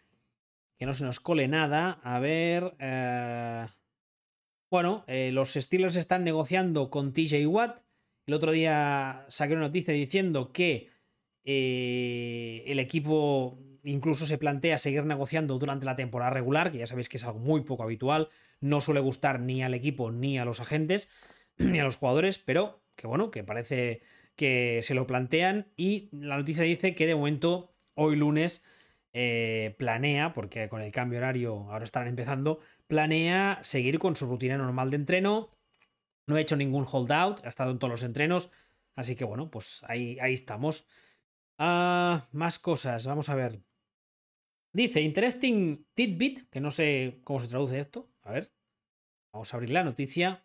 Que 0.78 0.86
no 0.86 0.94
se 0.94 1.06
nos 1.06 1.20
cole 1.20 1.48
nada. 1.48 2.00
A 2.04 2.20
ver. 2.20 2.76
Eh... 2.80 3.66
Bueno, 4.70 5.06
eh, 5.08 5.32
los 5.32 5.54
Steelers 5.54 5.96
están 5.96 6.24
negociando 6.24 6.90
con 6.90 7.14
TJ 7.14 7.48
Watt. 7.48 7.85
El 8.28 8.34
otro 8.34 8.52
día 8.52 9.26
saqué 9.30 9.54
una 9.54 9.68
noticia 9.68 9.94
diciendo 9.94 10.52
que 10.52 10.90
eh, 11.44 12.64
el 12.66 12.80
equipo 12.80 13.60
incluso 13.84 14.26
se 14.26 14.40
plantea 14.40 14.80
seguir 14.80 15.06
negociando 15.06 15.60
durante 15.60 15.86
la 15.86 15.96
temporada 15.96 16.32
regular, 16.32 16.72
que 16.72 16.80
ya 16.80 16.88
sabéis 16.88 17.08
que 17.08 17.18
es 17.18 17.24
algo 17.24 17.40
muy 17.40 17.62
poco 17.62 17.84
habitual, 17.84 18.30
no 18.60 18.82
suele 18.82 19.00
gustar 19.00 19.40
ni 19.40 19.64
al 19.64 19.76
equipo 19.76 20.12
ni 20.12 20.40
a 20.40 20.46
los 20.46 20.60
agentes, 20.60 21.10
ni 21.58 21.80
a 21.80 21.84
los 21.84 21.98
jugadores, 21.98 22.40
pero 22.40 22.82
que 22.96 23.08
bueno, 23.08 23.30
que 23.30 23.44
parece 23.44 24.02
que 24.36 24.82
se 24.84 24.96
lo 24.96 25.06
plantean. 25.06 25.68
Y 25.76 26.10
la 26.12 26.38
noticia 26.38 26.64
dice 26.64 26.96
que 26.96 27.06
de 27.06 27.16
momento 27.16 27.76
hoy 27.94 28.16
lunes 28.16 28.64
eh, 29.14 29.76
planea, 29.78 30.34
porque 30.34 30.68
con 30.68 30.82
el 30.82 30.92
cambio 30.92 31.20
horario 31.20 31.68
ahora 31.72 31.86
estarán 31.86 32.10
empezando, 32.10 32.60
planea 32.88 33.60
seguir 33.62 34.00
con 34.00 34.16
su 34.16 34.26
rutina 34.26 34.58
normal 34.58 34.90
de 34.90 34.98
entreno, 34.98 35.50
no 36.28 36.36
ha 36.36 36.42
hecho 36.42 36.56
ningún 36.56 36.86
holdout, 36.90 37.46
ha 37.46 37.50
estado 37.50 37.72
en 37.72 37.80
todos 37.80 37.92
los 37.92 38.04
entrenos, 38.04 38.52
así 38.96 39.16
que 39.16 39.26
bueno, 39.26 39.50
pues 39.52 39.84
ahí, 39.84 40.18
ahí 40.20 40.34
estamos. 40.34 40.86
Ah, 41.58 42.28
más 42.32 42.60
cosas, 42.60 43.06
vamos 43.06 43.30
a 43.30 43.36
ver. 43.36 43.62
Dice, 44.74 45.02
interesting 45.02 45.86
tidbit, 45.94 46.50
que 46.50 46.60
no 46.60 46.70
sé 46.70 47.22
cómo 47.24 47.40
se 47.40 47.48
traduce 47.48 47.80
esto. 47.80 48.10
A 48.24 48.32
ver, 48.34 48.52
vamos 49.32 49.54
a 49.54 49.58
abrir 49.58 49.70
la 49.70 49.84
noticia. 49.84 50.44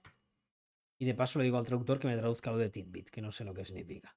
Y 1.01 1.05
de 1.07 1.15
paso 1.15 1.39
le 1.39 1.47
digo 1.47 1.59
al 1.59 1.65
traductor 1.67 1.99
que 1.99 2.07
me 2.07 2.17
traduzca 2.17 2.53
lo 2.53 2.59
de 2.59 2.71
tidbit, 2.71 3.09
que 3.11 3.23
no 3.23 3.33
sé 3.33 3.45
lo 3.45 3.55
que 3.55 3.65
significa. 3.65 4.17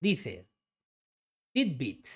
Dice, 0.00 0.46
tidbit. 1.52 2.06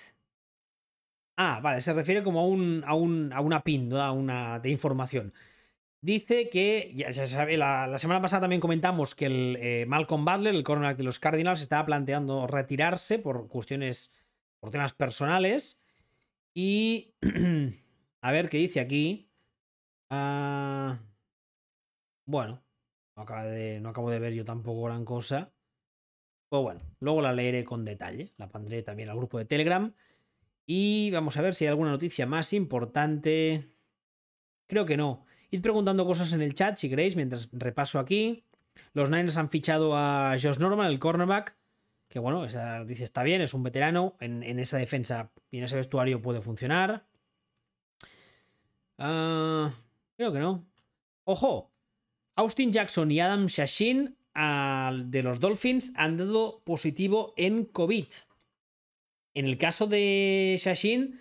Ah, 1.36 1.60
vale, 1.62 1.80
se 1.80 1.92
refiere 1.92 2.22
como 2.22 2.40
a, 2.40 2.46
un, 2.46 2.82
a, 2.86 2.94
un, 2.94 3.32
a 3.32 3.40
una 3.40 3.62
pin, 3.62 3.92
a 3.92 4.12
una 4.12 4.58
de 4.60 4.70
información. 4.70 5.34
Dice 6.04 6.50
que, 6.50 6.92
ya, 6.94 7.14
se 7.14 7.26
sabe, 7.26 7.56
la, 7.56 7.98
semana 7.98 8.20
pasada 8.20 8.42
también 8.42 8.60
comentamos 8.60 9.14
que 9.14 9.24
el 9.24 9.56
eh, 9.58 9.86
Malcolm 9.86 10.26
Butler, 10.26 10.54
el 10.54 10.62
cornerback 10.62 10.98
de 10.98 11.02
los 11.02 11.18
Cardinals, 11.18 11.62
estaba 11.62 11.86
planteando 11.86 12.46
retirarse 12.46 13.18
por 13.18 13.48
cuestiones, 13.48 14.14
por 14.60 14.70
temas 14.70 14.92
personales. 14.92 15.82
Y, 16.52 17.14
a 18.20 18.32
ver 18.32 18.50
qué 18.50 18.58
dice 18.58 18.80
aquí. 18.80 19.30
Ah, 20.10 20.98
bueno, 22.26 22.62
no, 23.16 23.24
de, 23.24 23.80
no 23.80 23.88
acabo 23.88 24.10
de 24.10 24.18
ver 24.18 24.34
yo 24.34 24.44
tampoco 24.44 24.82
gran 24.82 25.06
cosa. 25.06 25.54
Pues 26.50 26.62
bueno, 26.62 26.82
luego 27.00 27.22
la 27.22 27.32
leeré 27.32 27.64
con 27.64 27.86
detalle. 27.86 28.34
La 28.36 28.50
pondré 28.50 28.82
también 28.82 29.08
al 29.08 29.16
grupo 29.16 29.38
de 29.38 29.46
Telegram. 29.46 29.94
Y 30.66 31.10
vamos 31.12 31.38
a 31.38 31.40
ver 31.40 31.54
si 31.54 31.64
hay 31.64 31.70
alguna 31.70 31.92
noticia 31.92 32.26
más 32.26 32.52
importante. 32.52 33.70
Creo 34.66 34.84
que 34.84 34.98
no. 34.98 35.24
Id 35.54 35.60
preguntando 35.62 36.04
cosas 36.04 36.32
en 36.32 36.42
el 36.42 36.52
chat 36.54 36.76
si 36.76 36.88
queréis, 36.88 37.14
mientras 37.14 37.48
repaso 37.52 38.00
aquí. 38.00 38.42
Los 38.92 39.08
Niners 39.08 39.36
han 39.36 39.48
fichado 39.48 39.96
a 39.96 40.32
Josh 40.32 40.58
Norman, 40.58 40.88
el 40.88 40.98
cornerback. 40.98 41.54
Que 42.08 42.18
bueno, 42.18 42.44
esa 42.44 42.80
noticia 42.80 43.04
está 43.04 43.22
bien, 43.22 43.40
es 43.40 43.54
un 43.54 43.62
veterano. 43.62 44.16
En, 44.18 44.42
esa 44.58 44.78
defensa 44.78 45.30
y 45.52 45.58
en 45.58 45.64
ese 45.64 45.76
vestuario 45.76 46.20
puede 46.20 46.40
funcionar. 46.40 47.06
Ah, 48.98 49.72
creo 50.16 50.32
que 50.32 50.40
no. 50.40 50.66
Ojo, 51.22 51.70
Austin 52.34 52.72
Jackson 52.72 53.12
y 53.12 53.20
Adam 53.20 53.46
Shashin 53.46 54.16
de 54.34 55.22
los 55.22 55.38
Dolphins 55.38 55.92
han 55.94 56.16
dado 56.16 56.62
positivo 56.64 57.32
en 57.36 57.64
COVID. 57.64 58.06
En 59.34 59.46
el 59.46 59.56
caso 59.56 59.86
de 59.86 60.56
Shashin, 60.58 61.20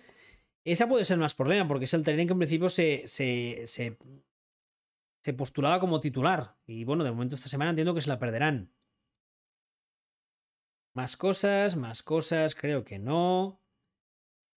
esa 0.72 0.88
puede 0.88 1.04
ser 1.04 1.18
más 1.18 1.34
problema, 1.34 1.68
porque 1.68 1.84
es 1.84 1.94
el 1.94 2.02
tren 2.02 2.26
que 2.26 2.32
en 2.32 2.38
principio 2.38 2.68
se, 2.70 3.04
postulaba 5.36 5.78
como 5.78 6.00
titular. 6.00 6.56
Y 6.66 6.84
bueno, 6.84 7.04
de 7.04 7.10
momento 7.10 7.34
esta 7.34 7.48
semana 7.48 7.70
entiendo 7.70 7.94
que 7.94 8.00
se 8.00 8.08
la 8.08 8.18
perderán. 8.18 8.72
Más 10.94 11.16
cosas, 11.16 11.76
más 11.76 12.02
cosas, 12.02 12.54
creo 12.54 12.84
que 12.84 12.98
no. 12.98 13.60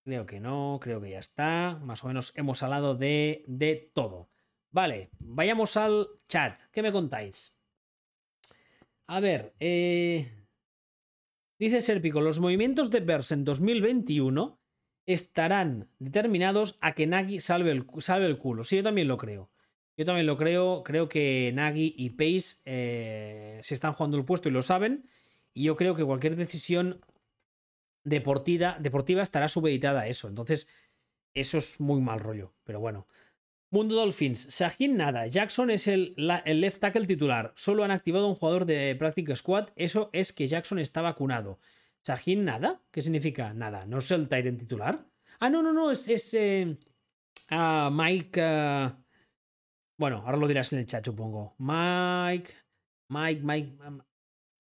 Creo 0.06 0.26
que 0.26 0.40
no, 0.40 0.80
creo 0.82 1.02
que 1.02 1.12
ya 1.12 1.20
está. 1.20 1.80
Más 1.84 2.04
o 2.04 2.08
menos 2.08 2.32
hemos 2.36 2.64
hablado 2.64 2.96
de, 2.96 3.44
de 3.48 3.92
todo. 3.94 4.30
Vale, 4.72 5.10
vayamos 5.20 5.76
al 5.76 6.08
chat. 6.28 6.60
¿Qué 6.72 6.82
me 6.82 6.92
contáis? 6.92 7.58
A 9.08 9.20
ver, 9.20 9.56
eh... 9.60 10.32
dice 11.58 11.82
Serpico, 11.82 12.22
los 12.22 12.40
movimientos 12.40 12.92
de 12.92 13.00
Bers 13.00 13.32
en 13.32 13.44
2021 13.44 14.57
estarán 15.08 15.90
determinados 15.98 16.78
a 16.82 16.94
que 16.94 17.08
Nagy 17.08 17.40
salve 17.40 17.72
el, 17.72 17.88
salve 18.00 18.28
el 18.28 18.38
culo. 18.38 18.64
Sí, 18.64 18.76
yo 18.76 18.84
también 18.84 19.08
lo 19.08 19.18
creo. 19.18 19.50
Yo 19.96 20.06
también 20.06 20.28
lo 20.28 20.38
creo. 20.38 20.84
Creo 20.84 21.10
que 21.10 21.52
Nagy 21.56 21.96
y 21.98 22.12
Pace 22.12 22.58
eh, 22.66 23.60
se 23.64 23.74
están 23.74 23.94
jugando 23.94 24.18
el 24.18 24.26
puesto 24.26 24.50
y 24.50 24.52
lo 24.52 24.62
saben. 24.62 25.06
Y 25.54 25.64
yo 25.64 25.76
creo 25.76 25.96
que 25.96 26.04
cualquier 26.04 26.36
decisión 26.36 27.02
deportiva, 28.04 28.78
deportiva 28.80 29.24
estará 29.24 29.48
subeditada 29.48 30.02
a 30.02 30.08
eso. 30.08 30.28
Entonces, 30.28 30.68
eso 31.34 31.58
es 31.58 31.80
muy 31.80 32.02
mal 32.02 32.20
rollo. 32.20 32.54
Pero 32.64 32.80
bueno. 32.80 33.08
Mundo 33.70 33.96
Dolphins, 33.96 34.48
Sajin 34.54 34.96
nada. 34.96 35.28
Jackson 35.28 35.72
es 35.72 35.88
el, 35.88 36.16
el, 36.46 36.62
left 36.62 36.80
tackle 36.80 37.06
titular. 37.06 37.54
Solo 37.58 37.84
han 37.84 37.92
activado 37.92 38.28
un 38.28 38.36
jugador 38.36 38.66
de 38.66 38.96
Practice 38.96 39.36
Squad. 39.38 39.70
Eso 39.76 40.10
es 40.14 40.32
que 40.32 40.48
Jackson 40.48 40.80
está 40.80 41.02
vacunado. 41.02 41.60
Sajin 42.08 42.46
nada. 42.46 42.82
¿Qué 42.90 43.02
significa 43.02 43.54
nada? 43.54 43.86
¿No 43.86 43.98
es 43.98 44.10
el 44.12 44.30
Tyrant 44.30 44.60
titular? 44.60 45.06
Ah, 45.42 45.50
no, 45.50 45.62
no, 45.62 45.74
no. 45.74 45.92
Es, 45.92 46.08
es 46.08 46.34
eh, 46.36 46.78
ah, 47.50 47.90
Mike. 47.92 48.42
Ah, 48.42 48.98
bueno, 50.00 50.24
ahora 50.26 50.38
lo 50.38 50.48
dirás 50.48 50.72
en 50.72 50.80
el 50.80 50.86
chat, 50.86 51.04
supongo. 51.04 51.56
Mike. 51.58 52.50
Mike, 53.10 53.42
Mike. 53.44 53.78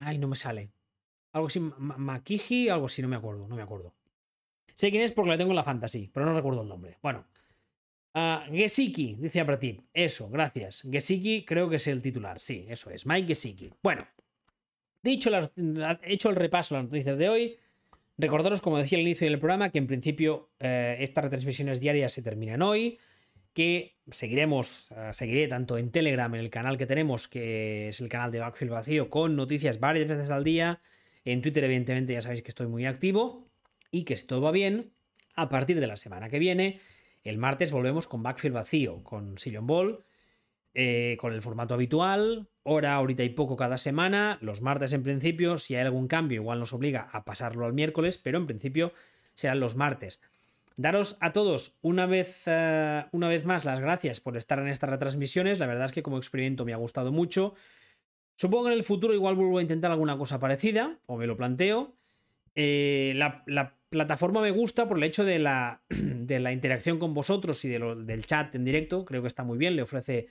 Ay, 0.01 0.17
no 0.17 0.27
me 0.27 0.35
sale. 0.35 0.73
Algo 1.31 1.47
así. 1.47 1.59
Makiji, 1.59 2.67
algo 2.67 2.87
así, 2.87 3.01
no 3.01 3.07
me 3.07 3.15
acuerdo. 3.15 3.47
No 3.47 3.55
me 3.55 3.61
acuerdo. 3.61 3.95
Sé 4.73 4.91
quién 4.91 5.03
es 5.03 5.13
porque 5.13 5.31
la 5.31 5.37
tengo 5.37 5.51
en 5.51 5.55
la 5.55 5.63
fantasy, 5.63 6.09
pero 6.13 6.25
no 6.25 6.33
recuerdo 6.33 6.63
el 6.63 6.67
nombre. 6.67 6.97
Bueno. 7.01 7.25
Uh, 8.13 8.51
Gesicki, 8.51 9.15
dice 9.15 9.39
Apratip. 9.39 9.85
Eso, 9.93 10.27
gracias. 10.29 10.81
Gesicki 10.81 11.45
creo 11.45 11.69
que 11.69 11.77
es 11.77 11.87
el 11.87 12.01
titular. 12.01 12.41
Sí, 12.41 12.65
eso 12.67 12.89
es. 12.89 13.05
Mike 13.05 13.27
Gesicki. 13.27 13.71
Bueno, 13.81 14.05
dicho 15.07 15.31
hecho 16.03 16.29
el 16.29 16.35
repaso 16.35 16.75
a 16.75 16.79
las 16.79 16.91
noticias 16.91 17.17
de 17.17 17.29
hoy, 17.29 17.57
recordaros, 18.17 18.61
como 18.61 18.77
decía 18.77 18.97
al 18.97 19.03
inicio 19.03 19.27
del 19.27 19.39
programa, 19.39 19.71
que 19.71 19.77
en 19.77 19.87
principio 19.87 20.49
eh, 20.59 20.97
estas 20.99 21.23
retransmisiones 21.23 21.79
diarias 21.79 22.13
se 22.13 22.21
terminan 22.21 22.61
hoy, 22.61 22.99
que 23.53 23.95
seguiremos, 24.11 24.91
uh, 24.91 25.13
seguiré 25.13 25.47
tanto 25.47 25.79
en 25.79 25.91
Telegram, 25.91 26.33
en 26.35 26.41
el 26.41 26.51
canal 26.51 26.77
que 26.77 26.85
tenemos, 26.85 27.27
que 27.27 27.89
es 27.89 27.99
el 27.99 28.07
canal 28.07 28.31
de 28.31 28.39
Backfield 28.39 28.71
Vacío, 28.71 29.09
con 29.09 29.35
noticias 29.35 29.79
varias 29.79 30.07
veces 30.07 30.29
al 30.29 30.43
día. 30.43 30.79
En 31.25 31.41
Twitter, 31.41 31.63
evidentemente, 31.63 32.13
ya 32.13 32.21
sabéis 32.21 32.43
que 32.43 32.49
estoy 32.49 32.67
muy 32.67 32.85
activo 32.85 33.47
y 33.89 34.03
que 34.03 34.15
si 34.15 34.27
todo 34.27 34.41
va 34.41 34.51
bien, 34.51 34.91
a 35.35 35.49
partir 35.49 35.79
de 35.79 35.87
la 35.87 35.97
semana 35.97 36.29
que 36.29 36.37
viene 36.37 36.79
el 37.23 37.37
martes 37.37 37.71
volvemos 37.71 38.07
con 38.07 38.23
backfield 38.23 38.55
vacío, 38.55 39.03
con 39.03 39.37
Sillon 39.37 39.67
Ball, 39.67 40.03
eh, 40.79 41.17
con 41.19 41.33
el 41.33 41.41
formato 41.41 41.73
habitual, 41.73 42.49
hora, 42.61 42.99
horita 42.99 43.23
y 43.23 43.29
poco 43.29 43.57
cada 43.57 43.79
semana. 43.79 44.37
Los 44.41 44.61
martes, 44.61 44.93
en 44.93 45.01
principio, 45.01 45.57
si 45.57 45.73
hay 45.73 45.81
algún 45.81 46.07
cambio, 46.07 46.39
igual 46.39 46.59
nos 46.59 46.71
obliga 46.71 47.07
a 47.11 47.25
pasarlo 47.25 47.65
al 47.65 47.73
miércoles, 47.73 48.19
pero 48.19 48.37
en 48.37 48.45
principio 48.45 48.93
serán 49.33 49.59
los 49.59 49.75
martes. 49.75 50.21
Daros 50.75 51.17
a 51.19 51.33
todos 51.33 51.79
una 51.81 52.05
vez, 52.05 52.43
eh, 52.45 53.05
una 53.11 53.27
vez 53.27 53.43
más 53.43 53.65
las 53.65 53.79
gracias 53.79 54.19
por 54.19 54.37
estar 54.37 54.59
en 54.59 54.67
estas 54.67 54.91
retransmisiones. 54.91 55.57
La 55.57 55.65
verdad 55.65 55.85
es 55.85 55.93
que 55.93 56.03
como 56.03 56.19
experimento 56.19 56.63
me 56.63 56.73
ha 56.73 56.77
gustado 56.77 57.11
mucho. 57.11 57.55
Supongo 58.35 58.65
que 58.65 58.73
en 58.73 58.77
el 58.77 58.83
futuro 58.83 59.15
igual 59.15 59.33
vuelvo 59.33 59.57
a 59.57 59.63
intentar 59.63 59.89
alguna 59.89 60.15
cosa 60.15 60.37
parecida, 60.37 60.99
o 61.07 61.17
me 61.17 61.25
lo 61.25 61.37
planteo. 61.37 61.95
Eh, 62.53 63.13
la, 63.15 63.73
plataforma 63.89 64.41
me 64.41 64.51
gusta 64.51 64.87
por 64.87 64.97
el 64.97 65.03
hecho 65.05 65.23
de 65.23 65.39
la, 65.39 65.81
de 65.89 66.39
la 66.39 66.51
interacción 66.51 66.99
con 66.99 67.15
vosotros 67.15 67.65
y 67.65 67.67
de 67.67 67.79
lo, 67.79 67.95
del 67.95 68.27
chat 68.27 68.53
en 68.53 68.63
directo. 68.63 69.05
Creo 69.05 69.23
que 69.23 69.27
está 69.27 69.43
muy 69.43 69.57
bien, 69.57 69.75
le 69.75 69.81
ofrece 69.81 70.27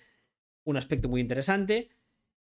un 0.67 0.77
aspecto 0.77 1.09
muy 1.09 1.23
interesante. 1.23 1.89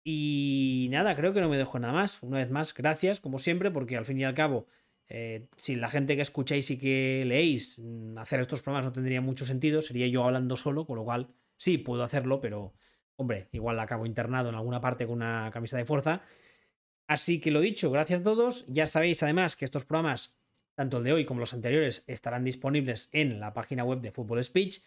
Y 0.05 0.89
nada, 0.91 1.17
creo 1.17 1.33
que 1.33 1.41
no 1.41 1.49
me 1.49 1.57
dejo 1.57 1.79
nada 1.79 1.93
más. 1.93 2.23
Una 2.23 2.39
vez 2.39 2.51
más, 2.51 2.75
gracias, 2.75 3.21
como 3.21 3.39
siempre, 3.39 3.71
porque 3.71 3.97
al 3.97 4.05
fin 4.05 4.21
y 4.21 4.25
al 4.25 4.35
cabo, 4.35 4.67
eh, 5.09 5.49
si 5.57 5.77
la 5.77 5.89
gente 5.89 6.15
que 6.15 6.23
escucháis 6.23 6.71
y 6.71 6.79
que 6.79 7.25
leéis, 7.27 7.79
mm, 7.79 8.19
hacer 8.19 8.41
estos 8.41 8.63
programas 8.63 8.87
no 8.87 8.93
tendría 8.93 9.21
mucho 9.21 9.47
sentido, 9.47 9.83
sería 9.83 10.07
yo 10.07 10.25
hablando 10.25 10.57
solo, 10.57 10.87
con 10.87 10.97
lo 10.97 11.05
cual 11.05 11.29
sí, 11.57 11.79
puedo 11.79 12.03
hacerlo, 12.05 12.41
pero 12.41 12.75
hombre, 13.17 13.49
igual 13.53 13.79
acabo 13.81 14.07
internado 14.07 14.49
en 14.49 14.57
alguna 14.57 14.81
parte 14.81 15.07
con 15.07 15.17
una 15.17 15.51
camisa 15.53 15.77
de 15.79 15.85
fuerza. 15.85 16.23
Así 17.07 17.41
que 17.41 17.51
lo 17.51 17.61
dicho, 17.61 17.91
gracias 17.91 18.21
a 18.21 18.25
todos. 18.25 18.65
Ya 18.69 18.87
sabéis 18.87 19.23
además 19.23 19.57
que 19.57 19.65
estos 19.65 19.85
programas, 19.85 20.35
tanto 20.75 20.99
el 20.99 21.05
de 21.05 21.13
hoy 21.13 21.25
como 21.25 21.41
los 21.41 21.55
anteriores, 21.55 22.05
estarán 22.07 22.45
disponibles 22.45 23.09
en 23.13 23.41
la 23.41 23.53
página 23.55 23.85
web 23.85 24.01
de 24.01 24.13
Fútbol 24.13 24.43
Speech 24.45 24.83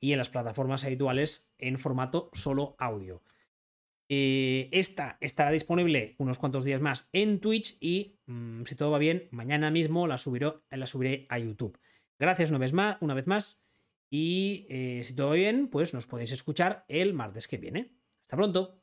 y 0.00 0.12
en 0.12 0.18
las 0.18 0.30
plataformas 0.30 0.84
habituales 0.84 1.52
en 1.58 1.78
formato 1.78 2.30
solo 2.32 2.74
audio. 2.78 3.22
Eh, 4.08 4.68
esta 4.72 5.18
estará 5.20 5.52
disponible 5.52 6.16
unos 6.18 6.36
cuantos 6.36 6.64
días 6.64 6.80
más 6.80 7.08
en 7.12 7.38
Twitch 7.38 7.76
y, 7.80 8.18
mm, 8.26 8.64
si 8.64 8.74
todo 8.74 8.90
va 8.90 8.98
bien, 8.98 9.28
mañana 9.30 9.70
mismo 9.70 10.08
la, 10.08 10.18
subiré 10.18 11.26
a 11.28 11.38
YouTube. 11.38 11.78
Gracias 12.18 12.50
una 12.50 12.58
vez 12.58 12.72
más, 12.72 12.96
una 13.00 13.14
vez 13.14 13.28
más 13.28 13.62
y 14.10 14.66
eh, 14.68 15.02
si 15.04 15.14
todo 15.14 15.28
va 15.28 15.34
bien, 15.34 15.68
pues 15.68 15.94
nos 15.94 16.06
podéis 16.06 16.32
escuchar 16.32 16.84
el 16.88 17.14
martes 17.14 17.46
que 17.46 17.58
viene. 17.58 17.92
Hasta 18.24 18.36
pronto. 18.36 18.79